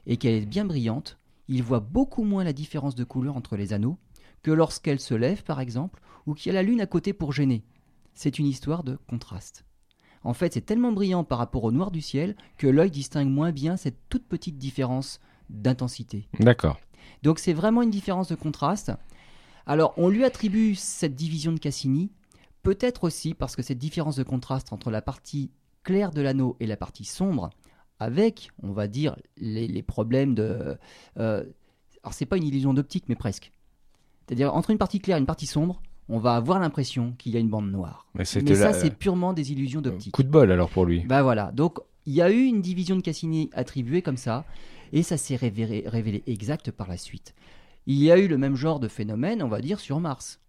et 0.07 0.16
qu'elle 0.16 0.42
est 0.42 0.46
bien 0.46 0.64
brillante, 0.64 1.18
il 1.49 1.62
voit 1.62 1.81
beaucoup 1.81 2.25
moins 2.25 2.44
la 2.44 2.53
différence 2.53 2.94
de 2.94 3.05
couleur 3.05 3.37
entre 3.37 3.57
les 3.57 3.72
anneaux 3.72 3.99
que 4.42 4.51
lorsqu'elle 4.51 5.01
se 5.01 5.14
lève, 5.14 5.42
par 5.42 5.61
exemple, 5.61 6.01
ou 6.27 6.35
qu'il 6.35 6.51
y 6.51 6.51
a 6.51 6.55
la 6.55 6.62
lune 6.62 6.81
à 6.81 6.87
côté 6.87 7.12
pour 7.12 7.33
gêner. 7.33 7.64
C'est 8.14 8.38
une 8.38 8.46
histoire 8.46 8.85
de 8.85 8.96
contraste. 9.09 9.64
En 10.26 10.34
fait, 10.34 10.54
c'est 10.54 10.66
tellement 10.66 10.90
brillant 10.90 11.22
par 11.22 11.38
rapport 11.38 11.62
au 11.62 11.70
noir 11.70 11.92
du 11.92 12.00
ciel 12.00 12.34
que 12.58 12.66
l'œil 12.66 12.90
distingue 12.90 13.28
moins 13.28 13.52
bien 13.52 13.76
cette 13.76 13.96
toute 14.08 14.26
petite 14.26 14.58
différence 14.58 15.20
d'intensité. 15.50 16.28
D'accord. 16.40 16.80
Donc 17.22 17.38
c'est 17.38 17.52
vraiment 17.52 17.82
une 17.82 17.90
différence 17.90 18.28
de 18.28 18.34
contraste. 18.34 18.90
Alors 19.66 19.94
on 19.96 20.08
lui 20.08 20.24
attribue 20.24 20.74
cette 20.74 21.14
division 21.14 21.52
de 21.52 21.60
Cassini, 21.60 22.10
peut-être 22.64 23.04
aussi 23.04 23.34
parce 23.34 23.54
que 23.54 23.62
cette 23.62 23.78
différence 23.78 24.16
de 24.16 24.24
contraste 24.24 24.72
entre 24.72 24.90
la 24.90 25.00
partie 25.00 25.52
claire 25.84 26.10
de 26.10 26.22
l'anneau 26.22 26.56
et 26.58 26.66
la 26.66 26.76
partie 26.76 27.04
sombre, 27.04 27.50
avec, 28.00 28.50
on 28.64 28.72
va 28.72 28.88
dire, 28.88 29.16
les, 29.36 29.82
problèmes 29.84 30.34
de... 30.34 30.76
Euh, 31.18 31.44
alors 32.02 32.14
c'est 32.14 32.26
pas 32.26 32.36
une 32.36 32.44
illusion 32.44 32.74
d'optique, 32.74 33.04
mais 33.08 33.14
presque. 33.14 33.52
C'est-à-dire 34.26 34.52
entre 34.52 34.70
une 34.70 34.78
partie 34.78 34.98
claire 34.98 35.18
et 35.18 35.20
une 35.20 35.26
partie 35.26 35.46
sombre, 35.46 35.80
on 36.08 36.18
va 36.18 36.36
avoir 36.36 36.58
l'impression 36.60 37.14
qu'il 37.18 37.32
y 37.32 37.36
a 37.36 37.40
une 37.40 37.48
bande 37.48 37.70
noire. 37.70 38.06
Mais, 38.14 38.24
ça, 38.24 38.72
c'est 38.72 38.94
purement 38.96 39.32
des 39.32 39.52
illusions 39.52 39.80
d'optique. 39.80 40.12
Coup 40.12 40.22
de 40.22 40.28
bol 40.28 40.50
alors 40.50 40.68
pour 40.68 40.84
lui. 40.84 41.00
Bah 41.00 41.22
voilà. 41.22 41.50
Donc 41.52 41.78
il 42.06 42.14
y 42.14 42.22
a 42.22 42.30
eu 42.30 42.44
une 42.44 42.62
division 42.62 42.96
de 42.96 43.00
Cassini 43.00 43.50
attribuée 43.52 44.02
comme 44.02 44.16
ça, 44.16 44.44
et 44.92 45.02
ça 45.02 45.16
s'est 45.16 45.36
révélé, 45.36 46.22
exact 46.26 46.70
par 46.70 46.88
la 46.88 46.96
suite. 46.96 47.34
Il 47.86 47.98
y 48.02 48.10
a 48.10 48.18
eu 48.18 48.28
le 48.28 48.38
même 48.38 48.56
genre 48.56 48.80
de 48.80 48.88
phénomène, 48.88 49.42
on 49.42 49.48
va 49.48 49.60
dire, 49.60 49.80
sur 49.80 50.00
Mars. 50.00 50.40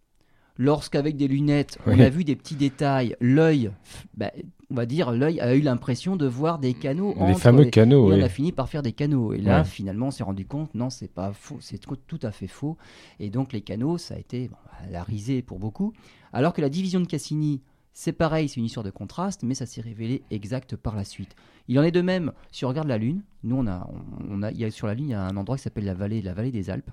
Lorsqu'avec 0.58 1.16
des 1.18 1.28
lunettes, 1.28 1.78
on 1.86 2.00
a 2.00 2.10
vu 2.10 2.24
des 2.24 2.36
petits 2.36 2.56
détails, 2.56 3.16
l'œil, 3.20 3.72
bah, 4.16 4.32
on 4.70 4.76
va 4.76 4.86
dire, 4.86 5.12
l'œil 5.12 5.40
a 5.40 5.56
eu 5.56 5.62
l'impression 5.62 6.16
de 6.16 6.26
voir 6.26 6.60
des 6.60 6.74
canaux. 6.74 7.16
Les 7.28 7.36
fameux 7.36 7.66
canaux. 7.66 8.12
Et 8.12 8.20
on 8.20 8.24
a 8.24 8.30
fini 8.30 8.52
par 8.52 8.68
faire 8.68 8.82
des 8.82 8.92
canaux. 8.92 9.34
Et 9.34 9.38
là, 9.38 9.64
finalement, 9.64 10.08
on 10.08 10.12
s'est 10.12 10.24
rendu 10.24 10.46
compte, 10.46 10.74
non, 10.74 10.90
c'est 10.90 11.12
pas 11.12 11.32
faux, 11.32 11.58
c'est 11.62 11.80
tout 11.80 12.20
à 12.24 12.32
fait 12.32 12.48
faux. 12.48 12.78
Et 13.20 13.30
donc, 13.30 13.54
les 13.54 13.62
canaux, 13.62 13.98
ça 13.98 14.16
a 14.16 14.18
été 14.18 14.50
la 14.90 15.04
risée 15.04 15.42
pour 15.42 15.60
beaucoup. 15.60 15.94
Alors 16.34 16.54
que 16.54 16.62
la 16.62 16.70
division 16.70 17.00
de 17.00 17.08
Cassini, 17.08 17.62
c'est 17.94 18.12
pareil, 18.12 18.50
c'est 18.50 18.60
une 18.60 18.66
histoire 18.66 18.84
de 18.84 18.92
contraste, 18.92 19.44
mais 19.44 19.56
ça 19.56 19.66
s'est 19.66 19.82
révélé 19.82 20.24
exact 20.30 20.76
par 20.76 20.96
la 20.96 21.04
suite. 21.04 21.36
Il 21.68 21.80
en 21.80 21.84
est 21.84 21.92
de 21.92 22.02
même 22.02 22.32
si 22.52 22.66
on 22.66 22.70
regarde 22.70 22.88
la 22.88 22.98
Lune. 22.98 23.24
Nous, 23.44 23.56
on 23.56 23.68
a, 23.68 23.90
on 24.30 24.44
a, 24.44 24.52
il 24.52 24.60
y 24.60 24.66
a, 24.66 24.72
sur 24.72 24.88
la 24.88 24.94
Lune, 24.94 25.08
il 25.08 25.12
y 25.12 25.16
a 25.16 25.24
un 25.24 25.36
endroit 25.38 25.58
qui 25.58 25.64
s'appelle 25.64 25.86
la 25.86 25.94
vallée, 25.94 26.22
la 26.22 26.34
vallée 26.34 26.52
des 26.52 26.70
Alpes. 26.70 26.92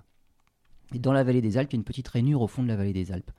Et 0.94 0.98
dans 0.98 1.12
la 1.12 1.24
vallée 1.24 1.42
des 1.42 1.58
Alpes, 1.58 1.72
il 1.72 1.76
y 1.76 1.78
a 1.78 1.80
une 1.80 1.84
petite 1.84 2.08
rainure 2.08 2.40
au 2.40 2.46
fond 2.46 2.62
de 2.62 2.68
la 2.68 2.76
vallée 2.76 2.92
des 2.92 3.10
Alpes. 3.12 3.32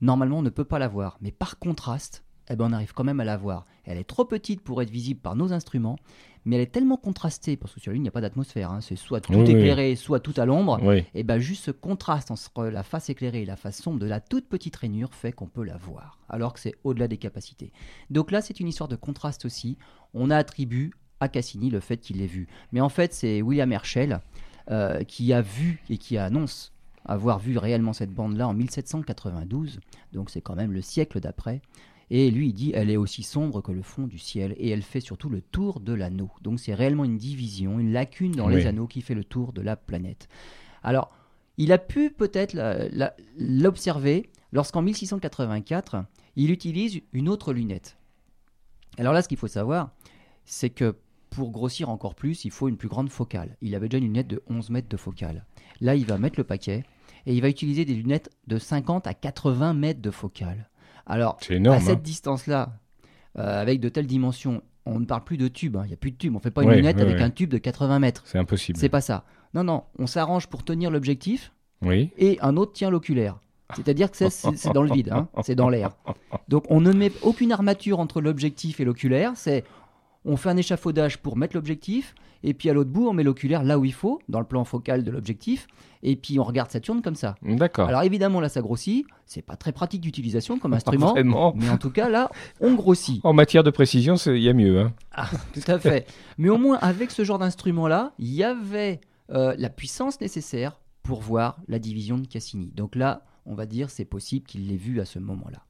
Normalement, 0.00 0.38
on 0.38 0.42
ne 0.42 0.50
peut 0.50 0.64
pas 0.64 0.78
la 0.78 0.88
voir, 0.88 1.18
mais 1.20 1.32
par 1.32 1.58
contraste, 1.58 2.24
eh 2.50 2.56
ben, 2.56 2.66
on 2.70 2.72
arrive 2.72 2.92
quand 2.94 3.04
même 3.04 3.20
à 3.20 3.24
la 3.24 3.36
voir. 3.36 3.66
Elle 3.84 3.98
est 3.98 4.04
trop 4.04 4.24
petite 4.24 4.62
pour 4.62 4.80
être 4.82 4.90
visible 4.90 5.20
par 5.20 5.36
nos 5.36 5.52
instruments, 5.52 5.98
mais 6.44 6.56
elle 6.56 6.62
est 6.62 6.72
tellement 6.72 6.96
contrastée, 6.96 7.56
parce 7.56 7.74
que 7.74 7.80
sur 7.80 7.90
la 7.90 7.94
Lune, 7.94 8.02
il 8.02 8.04
n'y 8.04 8.08
a 8.08 8.12
pas 8.12 8.20
d'atmosphère, 8.20 8.70
hein. 8.70 8.80
c'est 8.80 8.96
soit 8.96 9.20
tout 9.20 9.34
éclairé, 9.34 9.96
soit 9.96 10.20
tout 10.20 10.34
à 10.36 10.46
l'ombre, 10.46 10.80
et 11.14 11.22
ben 11.22 11.38
juste 11.38 11.64
ce 11.64 11.70
contraste 11.70 12.30
entre 12.30 12.66
la 12.66 12.82
face 12.82 13.10
éclairée 13.10 13.42
et 13.42 13.46
la 13.46 13.56
face 13.56 13.82
sombre 13.82 13.98
de 13.98 14.06
la 14.06 14.20
toute 14.20 14.48
petite 14.48 14.76
rainure 14.76 15.14
fait 15.14 15.32
qu'on 15.32 15.46
peut 15.46 15.64
la 15.64 15.76
voir, 15.76 16.18
alors 16.28 16.54
que 16.54 16.60
c'est 16.60 16.74
au-delà 16.84 17.08
des 17.08 17.18
capacités. 17.18 17.72
Donc 18.10 18.30
là, 18.30 18.40
c'est 18.40 18.60
une 18.60 18.68
histoire 18.68 18.88
de 18.88 18.96
contraste 18.96 19.44
aussi. 19.44 19.76
On 20.14 20.30
a 20.30 20.36
attribué 20.36 20.90
à 21.20 21.28
Cassini 21.28 21.70
le 21.70 21.80
fait 21.80 21.98
qu'il 21.98 22.18
l'ait 22.18 22.26
vu. 22.26 22.46
Mais 22.72 22.80
en 22.80 22.88
fait, 22.88 23.12
c'est 23.12 23.42
William 23.42 23.70
Herschel 23.72 24.20
euh, 24.70 25.02
qui 25.02 25.32
a 25.32 25.42
vu 25.42 25.82
et 25.90 25.98
qui 25.98 26.16
annonce 26.16 26.72
avoir 27.08 27.38
vu 27.38 27.58
réellement 27.58 27.92
cette 27.92 28.12
bande-là 28.12 28.46
en 28.46 28.54
1792, 28.54 29.80
donc 30.12 30.30
c'est 30.30 30.42
quand 30.42 30.54
même 30.54 30.72
le 30.72 30.82
siècle 30.82 31.20
d'après. 31.20 31.62
Et 32.10 32.30
lui, 32.30 32.48
il 32.48 32.52
dit, 32.54 32.72
elle 32.74 32.90
est 32.90 32.96
aussi 32.96 33.22
sombre 33.22 33.60
que 33.60 33.72
le 33.72 33.82
fond 33.82 34.06
du 34.06 34.18
ciel, 34.18 34.54
et 34.56 34.70
elle 34.70 34.82
fait 34.82 35.00
surtout 35.00 35.28
le 35.28 35.42
tour 35.42 35.80
de 35.80 35.92
l'anneau. 35.92 36.30
Donc 36.42 36.60
c'est 36.60 36.74
réellement 36.74 37.04
une 37.04 37.18
division, 37.18 37.80
une 37.80 37.92
lacune 37.92 38.32
dans 38.32 38.48
les 38.48 38.66
anneaux 38.66 38.86
qui 38.86 39.02
fait 39.02 39.14
le 39.14 39.24
tour 39.24 39.52
de 39.52 39.60
la 39.60 39.76
planète. 39.76 40.28
Alors, 40.82 41.10
il 41.56 41.72
a 41.72 41.78
pu 41.78 42.10
peut-être 42.10 42.56
l'observer 43.36 44.30
lorsqu'en 44.52 44.80
1684, 44.80 46.04
il 46.36 46.50
utilise 46.50 47.00
une 47.12 47.28
autre 47.28 47.52
lunette. 47.52 47.98
Alors 48.96 49.12
là, 49.12 49.22
ce 49.22 49.28
qu'il 49.28 49.36
faut 49.36 49.48
savoir, 49.48 49.90
c'est 50.44 50.70
que 50.70 50.96
pour 51.30 51.50
grossir 51.50 51.90
encore 51.90 52.14
plus, 52.14 52.44
il 52.44 52.50
faut 52.50 52.68
une 52.68 52.76
plus 52.76 52.88
grande 52.88 53.10
focale. 53.10 53.56
Il 53.60 53.74
avait 53.74 53.88
déjà 53.88 53.98
une 53.98 54.04
lunette 54.04 54.28
de 54.28 54.42
11 54.48 54.70
mètres 54.70 54.88
de 54.88 54.96
focale. 54.96 55.44
Là, 55.80 55.94
il 55.94 56.06
va 56.06 56.16
mettre 56.16 56.38
le 56.38 56.44
paquet 56.44 56.84
et 57.28 57.34
il 57.34 57.42
va 57.42 57.50
utiliser 57.50 57.84
des 57.84 57.92
lunettes 57.92 58.30
de 58.46 58.58
50 58.58 59.06
à 59.06 59.12
80 59.12 59.74
mètres 59.74 60.00
de 60.00 60.10
focale. 60.10 60.70
Alors, 61.06 61.36
à 61.36 61.80
cette 61.80 61.98
hein. 61.98 62.00
distance-là, 62.02 62.78
euh, 63.38 63.60
avec 63.60 63.80
de 63.80 63.90
telles 63.90 64.06
dimensions, 64.06 64.62
on 64.86 64.98
ne 64.98 65.04
parle 65.04 65.24
plus 65.24 65.36
de 65.36 65.46
tube, 65.46 65.76
hein. 65.76 65.82
il 65.84 65.88
n'y 65.88 65.94
a 65.94 65.98
plus 65.98 66.10
de 66.10 66.16
tube, 66.16 66.34
on 66.34 66.40
fait 66.40 66.50
pas 66.50 66.62
une 66.62 66.72
lunette 66.72 67.00
avec 67.00 67.20
un 67.20 67.28
tube 67.28 67.50
de 67.50 67.58
80 67.58 67.98
mètres. 67.98 68.22
C'est 68.24 68.38
impossible. 68.38 68.78
C'est 68.78 68.88
pas 68.88 69.02
ça. 69.02 69.24
Non, 69.52 69.62
non, 69.62 69.84
on 69.98 70.06
s'arrange 70.06 70.46
pour 70.46 70.64
tenir 70.64 70.90
l'objectif 70.90 71.52
oui. 71.82 72.10
et 72.16 72.38
un 72.40 72.56
autre 72.56 72.72
tient 72.72 72.88
l'oculaire. 72.88 73.38
C'est-à-dire 73.76 74.10
que 74.10 74.16
c'est 74.30 74.72
dans 74.72 74.82
le 74.82 74.90
vide, 74.90 75.10
hein. 75.12 75.28
c'est 75.42 75.54
dans 75.54 75.68
l'air. 75.68 75.90
Donc 76.48 76.64
on 76.70 76.80
ne 76.80 76.92
met 76.92 77.12
aucune 77.20 77.52
armature 77.52 78.00
entre 78.00 78.22
l'objectif 78.22 78.80
et 78.80 78.84
l'oculaire, 78.86 79.32
c'est 79.34 79.64
on 80.28 80.36
fait 80.36 80.50
un 80.50 80.56
échafaudage 80.56 81.18
pour 81.18 81.36
mettre 81.36 81.56
l'objectif, 81.56 82.14
et 82.44 82.54
puis 82.54 82.70
à 82.70 82.74
l'autre 82.74 82.90
bout, 82.90 83.08
on 83.08 83.12
met 83.14 83.24
l'oculaire 83.24 83.64
là 83.64 83.78
où 83.78 83.84
il 83.84 83.94
faut, 83.94 84.20
dans 84.28 84.38
le 84.38 84.46
plan 84.46 84.64
focal 84.64 85.02
de 85.02 85.10
l'objectif, 85.10 85.66
et 86.02 86.16
puis 86.16 86.38
on 86.38 86.44
regarde 86.44 86.70
Saturne 86.70 87.02
comme 87.02 87.14
ça. 87.14 87.34
D'accord. 87.42 87.88
Alors 87.88 88.02
évidemment, 88.02 88.40
là, 88.40 88.48
ça 88.48 88.60
grossit. 88.60 89.06
C'est 89.26 89.42
pas 89.42 89.56
très 89.56 89.72
pratique 89.72 90.02
d'utilisation 90.02 90.58
comme 90.58 90.74
instrument. 90.74 91.12
Vraiment. 91.12 91.54
Mais 91.56 91.68
en 91.70 91.78
tout 91.78 91.90
cas, 91.90 92.08
là, 92.08 92.30
on 92.60 92.74
grossit. 92.74 93.20
En 93.24 93.32
matière 93.32 93.64
de 93.64 93.70
précision, 93.70 94.14
il 94.16 94.38
y 94.38 94.48
a 94.48 94.52
mieux. 94.52 94.80
Hein. 94.80 94.92
Ah, 95.12 95.28
tout 95.52 95.62
à 95.66 95.78
fait. 95.78 96.06
mais 96.36 96.50
au 96.50 96.58
moins, 96.58 96.78
avec 96.80 97.10
ce 97.10 97.24
genre 97.24 97.38
d'instrument-là, 97.38 98.12
il 98.18 98.32
y 98.32 98.44
avait 98.44 99.00
euh, 99.30 99.54
la 99.58 99.70
puissance 99.70 100.20
nécessaire 100.20 100.78
pour 101.02 101.22
voir 101.22 101.58
la 101.68 101.78
division 101.78 102.18
de 102.18 102.26
Cassini. 102.26 102.70
Donc 102.76 102.94
là, 102.94 103.22
on 103.46 103.54
va 103.54 103.64
dire, 103.66 103.88
c'est 103.88 104.04
possible 104.04 104.46
qu'il 104.46 104.68
l'ait 104.68 104.76
vu 104.76 105.00
à 105.00 105.06
ce 105.06 105.18
moment-là. 105.18 105.64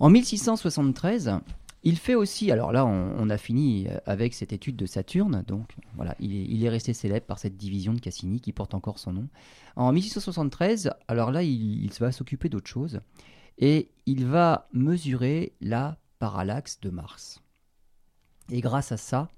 En 0.00 0.10
1673, 0.10 1.30
il 1.84 1.98
fait 1.98 2.14
aussi, 2.14 2.50
alors 2.52 2.72
là 2.72 2.86
on, 2.86 3.28
a 3.28 3.38
fini 3.38 3.88
euh, 3.88 3.98
avec 4.06 4.34
cette 4.34 4.52
étude 4.52 4.76
de 4.76 4.86
Saturne, 4.86 5.42
donc 5.46 5.74
voilà, 5.96 6.14
il 6.20 6.64
est, 6.64 6.68
resté 6.68 6.94
célèbre 6.94 7.26
par 7.26 7.38
cette 7.38 7.56
division 7.56 7.92
de 7.92 8.00
Cassini 8.00 8.40
qui 8.40 8.52
porte 8.52 8.74
encore 8.74 8.98
son 8.98 9.12
nom. 9.12 9.28
En 9.74 9.92
1673, 9.92 10.92
alors 11.08 11.32
là 11.32 11.42
il, 11.42 11.90
va 11.98 12.12
s'occuper 12.12 12.48
d'autre 12.48 12.68
chose 12.68 13.00
et 13.58 13.90
il 14.06 14.26
va 14.26 14.68
mesurer 14.72 15.52
la 15.60 15.98
parallaxe 16.18 16.80
de 16.80 16.90
Mars. 16.90 17.42
Et 18.50 18.60
grâce 18.60 18.92
à 18.92 18.96
ça, 18.96 19.28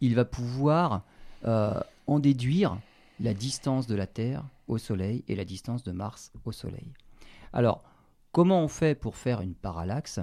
il 0.00 0.14
va 0.14 0.24
pouvoir 0.24 1.04
euh, 1.44 1.78
en 2.06 2.20
déduire 2.20 2.78
la 3.20 3.34
distance 3.34 3.86
de 3.86 3.94
la 3.94 4.06
Terre 4.06 4.44
au 4.66 4.78
Soleil 4.78 5.24
et 5.28 5.36
la 5.36 5.44
distance 5.44 5.82
de 5.82 5.92
Mars 5.92 6.32
au 6.44 6.52
Soleil. 6.52 6.92
Alors, 7.52 7.84
comment 8.32 8.62
on 8.62 8.68
fait 8.68 8.94
pour 8.94 9.16
faire 9.16 9.42
une 9.42 9.54
parallaxe? 9.54 10.20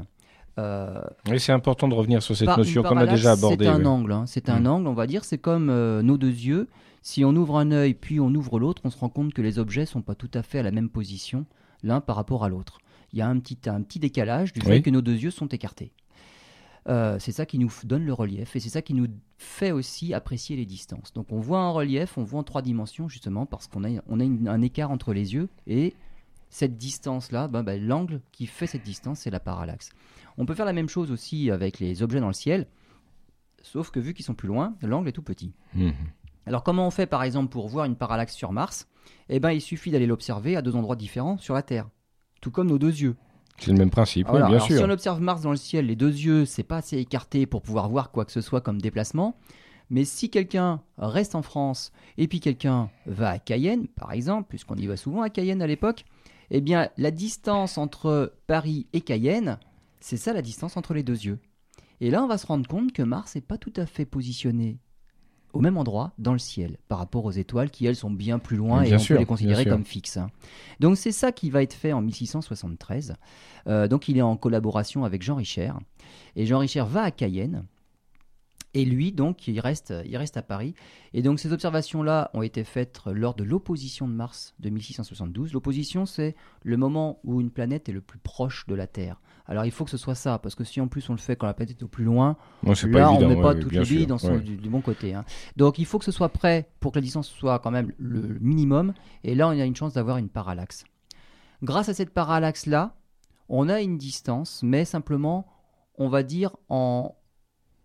Oui, 1.30 1.39
c'est 1.39 1.52
important 1.52 1.88
de 1.88 1.93
revenir 1.93 2.22
sur 2.22 2.36
cette 2.36 2.56
notion 2.56 2.84
qu'on 2.84 2.98
a 2.98 3.08
déjà 3.08 3.34
abordée. 3.34 3.65
C'est 3.65 3.72
un 3.72 3.86
angle, 3.86 4.12
hein. 4.12 4.24
c'est 4.26 4.50
un 4.50 4.62
mm. 4.62 4.67
angle, 4.67 4.88
on 4.88 4.93
va 4.93 5.08
dire. 5.08 5.24
C'est 5.26 5.38
comme 5.38 5.69
euh, 5.69 6.02
nos 6.02 6.17
deux 6.17 6.28
yeux. 6.28 6.67
Si 7.02 7.24
on 7.24 7.36
ouvre 7.36 7.58
un 7.58 7.72
œil 7.72 7.93
puis 7.93 8.19
on 8.19 8.30
ouvre 8.30 8.60
l'autre, 8.60 8.82
on 8.86 8.89
se 8.89 8.98
rend 8.98 9.10
compte 9.10 9.34
que 9.34 9.41
les 9.41 9.58
objets 9.58 9.86
sont 9.86 10.02
pas 10.02 10.15
tout 10.15 10.32
à 10.34 10.43
fait 10.43 10.60
à 10.60 10.63
la 10.63 10.72
même 10.72 10.89
position 10.89 11.45
l'un 11.84 12.02
par 12.02 12.15
rapport 12.15 12.43
à 12.43 12.50
l'autre. 12.50 12.80
Il 13.13 13.19
y 13.19 13.22
a 13.22 13.28
un 13.28 13.39
petit, 13.39 13.58
un 13.67 13.82
petit 13.82 14.00
décalage 14.00 14.54
du 14.54 14.62
fait 14.62 14.82
que 14.82 14.89
nos 14.89 15.02
deux 15.02 15.15
yeux 15.15 15.32
sont 15.32 15.48
écartés. 15.48 15.91
Euh, 16.88 17.17
c'est 17.19 17.32
ça 17.32 17.45
qui 17.45 17.60
nous 17.60 17.72
donne 17.84 18.06
le 18.06 18.13
relief 18.13 18.56
et 18.56 18.60
c'est 18.60 18.69
ça 18.69 18.82
qui 18.82 18.93
nous 18.93 19.08
fait 19.38 19.72
aussi 19.72 20.13
apprécier 20.13 20.56
les 20.56 20.65
distances. 20.65 21.13
Donc 21.13 21.28
on 21.32 21.39
voit 21.39 21.60
un 21.60 21.69
relief, 21.69 22.17
on 22.17 22.24
voit 22.24 22.39
en 22.39 22.43
trois 22.43 22.62
dimensions 22.62 23.08
justement 23.08 23.45
parce 23.45 23.67
qu'on 23.67 23.84
a, 23.84 23.89
on 24.08 24.19
a 24.19 24.24
un 24.24 24.62
écart 24.62 24.89
entre 24.89 25.13
les 25.13 25.34
yeux 25.34 25.50
et 25.67 25.93
cette 26.49 26.77
distance-là, 26.77 27.47
ben, 27.47 27.63
ben, 27.63 27.81
l'angle 27.81 28.21
qui 28.31 28.47
fait 28.47 28.67
cette 28.67 28.83
distance, 28.83 29.19
c'est 29.19 29.29
la 29.29 29.39
parallaxe. 29.39 29.91
On 30.38 30.45
peut 30.45 30.55
faire 30.55 30.65
la 30.65 30.73
même 30.73 30.89
chose 30.89 31.12
aussi 31.12 31.51
avec 31.51 31.79
les 31.79 32.01
objets 32.01 32.19
dans 32.19 32.27
le 32.27 32.33
ciel, 32.33 32.67
sauf 33.62 33.91
que 33.91 33.99
vu 33.99 34.13
qu'ils 34.13 34.25
sont 34.25 34.33
plus 34.33 34.47
loin, 34.47 34.75
l'angle 34.81 35.09
est 35.09 35.13
tout 35.13 35.21
petit. 35.21 35.53
Mhm. 35.75 35.93
Alors 36.45 36.63
comment 36.63 36.88
on 36.88 36.91
fait 36.91 37.05
par 37.05 37.23
exemple 37.23 37.49
pour 37.49 37.67
voir 37.67 37.85
une 37.85 37.95
parallaxe 37.95 38.33
sur 38.33 38.51
Mars? 38.51 38.88
Eh 39.29 39.39
bien 39.39 39.51
il 39.51 39.62
suffit 39.62 39.91
d'aller 39.91 40.07
l'observer 40.07 40.55
à 40.55 40.62
deux 40.62 40.75
endroits 40.75 40.95
différents 40.95 41.38
sur 41.38 41.53
la 41.53 41.62
Terre, 41.62 41.88
tout 42.41 42.51
comme 42.51 42.67
nos 42.67 42.79
deux 42.79 43.01
yeux. 43.01 43.15
C'est 43.59 43.71
le 43.71 43.77
même 43.77 43.89
principe, 43.89 44.31
bien 44.31 44.59
sûr. 44.59 44.77
Si 44.77 44.83
on 44.83 44.89
observe 44.89 45.19
Mars 45.21 45.41
dans 45.41 45.51
le 45.51 45.57
ciel, 45.57 45.88
les 45.88 45.97
deux 45.97 46.12
yeux, 46.12 46.45
c'est 46.45 46.63
pas 46.63 46.77
assez 46.77 46.97
écarté 46.97 47.45
pour 47.45 47.62
pouvoir 47.62 47.89
voir 47.89 48.09
quoi 48.09 48.23
que 48.23 48.31
ce 48.31 48.39
soit 48.39 48.62
comme 48.62 48.81
déplacement. 48.81 49.35
Mais 49.89 50.05
si 50.05 50.29
quelqu'un 50.29 50.81
reste 50.97 51.35
en 51.35 51.41
France 51.41 51.91
et 52.17 52.27
puis 52.27 52.39
quelqu'un 52.39 52.89
va 53.05 53.31
à 53.31 53.39
Cayenne, 53.39 53.88
par 53.88 54.13
exemple, 54.13 54.47
puisqu'on 54.47 54.75
y 54.75 54.88
va 54.88 54.95
souvent 54.95 55.23
à 55.23 55.29
Cayenne 55.29 55.62
à 55.62 55.67
l'époque, 55.67 56.05
eh 56.51 56.62
bien, 56.62 56.89
la 56.97 57.12
distance 57.12 57.77
entre 57.77 58.33
Paris 58.47 58.88
et 58.93 59.01
Cayenne, 59.01 59.59
c'est 59.99 60.17
ça 60.17 60.33
la 60.33 60.41
distance 60.41 60.77
entre 60.77 60.93
les 60.93 61.03
deux 61.03 61.25
yeux. 61.25 61.39
Et 62.01 62.09
là, 62.09 62.23
on 62.23 62.27
va 62.27 62.38
se 62.38 62.47
rendre 62.47 62.67
compte 62.67 62.93
que 62.93 63.03
Mars 63.03 63.35
n'est 63.35 63.41
pas 63.41 63.57
tout 63.57 63.73
à 63.75 63.85
fait 63.85 64.05
positionné 64.05 64.79
au 65.53 65.62
même 65.62 65.77
endroit 65.77 66.13
dans 66.17 66.33
le 66.33 66.39
ciel 66.39 66.77
par 66.88 66.99
rapport 66.99 67.25
aux 67.25 67.31
étoiles 67.31 67.71
qui, 67.71 67.85
elles, 67.85 67.95
sont 67.95 68.12
bien 68.12 68.39
plus 68.39 68.57
loin 68.57 68.83
et 68.83 68.93
on 68.93 69.03
peut 69.03 69.17
les 69.17 69.25
considérer 69.25 69.65
comme 69.65 69.83
fixes. 69.83 70.17
Hein. 70.17 70.29
Donc 70.79 70.97
c'est 70.97 71.12
ça 71.12 71.31
qui 71.31 71.49
va 71.49 71.63
être 71.63 71.73
fait 71.73 71.91
en 71.91 72.01
1673. 72.01 73.15
Euh, 73.67 73.88
donc 73.88 74.07
il 74.07 74.17
est 74.17 74.21
en 74.21 74.38
collaboration 74.38 75.05
avec 75.05 75.23
Jean 75.23 75.35
Richer. 75.35 75.71
Et 76.35 76.45
Jean 76.45 76.59
Richer 76.59 76.83
va 76.88 77.03
à 77.03 77.12
Cayenne 77.12 77.65
et 78.75 78.86
lui, 78.86 79.12
donc, 79.12 79.47
il 79.47 79.60
reste, 79.60 79.93
il 80.05 80.15
reste 80.15 80.38
à 80.38 80.43
Paris. 80.43 80.75
Et 81.13 81.23
donc, 81.23 81.39
ces 81.39 81.51
observations-là 81.53 82.29
ont 82.34 82.43
été 82.43 82.63
faites 82.63 83.01
lors 83.08 83.34
de 83.34 83.43
l'opposition 83.43 84.08
de 84.08 84.13
Mars 84.13 84.53
de 84.60 84.69
1672. 84.69 85.53
L'opposition, 85.53 86.05
c'est 86.05 86.36
le 86.63 86.77
moment 86.77 87.19
où 87.23 87.41
une 87.41 87.49
planète 87.49 87.89
est 87.89 87.93
le 87.93 88.01
plus 88.01 88.19
proche 88.19 88.67
de 88.67 88.75
la 88.75 88.86
Terre. 88.86 89.19
Alors, 89.47 89.65
il 89.65 89.71
faut 89.71 89.86
que 89.86 89.89
ce 89.89 89.97
soit 89.97 90.13
ça, 90.13 90.38
parce 90.38 90.53
que 90.53 90.63
si 90.63 90.79
en 90.79 90.88
plus 90.88 91.10
on 91.10 91.13
le 91.13 91.19
fait 91.19 91.36
quand 91.36 91.47
la 91.47 91.55
planète 91.55 91.79
est 91.79 91.84
au 91.84 91.88
plus 91.88 92.03
loin, 92.03 92.38
là, 92.62 93.12
on 93.12 93.19
ne 93.19 93.25
met 93.25 93.41
pas 93.41 93.55
toutes 93.55 93.71
les 93.71 93.82
billes 93.82 94.05
du, 94.05 94.69
bon 94.69 94.82
côté. 94.82 95.15
Hein. 95.15 95.25
Donc, 95.58 95.79
il 95.79 95.88
faut 95.88 95.97
que 95.97 96.05
ce 96.05 96.12
soit 96.12 96.29
prêt 96.29 96.69
pour 96.79 96.91
que 96.91 96.99
la 96.99 97.01
distance 97.01 97.27
soit 97.27 97.58
quand 97.58 97.71
même 97.71 97.91
le 97.97 98.38
minimum. 98.39 98.93
Et 99.23 99.34
là, 99.34 99.47
on 99.47 99.51
a 99.51 99.65
une 99.65 99.75
chance 99.75 99.93
d'avoir 99.93 100.17
une 100.17 100.29
parallaxe. 100.29 100.84
Grâce 101.63 101.89
à 101.89 101.95
cette 101.95 102.12
parallaxe-là, 102.12 102.95
on 103.49 103.67
a 103.67 103.82
une 103.82 103.97
distance, 103.97 104.62
mais 104.62 104.86
simplement, 104.86 105.47
on 105.97 106.08
va 106.08 106.21
dire 106.21 106.55
en, 106.69 107.15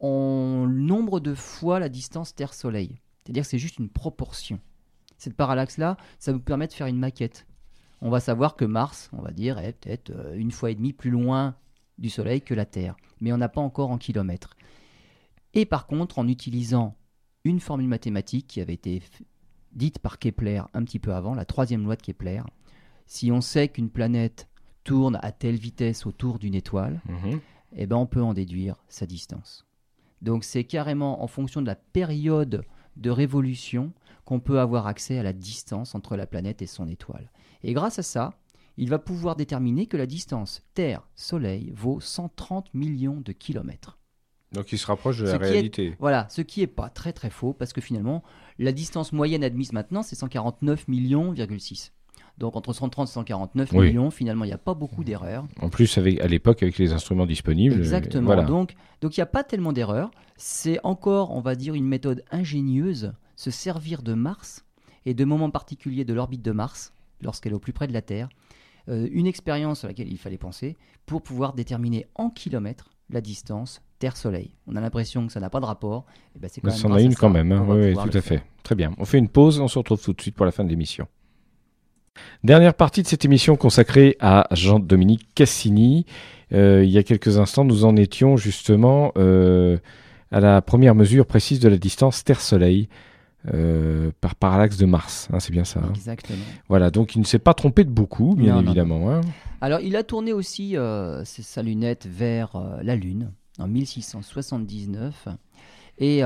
en 0.05 0.67
nombre 0.67 1.19
de 1.19 1.35
fois 1.35 1.79
la 1.79 1.89
distance 1.89 2.35
Terre-Soleil. 2.35 3.01
C'est-à-dire 3.23 3.45
que 3.45 3.49
c'est 3.49 3.59
juste 3.59 3.79
une 3.79 3.89
proportion. 3.89 4.61
Cette 5.17 5.35
parallaxe-là, 5.35 5.97
ça 6.19 6.33
nous 6.33 6.41
permet 6.41 6.67
de 6.67 6.75
faire 6.75 6.89
une 6.89 6.99
maquette. 6.99 7.47
On 8.03 8.11
va 8.11 8.21
savoir 8.21 8.55
que 8.55 8.67
Mars, 8.67 9.09
on 9.15 9.23
va 9.23 9.31
dire, 9.31 9.59
est 9.59 9.73
peut-être 9.73 10.11
euh, 10.11 10.37
une 10.37 10.51
fois 10.51 10.71
et 10.71 10.75
demie 10.75 10.93
plus 10.93 11.11
loin 11.11 11.57
du 11.97 12.11
Soleil 12.11 12.43
que 12.43 12.53
la 12.53 12.67
Terre. 12.67 12.97
Mais 13.21 13.33
on 13.33 13.39
n'a 13.39 13.49
pas 13.49 13.63
encore 13.63 13.91
en 13.91 13.97
kilomètres. 13.97 14.57
Et 15.55 15.65
par 15.65 15.87
contre, 15.87 16.19
en 16.19 16.29
utilisant 16.29 16.97
une 17.45 17.61
formule 17.61 17.89
mathématique 17.89 18.47
qui 18.47 18.61
avait 18.61 18.75
été 18.75 19.03
dite 19.73 20.01
par 20.01 20.19
Kepler 20.19 20.63
un 20.75 20.85
petit 20.85 20.99
peu 20.99 21.15
avant, 21.15 21.35
la 21.35 21.47
troisième 21.47 21.85
loi 21.85 21.97
de 21.97 22.03
Kepler, 22.03 22.43
si 23.07 23.33
on 23.33 23.41
sait 23.41 23.69
qu'une 23.69 23.91
planète 23.91 24.49
tourne 24.83 25.19
à 25.23 25.33
telle 25.33 25.57
vitesse 25.57 26.05
autour 26.05 26.39
d'une 26.39 26.55
étoile, 26.55 27.01
mhm. 27.09 27.41
eh 27.77 27.87
ben 27.87 27.97
on 27.97 28.07
peut 28.07 28.23
en 28.23 28.35
déduire 28.35 28.77
sa 28.89 29.07
distance. 29.07 29.65
Donc 30.25 30.43
c'est 30.43 30.65
carrément 30.65 31.23
en 31.23 31.27
fonction 31.27 31.61
de 31.61 31.67
la 31.67 31.75
période 31.75 32.65
de 32.97 33.11
révolution 33.11 33.93
qu'on 34.25 34.41
peut 34.41 34.59
avoir 34.59 34.87
accès 34.87 35.19
à 35.19 35.23
la 35.23 35.35
distance 35.35 35.95
entre 35.95 36.17
la 36.17 36.27
planète 36.27 36.63
et 36.63 36.67
son 36.67 36.89
étoile. 36.89 37.31
Et 37.63 37.75
grâce 37.75 37.99
à 37.99 38.03
ça, 38.03 38.33
il 38.79 38.89
va 38.89 38.99
pouvoir 38.99 39.37
déterminer 39.37 39.87
que 39.87 39.99
la 39.99 40.07
distance 40.07 40.63
Terre-Soleil 40.73 41.73
vaut 41.77 42.01
130 42.01 42.73
millions 42.73 43.21
de 43.21 43.33
kilomètres. 43.33 43.99
Donc 44.53 44.73
il 44.73 44.79
se 44.79 44.87
rapproche 44.87 45.19
de 45.19 45.27
la 45.27 45.37
réalité. 45.37 45.95
voilà, 45.99 46.27
ce 46.31 46.41
qui 46.41 46.61
n'est 46.61 46.69
pas 46.69 46.89
très 46.89 47.13
très 47.13 47.31
faux, 47.31 47.53
parce 47.53 47.75
que 47.75 47.83
finalement, 47.83 48.23
la 48.59 48.73
distance 48.73 49.13
moyenne 49.13 49.45
admise 49.45 49.73
maintenant, 49.73 50.03
c'est 50.03 50.17
149 50.17 50.89
millions,6. 50.89 51.91
Donc 52.39 52.57
entre 52.57 52.73
130 52.73 53.09
et 53.09 53.13
149 53.13 53.73
millions, 53.73 54.11
finalement, 54.11 54.45
il 54.45 54.49
n'y 54.49 54.55
a 54.55 54.59
pas 54.59 54.75
beaucoup 54.75 55.05
d'erreurs. 55.05 55.47
En 55.61 55.69
plus, 55.69 55.99
avec, 55.99 56.21
à 56.21 56.27
l'époque, 56.27 56.63
avec 56.63 56.79
les 56.79 56.93
instruments 56.93 57.27
disponibles. 57.27 57.77
Exactement. 57.77 58.43
Donc, 58.43 58.75
donc 59.01 59.17
il 59.17 59.21
n'y 59.21 59.25
a 59.25 59.27
pas 59.27 59.45
tellement 59.45 59.73
d'erreurs. 59.73 60.11
C'est 60.37 60.81
encore, 60.83 61.31
on 61.31 61.41
va 61.41 61.55
dire, 61.55 61.75
une 61.75 61.87
méthode 61.87 62.25
ingénieuse, 62.33 63.13
se 63.37 63.51
servir 63.51 64.03
de 64.03 64.15
Mars 64.15 64.65
et 65.07 65.15
de 65.15 65.25
moments 65.25 65.51
particuliers 65.51 66.05
de 66.05 66.13
l'orbite 66.13 66.43
de 66.43 66.51
Mars, 66.51 66.93
lorsqu'elle 67.23 67.53
est 67.53 67.57
au 67.57 67.61
plus 67.61 67.73
près 67.73 67.87
de 67.87 67.93
la 67.93 68.03
Terre. 68.03 68.29
Euh, 68.89 69.09
une 69.13 69.27
expérience 69.27 69.85
à 69.85 69.89
laquelle 69.89 70.09
il 70.09 70.19
fallait 70.19 70.37
penser 70.37 70.77
pour 71.07 71.23
pouvoir 71.23 71.55
déterminer 71.55 72.07
en 72.17 72.31
kilomètres 72.31 72.91
la 73.11 73.21
distance 73.21 73.81
Terre-Soleil. 73.99 74.55
On 74.67 74.77
a 74.77 74.81
l'impression 74.81 75.27
que 75.27 75.33
ça 75.33 75.41
n'a 75.41 75.51
pas 75.51 75.61
de 75.61 75.65
rapport. 75.65 76.05
Et 76.09 76.37
eh 76.37 76.39
ben, 76.41 76.51
c'est 76.53 76.61
quand 76.61 76.71
même 76.71 76.93
en 76.93 76.95
a 76.95 77.01
une 77.01 77.15
quand 77.15 77.31
même. 77.31 77.53
Hein. 77.53 77.65
Oui, 77.69 77.95
tout 77.95 78.17
à 78.17 78.21
fait. 78.21 78.43
Très 78.63 78.75
bien. 78.75 78.93
On 78.99 79.05
fait 79.05 79.19
une 79.19 79.29
pause. 79.29 79.61
On 79.61 79.69
se 79.69 79.79
retrouve 79.79 80.03
tout 80.03 80.13
de 80.13 80.21
suite 80.21 80.35
pour 80.35 80.45
la 80.45 80.53
fin 80.53 80.65
de 80.65 80.69
l'émission. 80.69 81.07
Dernière 82.45 82.75
partie 82.75 83.03
de 83.03 83.07
cette 83.07 83.25
émission 83.25 83.57
consacrée 83.57 84.19
à 84.21 84.47
Jean-Dominique 84.51 85.29
Cassini. 85.35 86.05
Euh, 86.53 86.85
il 86.85 86.91
y 86.91 86.99
a 86.99 87.03
quelques 87.03 87.39
instants, 87.39 87.65
nous 87.65 87.87
en 87.87 87.97
étions 87.97 88.37
justement 88.37 89.13
euh, 89.17 89.79
à 90.31 90.41
la 90.41 90.61
première 90.61 90.95
mesure 90.95 91.25
précise 91.25 91.59
de 91.59 91.71
la 91.71 91.79
distance 91.79 92.23
Terre-Soleil. 92.23 92.91
Euh, 93.53 94.11
par 94.21 94.35
parallaxe 94.35 94.77
de 94.77 94.85
Mars, 94.85 95.29
hein, 95.33 95.41
c'est 95.41 95.53
bien 95.53 95.65
ça. 95.65 95.81
Hein. 95.81 95.93
Exactement. 95.95 96.45
Voilà, 96.69 96.91
donc 96.91 97.15
il 97.15 97.21
ne 97.21 97.25
s'est 97.25 97.39
pas 97.39 97.55
trompé 97.55 97.85
de 97.85 97.91
beaucoup, 97.91 98.35
bien 98.35 98.59
évidemment. 98.61 99.11
Hein. 99.11 99.23
Alors 99.63 99.81
il 99.81 99.97
a 99.97 100.03
tourné 100.03 100.35
aussi 100.35 100.77
sa 101.25 101.63
lunette 101.63 102.07
vers 102.07 102.63
la 102.83 102.97
Lune 102.97 103.33
en 103.59 103.69
1679 103.69 105.29
et 105.99 106.19
il, 106.19 106.23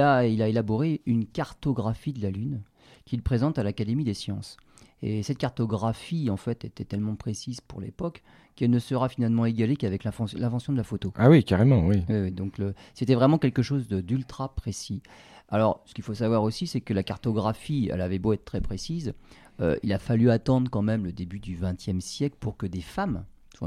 a, 0.00 0.26
il 0.26 0.42
a 0.42 0.48
élaboré 0.48 1.00
une 1.06 1.26
cartographie 1.26 2.12
de 2.12 2.22
la 2.22 2.30
Lune 2.30 2.62
qu'il 3.04 3.22
présente 3.22 3.58
à 3.58 3.64
l'Académie 3.64 4.04
des 4.04 4.14
sciences. 4.14 4.56
Et 5.02 5.22
cette 5.22 5.38
cartographie, 5.38 6.30
en 6.30 6.36
fait, 6.36 6.64
était 6.64 6.84
tellement 6.84 7.16
précise 7.16 7.60
pour 7.60 7.80
l'époque 7.80 8.22
qu'elle 8.54 8.70
ne 8.70 8.78
sera 8.78 9.08
finalement 9.08 9.46
égalée 9.46 9.76
qu'avec 9.76 10.04
l'invention 10.04 10.72
de 10.72 10.76
la 10.76 10.84
photo. 10.84 11.12
Ah 11.16 11.28
oui, 11.28 11.42
carrément, 11.42 11.86
oui. 11.86 12.02
donc 12.30 12.60
c'était 12.94 13.14
vraiment 13.14 13.38
quelque 13.38 13.62
chose 13.62 13.88
d'ultra 13.88 14.54
précis. 14.54 15.02
Alors, 15.48 15.82
ce 15.84 15.94
qu'il 15.94 16.04
faut 16.04 16.14
savoir 16.14 16.42
aussi, 16.44 16.66
c'est 16.66 16.80
que 16.80 16.94
la 16.94 17.02
cartographie, 17.02 17.90
elle 17.92 18.00
avait 18.00 18.18
beau 18.18 18.32
être 18.32 18.44
très 18.44 18.60
précise, 18.60 19.12
euh, 19.60 19.76
il 19.82 19.92
a 19.92 19.98
fallu 19.98 20.30
attendre 20.30 20.70
quand 20.70 20.82
même 20.82 21.04
le 21.04 21.12
début 21.12 21.40
du 21.40 21.58
XXe 21.60 22.02
siècle 22.02 22.36
pour 22.40 22.56
que 22.56 22.66
des 22.66 22.80
femmes, 22.80 23.24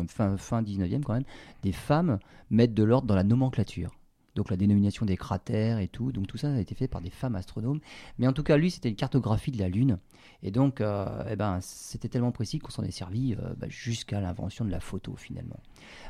fin, 0.07 0.35
fin 0.37 0.61
19e 0.61 1.03
quand 1.03 1.13
même, 1.13 1.25
des 1.61 1.71
femmes 1.71 2.17
mettent 2.49 2.73
de 2.73 2.83
l'ordre 2.83 3.07
dans 3.07 3.15
la 3.15 3.23
nomenclature 3.23 3.91
donc 4.35 4.49
la 4.51 4.57
dénomination 4.57 5.05
des 5.05 5.17
cratères 5.17 5.79
et 5.79 5.87
tout. 5.87 6.11
Donc 6.11 6.27
tout 6.27 6.37
ça 6.37 6.51
a 6.51 6.59
été 6.59 6.75
fait 6.75 6.87
par 6.87 7.01
des 7.01 7.09
femmes 7.09 7.35
astronomes. 7.35 7.79
Mais 8.19 8.27
en 8.27 8.33
tout 8.33 8.43
cas, 8.43 8.57
lui, 8.57 8.69
c'était 8.69 8.89
une 8.89 8.95
cartographie 8.95 9.51
de 9.51 9.59
la 9.59 9.69
Lune. 9.69 9.97
Et 10.43 10.51
donc, 10.51 10.81
euh, 10.81 11.05
eh 11.29 11.35
ben, 11.35 11.59
c'était 11.61 12.09
tellement 12.09 12.31
précis 12.31 12.59
qu'on 12.59 12.69
s'en 12.69 12.83
est 12.83 12.91
servi 12.91 13.33
euh, 13.33 13.53
bah, 13.57 13.67
jusqu'à 13.69 14.21
l'invention 14.21 14.65
de 14.65 14.71
la 14.71 14.79
photo 14.79 15.15
finalement. 15.15 15.59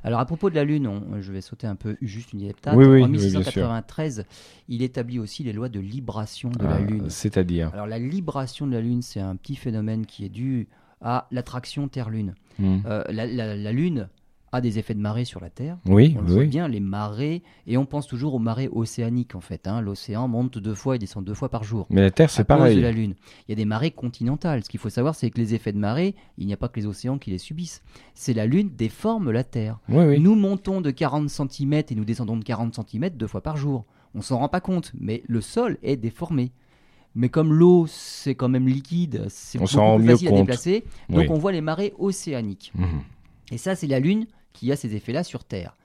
Alors 0.04 0.20
à 0.20 0.26
propos 0.26 0.50
de 0.50 0.56
la 0.56 0.64
Lune, 0.64 1.02
je 1.20 1.32
vais 1.32 1.42
sauter 1.42 1.68
un 1.68 1.76
peu 1.76 1.98
juste 2.02 2.34
une 2.34 2.42
étape. 2.42 2.76
Oui, 2.76 3.04
en 3.04 3.08
1693, 3.08 4.26
il 4.68 4.82
établit 4.82 5.20
aussi 5.20 5.44
les 5.44 5.54
lois 5.54 5.70
de 5.70 5.80
libration 5.80 6.50
de 6.50 6.64
la 6.64 6.76
ah, 6.76 6.80
Lune. 6.80 7.10
C'est-à-dire 7.10 7.70
Alors 7.74 7.88
la 7.88 8.00
libration 8.00 8.68
de 8.68 8.74
la 8.74 8.82
Lune, 8.82 9.02
c'est 9.02 9.20
un 9.20 9.36
petit 9.36 9.56
phénomène 9.56 10.06
qui 10.06 10.26
est 10.26 10.30
dû 10.30 10.68
à 11.02 11.28
l'attraction 11.32 11.88
Terre-Lune. 11.88 12.36
Hmm. 12.58 12.80
Euh, 12.86 13.04
la 13.10 13.72
Lune 13.72 14.10
des 14.62 14.80
effets 14.80 14.94
de 14.94 15.00
marée 15.00 15.26
sur 15.26 15.40
la 15.40 15.50
Terre. 15.50 15.78
Oui, 15.86 16.16
on 16.18 16.22
le 16.22 16.34
voit 16.34 16.44
bien, 16.46 16.68
les 16.68 16.80
marées, 16.80 17.44
et 17.68 17.78
on 17.78 17.86
pense 17.86 18.08
toujours 18.08 18.34
aux 18.36 18.40
marées 18.40 18.70
océaniques 18.72 19.36
en 19.36 19.42
fait. 19.42 19.68
Hein. 19.68 19.82
L'océan 19.82 20.28
monte 20.28 20.58
deux 20.58 20.76
fois 20.76 20.96
et 20.96 21.00
descend 21.00 21.24
deux 21.24 21.34
fois 21.34 21.50
par 21.50 21.64
jour. 21.64 21.88
Mais 21.90 22.02
la 22.02 22.12
Terre, 22.12 22.30
c'est 22.30 22.44
pareil. 22.44 22.76
De 22.76 22.82
la 22.82 22.92
Lune. 22.92 23.16
Il 23.48 23.52
y 23.52 23.54
a 23.54 23.56
des 23.56 23.66
marées 23.66 23.92
continentales. 23.92 24.64
Ce 24.64 24.70
qu'il 24.70 24.80
faut 24.80 24.90
savoir, 24.90 25.16
c'est 25.16 25.30
que 25.30 25.40
les 25.40 25.54
effets 25.54 25.74
de 25.74 25.78
marée, 25.78 26.16
il 26.38 26.48
n'y 26.48 26.54
a 26.54 26.58
pas 26.58 26.70
que 26.70 26.80
les 26.80 26.86
océans 26.86 27.18
qui 27.18 27.32
les 27.32 27.38
subissent. 27.38 27.84
C'est 28.14 28.34
la 28.34 28.46
Lune 28.46 28.72
déforme 28.76 29.32
la 29.32 29.44
Terre. 29.44 29.80
Nous 29.90 30.36
montons 30.36 30.82
de 30.82 30.92
40 30.92 31.30
cm 31.30 31.74
et 31.74 31.96
nous 31.96 32.06
descendons 32.06 32.38
de 32.38 32.44
40 32.44 32.80
cm 32.90 33.10
deux 33.10 33.28
fois 33.28 33.42
par 33.42 33.58
jour. 33.58 33.86
On 34.14 34.22
s'en 34.22 34.38
rend 34.38 34.48
pas 34.50 34.62
compte, 34.62 34.94
mais 34.98 35.24
le 35.28 35.42
sol 35.42 35.78
est 35.84 35.98
déformé. 35.98 36.52
Mais 37.16 37.30
comme 37.30 37.54
l'eau, 37.54 37.86
c'est 37.88 38.36
quand 38.36 38.50
même 38.50 38.68
liquide, 38.68 39.26
c'est 39.30 39.58
beaucoup 39.58 39.98
plus 39.98 40.08
facile 40.08 40.28
à 40.28 40.32
déplacer. 40.32 40.84
Donc 41.10 41.30
on 41.30 41.38
voit 41.38 41.52
les 41.52 41.62
marées 41.62 41.94
océaniques. 41.98 42.72
Mhm. 42.76 43.02
Et 43.52 43.58
ça, 43.58 43.76
c'est 43.76 43.88
la 43.88 44.00
Lune 44.00 44.28
qui 44.54 44.72
a 44.72 44.76
ces 44.76 44.96
effets-là 44.96 45.24
sur 45.24 45.44
Terre. 45.44 45.76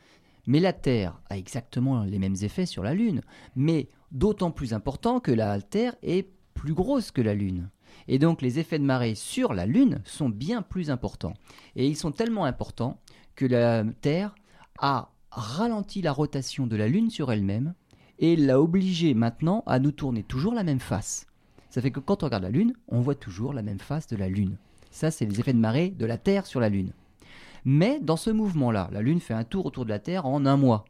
Mais 0.47 0.61
la 0.61 0.73
Terre 0.73 1.21
a 1.29 1.37
exactement 1.37 2.05
les 2.05 2.19
mêmes 2.19 2.37
effets 2.43 2.67
sur 2.67 2.83
la 2.83 2.95
Lune, 2.95 3.21
mais 3.57 3.89
d'autant 4.11 4.51
plus 4.51 4.73
important 4.73 5.21
que 5.21 5.33
la 5.33 5.61
Terre 5.61 5.95
est 6.03 6.29
plus 6.55 6.75
grosse 6.75 7.11
que 7.11 7.23
la 7.23 7.35
Lune. 7.35 7.71
Et 8.09 8.19
donc 8.19 8.43
les 8.43 8.59
effets 8.59 8.79
de 8.79 8.85
marée 8.85 9.15
sur 9.15 9.53
la 9.53 9.67
Lune 9.67 10.01
sont 10.05 10.29
bien 10.29 10.63
plus 10.63 10.91
importants. 10.91 11.35
Et 11.77 11.87
ils 11.87 11.97
sont 11.97 12.13
tellement 12.13 12.45
importants 12.45 13.01
que 13.37 13.47
la 13.47 13.85
Terre 14.01 14.35
a 14.79 15.11
ralenti 15.31 16.03
la 16.03 16.13
rotation 16.13 16.67
de 16.67 16.77
la 16.77 16.89
Lune 16.89 17.11
sur 17.11 17.31
elle-même 17.31 17.75
et 18.19 18.37
l'a 18.37 18.61
obligée 18.61 19.15
maintenant 19.15 19.63
à 19.67 19.79
nous 19.79 19.93
tourner 19.93 20.23
toujours 20.23 20.55
la 20.55 20.65
même 20.65 20.81
face. 20.81 21.27
Ça 21.69 21.81
fait 21.81 21.91
que 21.91 22.01
quand 22.01 22.23
on 22.23 22.27
regarde 22.27 22.43
la 22.43 22.51
Lune, 22.51 22.75
on 22.89 23.01
voit 23.01 23.15
toujours 23.15 23.53
la 23.53 23.63
même 23.63 23.79
face 23.79 24.09
de 24.09 24.17
la 24.17 24.29
Lune. 24.29 24.57
Ça, 24.91 25.11
c'est 25.11 25.25
les 25.25 25.39
effets 25.39 25.53
de 25.53 25.59
marée 25.59 25.91
de 25.91 26.05
la 26.05 26.19
Terre 26.19 26.47
sur 26.47 26.61
la 26.61 26.69
Lune. 26.69 26.93
Mais 27.65 28.01
dans 28.01 28.17
ce 28.17 28.31
mouvement-là, 28.31 28.89
la 28.93 29.03
Lune 29.03 29.21
fait 29.21 29.35
un 29.35 29.45
tour 29.45 29.67
autour 29.67 29.85
de 29.85 29.91
la 29.91 29.99
Terre 29.99 30.27
en 30.27 30.47
un 30.47 30.57
mois. 30.57 30.85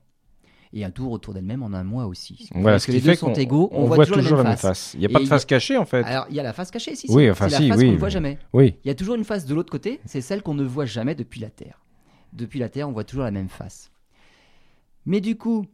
Et 0.72 0.84
un 0.84 0.90
tour 0.90 1.10
autour 1.10 1.34
d'elle-même 1.34 1.64
en 1.64 1.72
un 1.72 1.82
mois 1.82 2.06
aussi. 2.06 2.48
Voilà, 2.54 2.78
ce 2.78 2.86
que 2.86 2.92
les 2.92 3.00
deux 3.00 3.16
sont 3.16 3.32
égaux, 3.32 3.68
on, 3.72 3.86
voit, 3.86 4.06
toujours, 4.06 4.38
la, 4.38 4.44
même, 4.44 4.56
face. 4.56 4.94
Il 4.94 5.00
n'y 5.00 5.06
a 5.06 5.08
pas 5.08 5.18
de 5.18 5.24
face 5.24 5.44
cachée 5.44 5.76
en 5.76 5.84
fait. 5.84 6.04
Alors 6.04 6.26
il 6.30 6.36
y 6.36 6.40
a 6.40 6.44
la 6.44 6.52
face 6.52 6.70
cachée, 6.70 6.94
si, 6.94 7.08
oui, 7.10 7.28
enfin, 7.28 7.48
c'est 7.48 7.66
la 7.66 7.74
face 7.74 7.84
qu'on 7.84 7.92
ne 7.92 7.96
voit 7.96 8.08
jamais. 8.08 8.38
Oui. 8.52 8.76
Il 8.84 8.88
y 8.88 8.90
a 8.90 8.94
toujours 8.94 9.16
une 9.16 9.24
face 9.24 9.46
de 9.46 9.54
l'autre 9.54 9.72
côté, 9.72 10.00
c'est 10.04 10.20
celle 10.20 10.42
qu'on 10.42 10.54
ne 10.54 10.62
voit 10.62 10.84
jamais 10.84 11.16
depuis 11.16 11.40
la 11.40 11.50
Terre. 11.50 11.80
Depuis 12.32 12.60
la 12.60 12.68
Terre, 12.68 12.88
on 12.88 12.92
voit 12.92 13.02
toujours 13.02 13.24
la 13.24 13.32
même 13.32 13.48
face. 13.48 13.90
Mais 15.06 15.20
du 15.20 15.36
coup, 15.36 15.66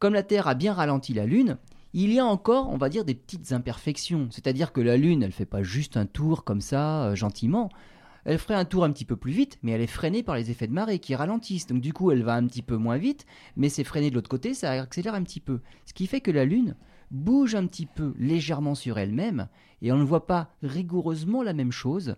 comme 0.00 0.14
la 0.14 0.24
Terre 0.24 0.48
a 0.48 0.54
bien 0.54 0.72
ralenti 0.72 1.14
la 1.14 1.26
Lune, 1.26 1.58
il 1.92 2.12
y 2.12 2.18
a 2.18 2.26
encore, 2.26 2.70
on 2.70 2.76
va 2.76 2.88
dire, 2.88 3.04
des 3.04 3.14
petites 3.14 3.52
imperfections. 3.52 4.26
C'est-à-dire 4.32 4.72
que 4.72 4.80
la 4.80 4.96
Lune, 4.96 5.22
elle 5.22 5.30
fait 5.30 5.46
pas 5.46 5.62
juste 5.62 5.96
un 5.96 6.06
tour 6.06 6.42
comme 6.42 6.60
ça, 6.60 7.04
euh, 7.04 7.14
gentiment 7.14 7.70
elle 8.24 8.38
ferait 8.38 8.54
un 8.54 8.64
tour 8.64 8.84
un 8.84 8.92
petit 8.92 9.04
peu 9.04 9.16
plus 9.16 9.32
vite, 9.32 9.58
mais 9.62 9.72
elle 9.72 9.80
est 9.80 9.86
freinée 9.86 10.22
par 10.22 10.36
les 10.36 10.50
effets 10.50 10.66
de 10.66 10.72
marée 10.72 10.98
qui 10.98 11.14
ralentissent. 11.14 11.66
Donc 11.66 11.80
du 11.80 11.92
coup, 11.92 12.10
elle 12.10 12.22
va 12.22 12.34
un 12.34 12.46
petit 12.46 12.62
peu 12.62 12.76
moins 12.76 12.96
vite, 12.96 13.26
mais 13.56 13.68
c'est 13.68 13.84
freiné 13.84 14.10
de 14.10 14.14
l'autre 14.14 14.30
côté, 14.30 14.54
ça 14.54 14.70
accélère 14.72 15.14
un 15.14 15.22
petit 15.22 15.40
peu. 15.40 15.60
Ce 15.84 15.92
qui 15.92 16.06
fait 16.06 16.20
que 16.20 16.30
la 16.30 16.44
Lune 16.44 16.76
bouge 17.10 17.54
un 17.54 17.66
petit 17.66 17.86
peu 17.86 18.14
légèrement 18.18 18.74
sur 18.74 18.98
elle-même, 18.98 19.48
et 19.82 19.92
on 19.92 19.98
ne 19.98 20.04
voit 20.04 20.26
pas 20.26 20.54
rigoureusement 20.62 21.42
la 21.42 21.52
même 21.52 21.72
chose. 21.72 22.16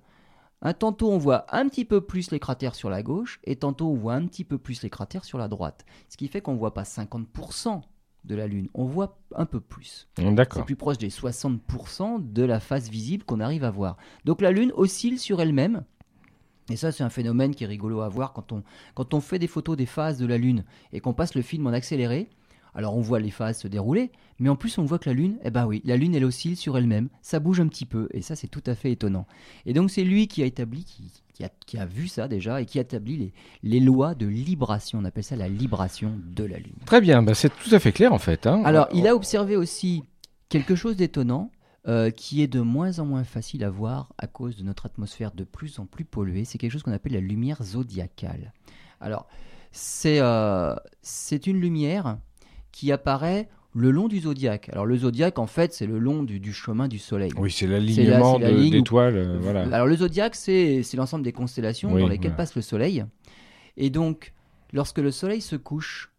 Un, 0.63 0.73
tantôt 0.73 1.11
on 1.11 1.19
voit 1.19 1.45
un 1.55 1.69
petit 1.69 1.85
peu 1.85 2.01
plus 2.01 2.31
les 2.31 2.39
cratères 2.39 2.75
sur 2.75 2.89
la 2.89 3.03
gauche, 3.03 3.41
et 3.45 3.57
tantôt 3.57 3.89
on 3.89 3.95
voit 3.95 4.15
un 4.15 4.27
petit 4.27 4.45
peu 4.45 4.59
plus 4.59 4.83
les 4.83 4.91
cratères 4.91 5.25
sur 5.25 5.39
la 5.39 5.49
droite. 5.49 5.85
Ce 6.09 6.17
qui 6.17 6.29
fait 6.29 6.41
qu'on 6.41 6.55
ne 6.55 6.59
voit 6.59 6.75
pas 6.75 6.85
50% 6.85 7.83
de 8.25 8.35
la 8.35 8.47
Lune, 8.47 8.69
on 8.75 8.85
voit 8.85 9.19
un 9.35 9.47
peu 9.47 9.61
plus. 9.61 10.09
D'accord. 10.17 10.63
C'est 10.63 10.67
plus 10.67 10.77
proche 10.77 10.99
des 10.99 11.11
60% 11.11 12.33
de 12.33 12.43
la 12.43 12.61
face 12.61 12.89
visible 12.89 13.25
qu'on 13.25 13.41
arrive 13.41 13.65
à 13.65 13.71
voir. 13.71 13.97
Donc 14.25 14.41
la 14.41 14.51
Lune 14.51 14.73
oscille 14.75 15.19
sur 15.19 15.41
elle-même, 15.41 15.85
et 16.71 16.77
ça, 16.77 16.93
c'est 16.93 17.05
un 17.05 17.11
phénomène 17.11 17.55
qui 17.55 17.65
est 17.65 17.69
rigolo 17.69 18.01
à 18.01 18.09
voir 18.09 18.33
quand 18.33 18.53
on, 18.53 18.63
quand 18.95 19.15
on 19.15 19.21
fait 19.21 19.39
des 19.39 19.47
photos 19.47 19.77
des 19.77 19.87
phases 19.87 20.19
de 20.19 20.27
la 20.27 20.39
Lune 20.39 20.65
et 20.93 21.01
qu'on 21.01 21.15
passe 21.15 21.35
le 21.35 21.43
film 21.43 21.67
en 21.67 21.71
accéléré. 21.71 22.29
Alors 22.75 22.95
on 22.95 23.01
voit 23.01 23.21
les 23.21 23.31
phases 23.31 23.61
se 23.61 23.69
dérouler, 23.69 24.13
mais 24.39 24.51
en 24.51 24.57
plus 24.57 24.77
on 24.77 24.85
voit 24.85 24.99
que 24.99 25.09
la 25.09 25.15
Lune, 25.15 25.39
eh 25.43 25.51
ben 25.51 25.65
oui, 25.65 25.81
la 25.87 25.97
Lune 25.97 26.15
elle 26.15 26.27
oscille 26.27 26.57
sur 26.57 26.77
elle-même, 26.77 27.09
ça 27.23 27.41
bouge 27.41 27.59
un 27.59 27.69
petit 27.69 27.87
peu, 27.87 28.07
et 28.13 28.21
ça 28.21 28.37
c'est 28.37 28.49
tout 28.49 28.63
à 28.67 28.75
fait 28.75 28.93
étonnant. 28.93 29.27
Et 29.65 29.73
donc 29.73 29.91
c'est 29.91 30.05
lui 30.05 30.29
qui 30.29 30.43
a 30.43 30.45
établi, 30.45 30.85
qui, 31.33 31.43
a, 31.43 31.49
qui, 31.65 31.79
a, 31.79 31.87
vu 31.87 32.07
ça 32.07 32.29
déjà, 32.29 32.61
et 32.61 32.67
qui 32.67 32.77
a 32.77 32.83
établi 32.83 33.17
les, 33.17 33.33
les, 33.63 33.81
lois 33.81 34.15
de 34.15 34.27
libration, 34.27 34.99
on 34.99 35.07
appelle 35.07 35.25
ça 35.25 35.37
la 35.37 35.49
libration 35.49 36.21
de 36.23 36.45
la 36.45 36.59
Lune. 36.59 36.75
Très 36.85 37.01
bien, 37.01 37.23
bah 37.23 37.33
c'est 37.33 37.49
tout 37.49 37.75
à 37.75 37.79
fait 37.79 37.93
clair 37.93 38.13
en 38.13 38.19
fait. 38.19 38.47
Hein. 38.47 38.61
Alors 38.67 38.89
il 38.93 39.07
a 39.07 39.17
observé 39.17 39.57
aussi 39.57 40.03
quelque 40.51 40.75
chose 40.75 40.97
d'étonnant, 40.97 41.51
euh, 41.89 42.11
qui 42.11 42.43
est 42.43 42.47
de 42.49 42.61
moins 42.61 42.99
en 42.99 43.07
moins 43.07 43.25
facile 43.25 43.63
à 43.63 43.71
voir 43.71 44.13
à 44.19 44.27
cause 44.27 44.57
de 44.57 44.65
notre 44.65 44.87
atmosphère 44.87 45.33
de 45.33 45.45
plus 45.45 45.79
en 45.79 45.87
plus 45.87 46.05
polluée. 46.05 46.45
C'est 46.45 46.59
quelque 46.59 46.73
chose 46.73 46.83
qu'on 46.83 46.93
appelle 46.93 47.13
la 47.13 47.21
lumière 47.21 47.63
zodiacale. 47.63 48.53
Alors, 49.01 49.29
c'est 49.71 50.19
euh, 50.21 50.75
une 51.47 51.61
lumière 51.61 52.19
qui 52.73 52.91
apparaît 52.91 53.49
le 53.77 53.91
long 53.91 54.09
du 54.09 54.21
zodiaque. 54.21 54.71
Alors 54.71 54.87
le 54.87 54.97
zodiaque, 54.97 55.39
en 55.39 55.47
fait, 55.47 55.75
c'est 55.75 55.87
le 55.87 55.99
long 55.99 56.23
du, 56.23 56.53
chemin 56.53 56.89
du 56.89 56.99
Soleil. 56.99 57.31
Oui, 57.37 57.51
c'est 57.51 57.67
l'alignement 57.67 58.39
d'étoiles. 58.39 59.17
Euh, 59.17 59.39
voilà. 59.39 59.63
Alors 59.73 59.87
le 59.87 59.97
zodiaque, 59.97 60.35
c'est 60.35 60.83
l'ensemble 60.95 61.25
des 61.25 61.33
constellations 61.33 61.95
dans 61.95 62.09
lesquelles 62.09 62.35
passe 62.35 62.57
le 62.57 62.63
Soleil. 62.63 63.05
Et 63.77 63.91
donc, 63.91 64.33
lorsque 64.73 64.99
le 64.99 65.11
Soleil 65.11 65.43
se 65.43 65.57
couche, 65.57 66.11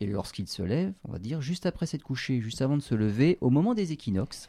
et 0.00 0.06
lorsqu'il 0.06 0.48
se 0.48 0.62
lève, 0.62 0.92
on 1.04 1.12
va 1.12 1.18
dire, 1.18 1.40
juste 1.40 1.64
après 1.64 1.86
s'être 1.86 2.02
couché, 2.02 2.40
juste 2.40 2.60
avant 2.60 2.76
de 2.76 2.82
se 2.82 2.94
lever, 2.94 3.38
au 3.40 3.50
moment 3.50 3.74
des 3.74 3.92
équinoxes, 3.92 4.48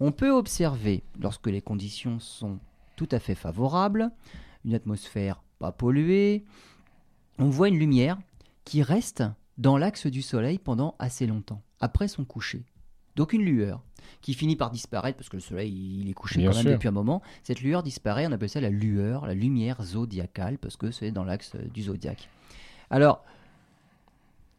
on 0.00 0.12
peut 0.12 0.30
observer, 0.30 1.02
lorsque 1.20 1.46
les 1.46 1.60
conditions 1.60 2.18
sont 2.18 2.58
tout 2.96 3.08
à 3.12 3.18
fait 3.18 3.34
favorables, 3.34 4.10
une 4.64 4.74
atmosphère 4.74 5.42
pas 5.58 5.72
polluée, 5.72 6.44
on 7.38 7.50
voit 7.50 7.68
une 7.68 7.78
lumière 7.78 8.18
qui 8.64 8.82
reste 8.82 9.22
dans 9.58 9.76
l'axe 9.76 10.06
du 10.06 10.22
Soleil 10.22 10.58
pendant 10.58 10.94
assez 10.98 11.26
longtemps, 11.26 11.62
après 11.80 12.08
son 12.08 12.24
coucher. 12.24 12.64
Donc 13.16 13.32
une 13.34 13.44
lueur 13.44 13.82
qui 14.22 14.32
finit 14.32 14.56
par 14.56 14.70
disparaître, 14.70 15.18
parce 15.18 15.28
que 15.28 15.36
le 15.36 15.42
Soleil 15.42 16.00
il 16.00 16.08
est 16.08 16.14
couché 16.14 16.42
quand 16.44 16.54
même 16.54 16.72
depuis 16.72 16.88
un 16.88 16.92
moment. 16.92 17.20
Cette 17.42 17.60
lueur 17.60 17.82
disparaît, 17.82 18.26
on 18.26 18.32
appelle 18.32 18.48
ça 18.48 18.60
la 18.60 18.70
lueur, 18.70 19.26
la 19.26 19.34
lumière 19.34 19.82
zodiacale, 19.82 20.58
parce 20.58 20.76
que 20.76 20.90
c'est 20.90 21.10
dans 21.10 21.24
l'axe 21.24 21.56
du 21.56 21.82
zodiaque. 21.82 22.28
Alors, 22.88 23.22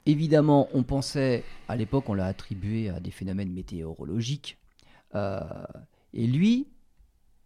évidemment, 0.05 0.69
on 0.73 0.83
pensait, 0.83 1.43
à 1.67 1.75
l'époque, 1.75 2.09
on 2.09 2.13
l'a 2.13 2.27
attribué 2.27 2.89
à 2.89 2.99
des 2.99 3.11
phénomènes 3.11 3.51
météorologiques, 3.51 4.57
euh, 5.15 5.39
et 6.13 6.27
lui, 6.27 6.67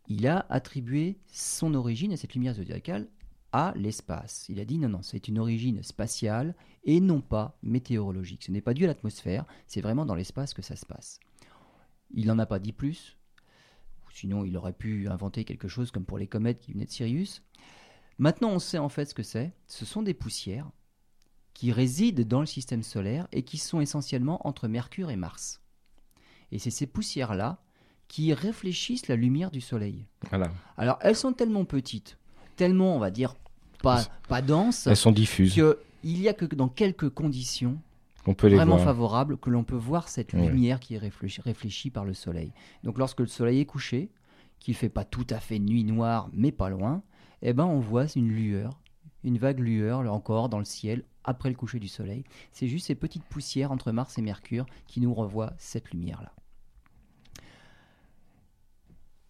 il 0.08 0.28
a 0.28 0.46
attribué 0.50 1.18
son 1.28 1.74
origine 1.74 2.14
à 2.14 2.18
cette 2.18 2.34
lumière 2.34 2.56
zodiacale 2.56 3.08
à 3.52 3.74
l'espace. 3.76 4.46
Il 4.50 4.60
a 4.60 4.66
dit 4.66 4.78
non, 4.78 4.90
non, 4.90 5.02
c'est 5.02 5.28
une 5.28 5.40
origine 5.40 5.82
spatiale 5.82 6.56
et 6.84 7.00
non 7.00 7.22
pas 7.22 7.58
météorologique. 7.64 8.44
Ce 8.44 8.52
n'est 8.52 8.62
pas 8.62 8.74
dû 8.74 8.84
à 8.84 8.88
l'atmosphère, 8.88 9.46
c'est 9.68 9.82
vraiment 9.82 10.06
dans 10.06 10.16
l'espace 10.16 10.54
que 10.54 10.62
ça 10.62 10.76
se 10.76 10.86
passe. 10.86 11.20
Il 12.12 12.28
n'en 12.28 12.40
a 12.40 12.46
pas 12.46 12.60
dit 12.60 12.74
plus, 12.74 13.18
sinon 14.12 14.46
il 14.46 14.58
aurait 14.58 14.74
pu 14.74 15.08
inventer 15.08 15.46
quelque 15.46 15.68
chose 15.68 15.92
comme 15.92 16.06
pour 16.06 16.18
les 16.18 16.28
comètes 16.28 16.60
qui 16.60 16.74
venaient 16.74 16.86
de 16.86 16.92
Sirius. 16.92 17.44
Maintenant, 18.18 18.52
on 18.52 18.60
sait 18.60 18.78
en 18.78 18.90
fait 18.90 19.06
ce 19.06 19.14
que 19.14 19.24
c'est. 19.24 19.54
Ce 19.68 19.86
sont 19.86 20.02
des 20.02 20.14
poussières 20.14 20.70
qui 21.54 21.72
résident 21.72 22.26
dans 22.26 22.42
le 22.42 22.46
système 22.46 22.84
solaire 22.84 23.28
et 23.32 23.44
qui 23.44 23.58
sont 23.58 23.80
essentiellement 23.80 24.46
entre 24.48 24.68
Mercure 24.68 25.10
et 25.10 25.16
Mars. 25.16 25.62
Et 26.52 26.60
c'est 26.60 26.72
ces 26.72 26.88
poussières-là 26.88 27.58
qui 28.08 28.34
réfléchissent 28.34 29.08
la 29.08 29.16
lumière 29.16 29.52
du 29.52 29.62
soleil. 29.62 30.06
Alors 30.78 31.00
elles 31.02 31.16
sont 31.16 31.34
tellement 31.34 31.66
petites, 31.66 32.18
tellement, 32.56 32.96
on 32.96 33.00
va 33.00 33.12
dire, 33.12 33.36
pas, 33.82 34.04
pas 34.28 34.42
denses. 34.42 34.88
Elles 34.88 34.96
sont 34.96 35.12
diffuses. 35.12 35.60
Il 36.04 36.20
n'y 36.20 36.28
a 36.28 36.34
que 36.34 36.46
dans 36.46 36.70
quelques 36.70 37.10
conditions 37.10 37.80
on 38.28 38.34
peut 38.34 38.48
les 38.48 38.56
vraiment 38.56 38.78
favorables 38.78 39.38
que 39.38 39.50
l'on 39.50 39.64
peut 39.64 39.76
voir 39.76 40.08
cette 40.08 40.34
lumière 40.34 40.80
qui 40.80 40.96
est 40.96 40.98
réfléchie, 40.98 41.90
par 41.90 42.06
le 42.06 42.14
soleil. 42.14 42.52
Donc 42.84 42.98
lorsque 42.98 43.20
le 43.20 43.28
soleil 43.28 43.60
est 43.60 43.66
couché, 43.66 44.10
qu'il 44.60 44.74
fait 44.74 44.90
pas 44.90 45.04
tout 45.04 45.28
à 45.30 45.40
fait 45.40 45.60
nuit 45.60 45.84
noire, 45.84 46.30
mais 46.34 46.52
pas 46.52 46.70
loin, 46.70 47.04
eh 47.42 47.54
ben 47.54 47.66
on 47.66 47.80
voit 47.80 48.06
une 48.16 48.30
lueur, 48.30 48.80
une 49.26 49.38
vague 49.38 49.60
lueur 49.60 50.04
là 50.04 50.14
encore 50.14 50.48
dans 50.48 50.60
le 50.60 50.66
ciel 50.66 51.04
après 51.24 51.50
le 51.50 51.56
coucher 51.56 51.80
du 51.80 51.88
soleil. 51.88 52.24
C'est 52.52 52.68
juste 52.68 52.88
ces 52.88 52.96
petites 52.96 53.24
poussières 53.24 53.72
entre 53.72 53.92
Mars 53.92 54.18
et 54.18 54.22
Mercure 54.22 54.66
qui 54.88 55.02
nous 55.02 55.14
revoient 55.14 55.54
cette 55.58 55.92
lumière-là. 55.92 56.32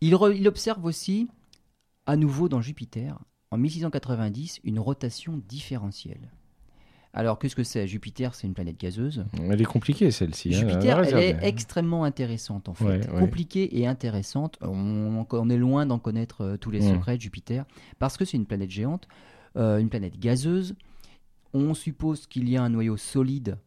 Il, 0.01 0.15
il, 0.35 0.47
observe 0.47 0.85
aussi, 0.85 1.29
à 2.05 2.17
nouveau 2.17 2.49
dans 2.49 2.61
Jupiter, 2.61 3.17
en 3.49 3.57
1690, 3.57 4.59
une 4.63 4.79
rotation 4.79 5.41
différentielle. 5.47 6.31
Alors, 7.17 7.39
qu'est-ce 7.39 7.55
que 7.55 7.63
c'est? 7.63 7.87
Jupiter, 7.87 8.35
c'est 8.35 8.45
une 8.45 8.53
planète 8.53 8.77
gazeuse. 8.77 9.23
Elle 9.39 9.61
est 9.61 9.65
compliquée, 9.65 10.11
celle-ci. 10.11 10.53
Hein, 10.53 10.59
Jupiter, 10.59 10.99
elle 10.99 11.17
est 11.17 11.37
extrêmement 11.43 12.03
intéressante, 12.03 12.67
en 12.67 12.73
fait. 12.73 13.09
compliquée 13.09 13.79
et 13.79 13.87
intéressante. 13.87 14.57
On, 14.61 15.25
on 15.31 15.49
est 15.49 15.57
loin 15.57 15.85
d'en 15.85 15.97
connaître 15.97 16.41
euh, 16.41 16.57
tous 16.57 16.71
les 16.71 16.81
mm. 16.81 16.93
secrets 16.95 17.15
de 17.15 17.21
Jupiter, 17.21 17.63
parce 17.99 18.17
que 18.17 18.25
c'est 18.25 18.35
une 18.35 18.45
planète 18.45 18.69
géante, 18.69 19.07
une 19.55 19.89
planète 19.89 20.19
gazeuse. 20.19 20.75
On 21.53 21.73
suppose 21.73 22.27
qu'il 22.27 22.49
y 22.49 22.57
a 22.57 22.63
un 22.63 22.69
noyau 22.69 22.97
solide 22.97 23.57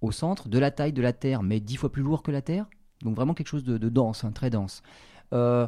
au 0.00 0.12
centre, 0.12 0.48
de 0.48 0.58
la 0.58 0.70
taille 0.70 0.92
de 0.92 1.02
la 1.02 1.12
Terre, 1.12 1.42
mais 1.42 1.60
dix 1.60 1.76
fois 1.76 1.92
plus 1.92 2.02
lourd 2.02 2.22
que 2.22 2.30
la 2.30 2.42
Terre. 2.42 2.66
Donc 3.02 3.16
vraiment 3.16 3.34
quelque 3.34 3.48
chose 3.48 3.64
de, 3.64 3.76
dense, 3.88 4.24
hein, 4.24 4.32
très 4.32 4.50
dense. 4.50 4.82
Euh, 5.32 5.66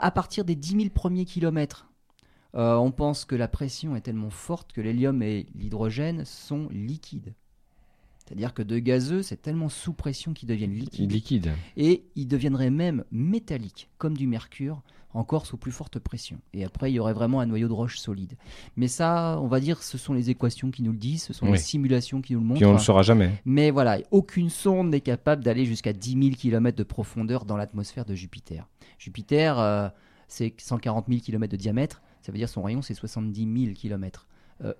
à 0.00 0.10
partir 0.10 0.44
des 0.44 0.56
10 0.56 0.68
000 0.76 0.88
premiers 0.90 1.24
kilomètres 1.24 1.88
euh, 2.54 2.74
on 2.76 2.90
pense 2.90 3.24
que 3.24 3.36
la 3.36 3.48
pression 3.48 3.94
est 3.94 4.00
tellement 4.00 4.30
forte 4.30 4.72
que 4.72 4.80
l'hélium 4.80 5.22
et 5.22 5.46
l'hydrogène 5.54 6.24
sont 6.24 6.68
liquides. 6.70 7.34
C'est-à-dire 8.28 8.52
que 8.52 8.62
de 8.62 8.78
gazeux, 8.78 9.22
c'est 9.22 9.40
tellement 9.40 9.70
sous 9.70 9.94
pression 9.94 10.34
qu'ils 10.34 10.50
deviennent 10.50 10.74
liquides. 10.74 11.50
Et 11.78 12.04
ils 12.14 12.28
deviendraient 12.28 12.68
même 12.68 13.04
métalliques, 13.10 13.88
comme 13.96 14.18
du 14.18 14.26
mercure, 14.26 14.82
encore 15.14 15.46
sous 15.46 15.56
plus 15.56 15.72
forte 15.72 15.98
pression. 15.98 16.36
Et 16.52 16.62
après, 16.62 16.92
il 16.92 16.96
y 16.96 16.98
aurait 16.98 17.14
vraiment 17.14 17.40
un 17.40 17.46
noyau 17.46 17.68
de 17.68 17.72
roche 17.72 17.98
solide. 17.98 18.34
Mais 18.76 18.86
ça, 18.86 19.38
on 19.40 19.46
va 19.46 19.60
dire, 19.60 19.82
ce 19.82 19.96
sont 19.96 20.12
les 20.12 20.28
équations 20.28 20.70
qui 20.70 20.82
nous 20.82 20.92
le 20.92 20.98
disent, 20.98 21.22
ce 21.22 21.32
sont 21.32 21.50
les 21.50 21.56
simulations 21.56 22.20
qui 22.20 22.34
nous 22.34 22.40
le 22.40 22.44
montrent. 22.44 22.60
Puis 22.60 22.66
on 22.66 22.72
ne 22.72 22.76
le 22.76 22.82
saura 22.82 23.00
jamais. 23.00 23.40
Mais 23.46 23.70
voilà, 23.70 23.98
aucune 24.10 24.50
sonde 24.50 24.90
n'est 24.90 25.00
capable 25.00 25.42
d'aller 25.42 25.64
jusqu'à 25.64 25.94
10 25.94 26.12
000 26.12 26.36
km 26.36 26.76
de 26.76 26.84
profondeur 26.84 27.46
dans 27.46 27.56
l'atmosphère 27.56 28.04
de 28.04 28.14
Jupiter. 28.14 28.68
Jupiter, 28.98 29.58
euh, 29.58 29.88
c'est 30.26 30.52
140 30.58 31.06
000 31.08 31.20
km 31.22 31.50
de 31.50 31.56
diamètre. 31.56 32.02
Ça 32.20 32.30
veut 32.30 32.36
dire 32.36 32.50
son 32.50 32.62
rayon, 32.62 32.82
c'est 32.82 32.92
70 32.92 33.64
000 33.64 33.74
km. 33.74 34.26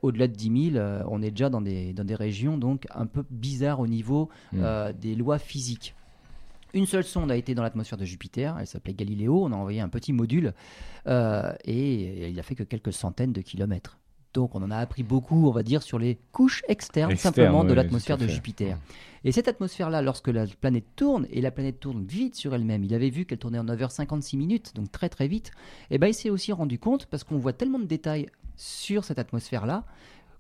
Au-delà 0.03 0.26
de 0.26 0.33
10 0.33 0.70
000, 0.72 0.76
euh, 0.76 1.03
on 1.09 1.22
est 1.22 1.31
déjà 1.31 1.51
dans 1.51 1.61
des, 1.61 1.93
dans 1.93 2.05
des 2.05 2.14
régions 2.14 2.59
donc 2.59 2.87
un 2.95 3.07
peu 3.07 3.24
bizarres 3.31 3.81
au 3.81 3.87
niveau 3.87 4.29
hmm. 4.53 4.61
euh, 4.62 4.93
des 4.93 5.14
lois 5.14 5.39
physiques. 5.39 5.95
Une 6.74 6.87
seule 6.87 7.05
sonde 7.05 7.31
a 7.31 7.37
été 7.37 7.55
dans 7.55 7.62
l'atmosphère 7.62 7.99
de 7.99 8.05
Jupiter, 8.05 8.57
elle 8.61 8.66
s'appelait 8.66 8.93
Galileo, 8.93 9.45
on 9.45 9.53
a 9.53 9.57
envoyé 9.57 9.81
un 9.81 9.89
petit 9.89 10.12
module 10.12 10.53
euh, 11.07 11.53
et 11.64 12.29
il 12.29 12.39
a 12.39 12.43
fait 12.43 12.55
que 12.55 12.62
quelques 12.62 12.93
centaines 12.93 13.33
de 13.33 13.41
kilomètres. 13.41 13.99
Donc 14.35 14.55
on 14.55 14.62
en 14.62 14.70
a 14.70 14.76
appris 14.76 15.03
beaucoup, 15.03 15.49
on 15.49 15.51
va 15.51 15.62
dire, 15.62 15.83
sur 15.83 15.99
les 15.99 16.18
couches 16.33 16.62
externes 16.68 17.16
simplement 17.16 17.64
de 17.64 17.72
l'atmosphère 17.72 18.18
de 18.18 18.26
Jupiter. 18.26 18.76
Et 19.24 19.33
cette 19.33 19.49
atmosphère-là, 19.49 20.03
lorsque 20.03 20.29
la 20.29 20.47
planète 20.47 20.85
tourne, 20.95 21.26
et 21.31 21.41
la 21.41 21.51
planète 21.51 21.81
tourne 21.81 22.05
vite 22.05 22.37
sur 22.37 22.55
elle-même, 22.55 22.85
il 22.85 22.95
avait 22.95 23.11
vu 23.11 23.24
qu'elle 23.24 23.39
tournait 23.39 23.59
en 23.59 23.64
9h56 23.64 24.37
minutes, 24.37 24.74
donc 24.74 24.93
très 24.93 25.09
très 25.09 25.26
vite, 25.26 25.51
et 25.91 25.95
eh 25.95 25.99
ben 25.99 26.09
il 26.09 26.14
s'est 26.14 26.31
aussi 26.31 26.53
rendu 26.53 26.79
compte, 26.79 27.07
parce 27.07 27.24
qu'on 27.24 27.39
voit 27.39 27.55
tellement 27.55 27.79
de 27.79 27.87
détails 27.87 28.29
sur 28.59 29.05
cette 29.05 29.19
atmosphère-là, 29.19 29.85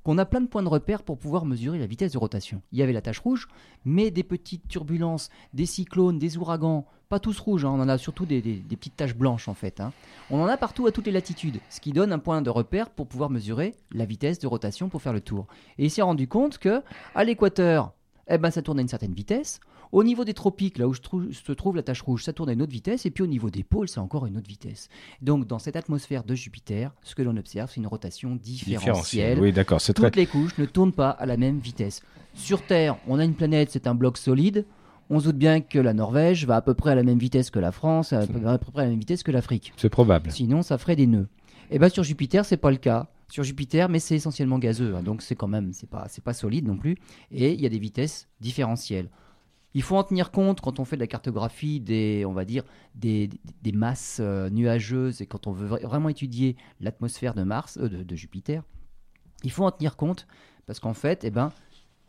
qu'on 0.04 0.18
a 0.18 0.24
plein 0.24 0.40
de 0.40 0.46
points 0.46 0.62
de 0.62 0.68
repère 0.68 1.02
pour 1.02 1.18
pouvoir 1.18 1.44
mesurer 1.44 1.78
la 1.78 1.86
vitesse 1.86 2.12
de 2.12 2.18
rotation. 2.18 2.62
Il 2.72 2.78
y 2.78 2.82
avait 2.82 2.92
la 2.92 3.02
tache 3.02 3.18
rouge, 3.18 3.48
mais 3.84 4.10
des 4.10 4.22
petites 4.22 4.68
turbulences, 4.68 5.30
des 5.54 5.66
cyclones, 5.66 6.18
des 6.18 6.36
ouragans, 6.36 6.86
pas 7.08 7.18
tous 7.18 7.38
rouges, 7.38 7.64
hein, 7.64 7.70
on 7.72 7.80
en 7.80 7.88
a 7.88 7.96
surtout 7.96 8.26
des, 8.26 8.40
petites 8.40 8.96
taches 8.96 9.16
blanches 9.16 9.48
en 9.48 9.54
fait. 9.54 9.80
Hein. 9.80 9.92
On 10.30 10.40
en 10.40 10.46
a 10.46 10.56
partout 10.56 10.86
à 10.86 10.92
toutes 10.92 11.06
les 11.06 11.12
latitudes, 11.12 11.60
ce 11.70 11.80
qui 11.80 11.92
donne 11.92 12.12
un 12.12 12.18
point 12.18 12.42
de 12.42 12.50
repère 12.50 12.90
pour 12.90 13.06
pouvoir 13.06 13.30
mesurer 13.30 13.74
la 13.92 14.04
vitesse 14.04 14.38
de 14.38 14.46
rotation 14.46 14.88
pour 14.88 15.00
faire 15.00 15.14
le 15.14 15.20
tour. 15.20 15.46
Et 15.78 15.86
il 15.86 15.90
s'est 15.90 16.02
rendu 16.02 16.28
compte 16.28 16.58
que 16.58 16.82
à 17.14 17.24
l'équateur, 17.24 17.92
eh 18.28 18.38
ben, 18.38 18.50
ça 18.50 18.62
tourne 18.62 18.78
à 18.78 18.82
une 18.82 18.88
certaine 18.88 19.14
vitesse. 19.14 19.60
Au 19.92 20.04
niveau 20.04 20.24
des 20.24 20.34
tropiques, 20.34 20.78
là 20.78 20.88
où 20.88 20.94
se 20.94 21.52
trouve 21.52 21.76
la 21.76 21.82
tache 21.82 22.02
rouge, 22.02 22.24
ça 22.24 22.32
tourne 22.32 22.50
à 22.50 22.52
une 22.52 22.62
autre 22.62 22.72
vitesse. 22.72 23.06
Et 23.06 23.10
puis 23.10 23.22
au 23.22 23.26
niveau 23.26 23.50
des 23.50 23.62
pôles, 23.62 23.88
c'est 23.88 24.00
encore 24.00 24.26
une 24.26 24.36
autre 24.36 24.48
vitesse. 24.48 24.88
Donc 25.22 25.46
dans 25.46 25.58
cette 25.58 25.76
atmosphère 25.76 26.24
de 26.24 26.34
Jupiter, 26.34 26.92
ce 27.02 27.14
que 27.14 27.22
l'on 27.22 27.36
observe, 27.36 27.70
c'est 27.70 27.80
une 27.80 27.86
rotation 27.86 28.36
différentielle. 28.36 29.40
Oui, 29.40 29.52
d'accord. 29.52 29.80
Toutes 29.80 30.16
les 30.16 30.26
couches 30.26 30.56
ne 30.58 30.64
tournent 30.64 30.92
pas 30.92 31.10
à 31.10 31.26
la 31.26 31.36
même 31.36 31.58
vitesse. 31.58 32.02
Sur 32.34 32.62
Terre, 32.62 32.96
on 33.06 33.18
a 33.18 33.24
une 33.24 33.34
planète, 33.34 33.70
c'est 33.70 33.86
un 33.86 33.94
bloc 33.94 34.18
solide 34.18 34.64
on 35.10 35.20
se 35.20 35.24
doute 35.26 35.36
bien 35.36 35.60
que 35.60 35.78
la 35.78 35.94
Norvège 35.94 36.46
va 36.46 36.56
à 36.56 36.62
peu 36.62 36.74
près 36.74 36.90
à 36.90 36.94
la 36.94 37.02
même 37.02 37.18
vitesse 37.18 37.50
que 37.50 37.58
la 37.58 37.72
France, 37.72 38.12
à 38.12 38.26
peu, 38.26 38.38
près 38.40 38.82
à 38.82 38.84
la 38.84 38.90
même 38.90 38.98
vitesse 38.98 39.22
que 39.22 39.30
l'Afrique. 39.30 39.72
C'est 39.76 39.88
probable. 39.88 40.30
Sinon, 40.30 40.62
ça 40.62 40.78
ferait 40.78 40.96
des 40.96 41.06
nœuds. 41.06 41.28
Et 41.70 41.76
eh 41.76 41.78
bien 41.78 41.88
sur 41.88 42.02
Jupiter, 42.02 42.44
c'est 42.44 42.56
pas 42.56 42.70
le 42.70 42.76
cas. 42.78 43.08
Sur 43.30 43.44
Jupiter, 43.44 43.90
mais 43.90 43.98
c'est 43.98 44.16
essentiellement 44.16 44.58
gazeux, 44.58 44.94
hein, 44.96 45.02
donc 45.02 45.20
c'est 45.20 45.34
quand 45.34 45.48
même, 45.48 45.74
c'est 45.74 45.88
pas, 45.88 46.06
c'est 46.08 46.24
pas 46.24 46.32
solide 46.32 46.66
non 46.66 46.78
plus. 46.78 46.96
Et 47.30 47.52
il 47.52 47.60
y 47.60 47.66
a 47.66 47.68
des 47.68 47.78
vitesses 47.78 48.26
différentielles. 48.40 49.10
Il 49.74 49.82
faut 49.82 49.96
en 49.96 50.02
tenir 50.02 50.30
compte 50.30 50.60
quand 50.60 50.80
on 50.80 50.84
fait 50.84 50.96
de 50.96 51.00
la 51.00 51.06
cartographie 51.06 51.80
des, 51.80 52.24
on 52.26 52.32
va 52.32 52.44
dire, 52.44 52.64
des, 52.94 53.30
masses 53.72 54.18
euh, 54.20 54.48
nuageuses 54.48 55.20
et 55.20 55.26
quand 55.26 55.46
on 55.46 55.52
veut 55.52 55.66
vraiment 55.66 56.08
étudier 56.08 56.56
l'atmosphère 56.80 57.34
de 57.34 57.42
Mars, 57.42 57.78
euh, 57.78 57.88
de, 58.04 58.16
Jupiter. 58.16 58.62
Il 59.44 59.50
faut 59.50 59.64
en 59.64 59.70
tenir 59.70 59.96
compte 59.96 60.26
parce 60.66 60.80
qu'en 60.80 60.94
fait, 60.94 61.24
eh 61.24 61.30
ben, 61.30 61.52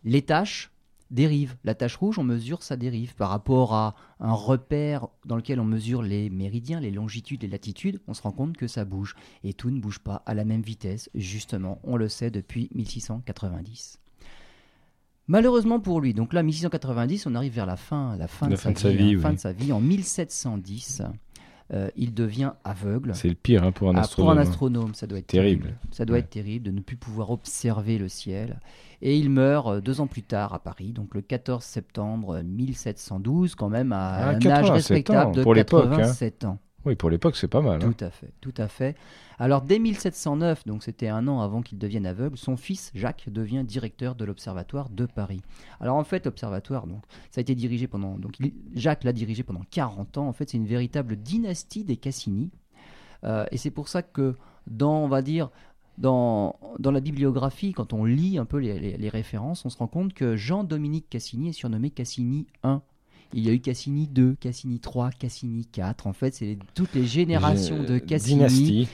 les 0.04 0.22
tâches 0.22 0.72
dérive. 1.12 1.58
La 1.64 1.76
tache 1.76 1.96
rouge, 1.96 2.18
on 2.20 2.24
mesure 2.24 2.64
sa 2.64 2.78
dérive 2.78 3.16
par 3.16 3.30
rapport 3.30 3.74
à 3.74 3.96
un 4.20 4.34
repère 4.34 5.08
dans 5.26 5.36
lequel 5.36 5.60
on 5.60 5.66
mesure 5.66 6.02
les 6.02 6.30
méridiens, 6.30 6.80
les 6.80 6.92
longitudes, 6.92 7.42
les 7.42 7.48
latitudes. 7.48 8.00
On 8.08 8.14
se 8.14 8.22
rend 8.22 8.32
compte 8.32 8.58
que 8.58 8.68
ça 8.68 8.86
bouge 8.86 9.16
et 9.44 9.54
tout 9.54 9.70
ne 9.70 9.80
bouge 9.80 10.00
pas 10.00 10.24
à 10.26 10.34
la 10.34 10.46
même 10.46 10.62
vitesse. 10.62 11.10
Justement, 11.16 11.80
on 11.84 11.98
le 11.98 12.10
sait 12.10 12.32
depuis 12.32 12.70
1690. 12.74 13.99
Malheureusement 15.30 15.80
pour 15.80 16.02
lui, 16.02 16.16
donc 16.16 16.34
là 16.34 16.42
1690, 16.42 17.28
on 17.28 17.36
arrive 17.36 17.54
vers 17.54 17.68
la 17.68 17.78
fin, 17.78 18.18
la 18.18 18.28
fin, 18.28 18.48
de, 18.48 18.56
sa 18.56 18.72
vie, 18.72 19.16
fin 19.16 19.32
de 19.32 19.38
sa 19.38 19.54
vie. 19.54 19.72
En 19.72 19.80
1710, 19.80 21.04
euh, 21.72 21.88
il 21.96 22.16
devient 22.16 22.54
aveugle. 22.64 23.14
C'est 23.14 23.30
le 23.30 23.36
pire 23.36 23.64
hein, 23.64 23.72
pour 23.72 23.92
un 23.92 23.96
astronome. 23.96 24.34
pour 24.34 24.40
un 24.40 24.42
astronome, 24.42 24.96
ça 24.96 25.06
doit 25.06 25.20
être 25.20 25.28
terrible. 25.28 25.76
Ça 25.92 26.04
doit 26.04 26.18
être 26.18 26.32
terrible 26.32 26.66
de 26.66 26.72
ne 26.72 26.80
plus 26.82 26.98
pouvoir 26.98 27.30
observer 27.30 28.00
le 28.00 28.08
ciel. 28.08 28.60
Et 29.04 29.18
il 29.18 29.30
meurt 29.30 29.68
euh, 29.68 29.82
deux 29.82 30.02
ans 30.02 30.08
plus 30.08 30.24
tard 30.24 30.56
à 30.56 30.60
Paris, 30.64 30.94
donc 30.94 31.14
le 31.14 31.22
14 31.22 31.64
septembre 31.64 32.42
1712, 32.42 33.54
quand 33.54 33.70
même 33.70 33.92
à 33.92 34.16
ah, 34.16 34.30
un 34.30 34.46
âge 34.48 34.72
respectable 34.72 35.36
de 35.36 35.44
87 35.44 36.44
hein. 36.44 36.48
ans. 36.48 36.60
Oui, 36.86 36.96
pour 36.96 37.10
l'époque, 37.10 37.36
c'est 37.36 37.48
pas 37.48 37.62
mal. 37.62 37.84
Hein. 37.84 37.92
Tout 37.92 38.06
à 38.06 38.10
fait, 38.10 38.32
tout 38.40 38.54
à 38.58 38.68
fait. 38.68 38.96
Alors, 39.38 39.62
dès 39.62 39.80
1709, 39.80 40.66
donc 40.66 40.84
c'était 40.84 41.10
un 41.10 41.28
an 41.28 41.42
avant 41.42 41.62
qu'il 41.62 41.78
devienne 41.78 42.06
aveugle, 42.06 42.38
son 42.38 42.56
fils 42.56 42.92
Jacques 42.96 43.30
devient 43.30 43.64
directeur 43.66 44.16
de 44.16 44.26
l'Observatoire 44.26 44.90
de 44.90 45.06
Paris. 45.06 45.42
Alors, 45.82 45.98
en 45.98 46.04
fait, 46.04 46.26
l'Observatoire, 46.26 46.88
donc, 46.88 47.04
ça 47.32 47.40
a 47.40 47.42
été 47.42 47.56
dirigé 47.56 47.88
pendant. 47.88 48.18
Donc, 48.18 48.38
Jacques 48.74 49.04
l'a 49.04 49.14
dirigé 49.14 49.44
pendant 49.44 49.64
40 49.72 50.18
ans. 50.18 50.28
En 50.28 50.34
fait, 50.34 50.50
c'est 50.50 50.58
une 50.58 50.68
véritable 50.68 51.18
dynastie 51.18 51.84
des 51.84 51.98
Cassini. 51.98 52.50
Euh, 53.26 53.46
et 53.52 53.58
c'est 53.58 53.72
pour 53.72 53.90
ça 53.90 54.02
que, 54.02 54.36
dans, 54.68 55.04
on 55.04 55.08
va 55.10 55.22
dire, 55.22 55.50
dans, 56.00 56.58
dans 56.80 56.92
la 56.92 57.02
bibliographie, 57.02 57.74
quand 57.74 57.94
on 57.94 58.06
lit 58.06 58.38
un 58.38 58.46
peu 58.46 58.58
les, 58.58 59.10
références, 59.10 59.66
on 59.66 59.70
se 59.70 59.78
rend 59.78 59.88
compte 59.88 60.14
que 60.14 60.36
Jean-Dominique 60.36 61.10
Cassini 61.10 61.50
est 61.50 61.54
surnommé 61.54 61.92
Cassini 61.92 62.48
I. 62.64 62.78
Il 63.34 63.46
y 63.46 63.50
a 63.50 63.54
eu 63.54 63.60
Cassini 63.60 64.08
2, 64.08 64.36
Cassini 64.36 64.80
3, 64.80 65.12
Cassini 65.12 65.66
4. 65.66 66.08
En 66.08 66.14
fait, 66.14 66.34
c'est 66.34 66.58
toutes 66.74 66.94
les 66.96 67.06
générations 67.06 67.84
de 67.84 67.98
Cassini. 67.98 68.38
Dynastie. 68.38 68.88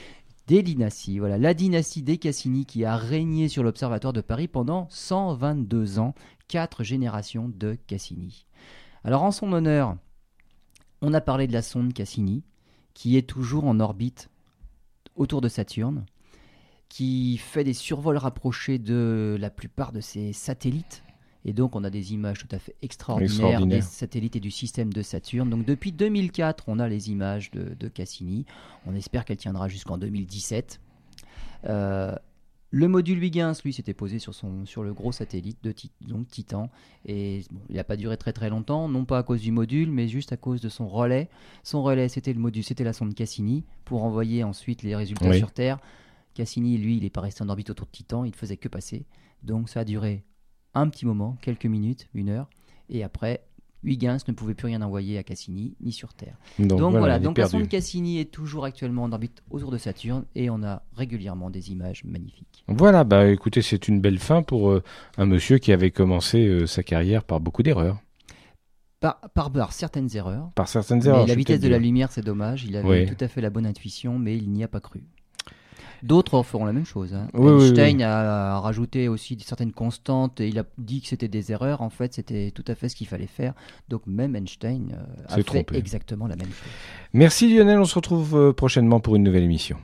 Des 0.47 0.61
dynasties. 0.61 1.19
Voilà, 1.19 1.37
la 1.37 1.53
dynastie 1.53 2.03
des 2.03 2.17
Cassini 2.17 2.65
qui 2.65 2.85
a 2.85 2.97
régné 2.97 3.47
sur 3.47 3.63
l'Observatoire 3.63 4.13
de 4.13 4.21
Paris 4.21 4.47
pendant 4.47 4.87
122 4.89 5.99
ans. 5.99 6.13
Quatre 6.47 6.83
générations 6.83 7.49
de 7.49 7.77
Cassini. 7.87 8.45
Alors, 9.03 9.23
en 9.23 9.31
son 9.31 9.51
honneur, 9.53 9.95
on 11.01 11.13
a 11.13 11.21
parlé 11.21 11.47
de 11.47 11.53
la 11.53 11.61
sonde 11.61 11.93
Cassini, 11.93 12.43
qui 12.93 13.17
est 13.17 13.27
toujours 13.27 13.65
en 13.65 13.79
orbite 13.79 14.29
autour 15.15 15.41
de 15.41 15.47
Saturne 15.47 16.05
qui 16.89 17.37
fait 17.37 17.63
des 17.63 17.73
survols 17.73 18.17
rapprochés 18.17 18.79
de 18.79 19.37
la 19.39 19.49
plupart 19.49 19.91
de 19.91 19.99
ses 19.99 20.33
satellites. 20.33 21.03
Et 21.47 21.53
donc, 21.53 21.75
on 21.75 21.83
a 21.83 21.91
des 21.91 22.13
images 22.13 22.39
tout 22.39 22.53
à 22.55 22.57
fait 22.57 22.75
extraordinaires 22.81 23.65
des 23.67 23.81
satellites 23.81 24.35
et 24.35 24.39
du 24.39 24.49
système 24.49 24.91
de 24.91 25.03
Saturne. 25.03 25.49
Donc, 25.51 25.63
depuis 25.63 25.91
2004, 25.91 26.63
on 26.67 26.79
a 26.79 26.87
les 26.87 27.11
images 27.11 27.51
de, 27.51 27.87
Cassini. 27.87 28.45
On 28.87 28.95
espère 28.95 29.25
qu'elle 29.25 29.37
tiendra 29.37 29.67
jusqu'en 29.67 29.99
2017. 29.99 30.81
Euh, 31.67 32.15
le 32.71 32.87
module 32.87 33.23
Huygens, 33.23 33.53
lui, 33.63 33.73
s'était 33.73 33.93
posé 33.93 34.17
sur, 34.17 34.33
son, 34.33 34.65
sur 34.65 34.83
le 34.83 34.91
gros 34.93 35.11
satellite 35.11 35.63
de 35.63 35.73
donc 36.01 36.27
Titan. 36.29 36.71
Et 37.05 37.43
il 37.69 37.75
n'a 37.75 37.83
pas 37.83 37.95
duré 37.95 38.17
très 38.17 38.33
très 38.33 38.49
longtemps, 38.49 38.89
non 38.89 39.05
pas 39.05 39.19
à 39.19 39.23
cause 39.23 39.41
du 39.41 39.51
module, 39.51 39.91
mais 39.91 40.07
juste 40.07 40.33
à 40.33 40.37
cause 40.37 40.61
de 40.61 40.69
son 40.69 40.87
relais. 40.87 41.29
Son 41.63 41.83
relais, 41.83 42.09
c'était 42.09 42.33
le 42.33 42.39
module, 42.39 42.63
c'était 42.63 42.83
la 42.83 42.91
sonde 42.91 43.13
Cassini, 43.13 43.63
pour 43.85 44.03
envoyer 44.03 44.43
ensuite 44.43 44.81
les 44.81 44.95
résultats 44.95 45.31
sur 45.33 45.51
Terre. 45.51 45.77
Cassini, 46.33 46.79
lui, 46.79 46.97
il 46.97 47.03
n'est 47.03 47.11
pas 47.11 47.21
resté 47.21 47.43
en 47.43 47.49
orbite 47.49 47.69
autour 47.69 47.85
de 47.85 47.91
Titan, 47.91 48.25
il 48.25 48.31
ne 48.31 48.35
faisait 48.35 48.57
que 48.57 48.67
passer. 48.67 49.05
Donc 49.43 49.69
ça 49.69 49.81
a 49.81 49.85
duré 49.85 50.23
un 50.75 50.89
petit 50.89 51.05
moment, 51.05 51.37
quelques 51.41 51.65
minutes, 51.65 52.07
une 52.13 52.29
heure. 52.29 52.49
Et 52.89 53.03
après, 53.03 53.41
Huygens 53.85 54.27
ne 54.27 54.33
pouvait 54.33 54.53
plus 54.53 54.67
rien 54.67 54.81
envoyer 54.81 55.17
à 55.17 55.23
Cassini, 55.23 55.75
ni 55.79 55.91
sur 55.91 56.13
Terre. 56.13 56.37
Donc, 56.59 56.95
voilà, 56.95 57.19
donc 57.19 57.37
la 57.37 57.47
sonde 57.47 57.67
Cassini 57.67 58.19
est 58.19 58.31
toujours 58.31 58.65
actuellement 58.65 59.03
en 59.03 59.11
orbite 59.11 59.43
autour 59.49 59.71
de 59.71 59.77
Saturne 59.77 60.25
et 60.35 60.49
on 60.49 60.63
a 60.63 60.81
régulièrement 60.95 61.49
des 61.49 61.71
images 61.71 62.03
magnifiques. 62.03 62.63
Voilà, 62.67 63.03
bah 63.03 63.27
écoutez, 63.27 63.61
c'est 63.61 63.87
une 63.87 64.01
belle 64.01 64.19
fin 64.19 64.41
pour 64.41 64.71
euh, 64.71 64.83
un 65.17 65.25
monsieur 65.25 65.59
qui 65.59 65.71
avait 65.71 65.91
commencé 65.91 66.45
euh, 66.47 66.65
sa 66.65 66.83
carrière 66.83 67.23
par 67.23 67.39
beaucoup 67.39 67.63
d'erreurs. 67.63 67.99
Par, 68.99 69.19
par, 69.29 69.71
certaines 69.71 70.09
erreurs. 70.15 70.49
Par 70.55 70.67
certaines 70.67 71.05
erreurs. 71.05 71.27
la 71.27 71.35
vitesse 71.35 71.59
de 71.59 71.67
la 71.67 71.77
lumière, 71.77 72.11
c'est 72.11 72.25
dommage. 72.25 72.65
Il 72.65 72.75
avait 72.75 73.05
tout 73.05 73.23
à 73.23 73.27
fait 73.27 73.41
la 73.41 73.51
bonne 73.51 73.67
intuition, 73.67 74.17
mais 74.17 74.35
il 74.35 74.49
n'y 74.49 74.63
a 74.63 74.67
pas 74.67 74.79
cru. 74.79 75.03
D'autres 76.05 76.43
feront 76.43 76.65
la 76.65 76.73
même 76.73 76.85
chose. 76.85 77.15
Hein. 77.15 77.27
Einstein 77.33 77.99
a 78.03 78.59
rajouté 78.59 79.07
aussi 79.07 79.37
certaines 79.43 79.71
constantes 79.71 80.39
et 80.39 80.47
il 80.47 80.59
a 80.59 80.63
dit 80.77 81.01
que 81.01 81.07
c'était 81.07 81.27
des 81.27 81.51
erreurs. 81.51 81.81
En 81.81 81.89
fait, 81.89 82.13
c'était 82.13 82.51
tout 82.51 82.63
à 82.67 82.75
fait 82.75 82.89
ce 82.89 82.95
qu'il 82.95 83.07
fallait 83.07 83.25
faire. 83.25 83.53
Donc 83.89 84.03
même 84.05 84.35
Einstein 84.35 84.93
euh, 84.93 85.23
a 85.27 85.41
fait 85.41 85.65
exactement 85.73 86.27
la 86.27 86.35
même 86.35 86.45
chose. 86.45 86.71
Merci 87.13 87.51
Lionel, 87.51 87.79
on 87.79 87.85
se 87.85 87.95
retrouve 87.95 88.35
euh, 88.35 88.53
prochainement 88.53 88.99
pour 88.99 89.15
une 89.15 89.23
nouvelle 89.23 89.43
émission. 89.45 89.77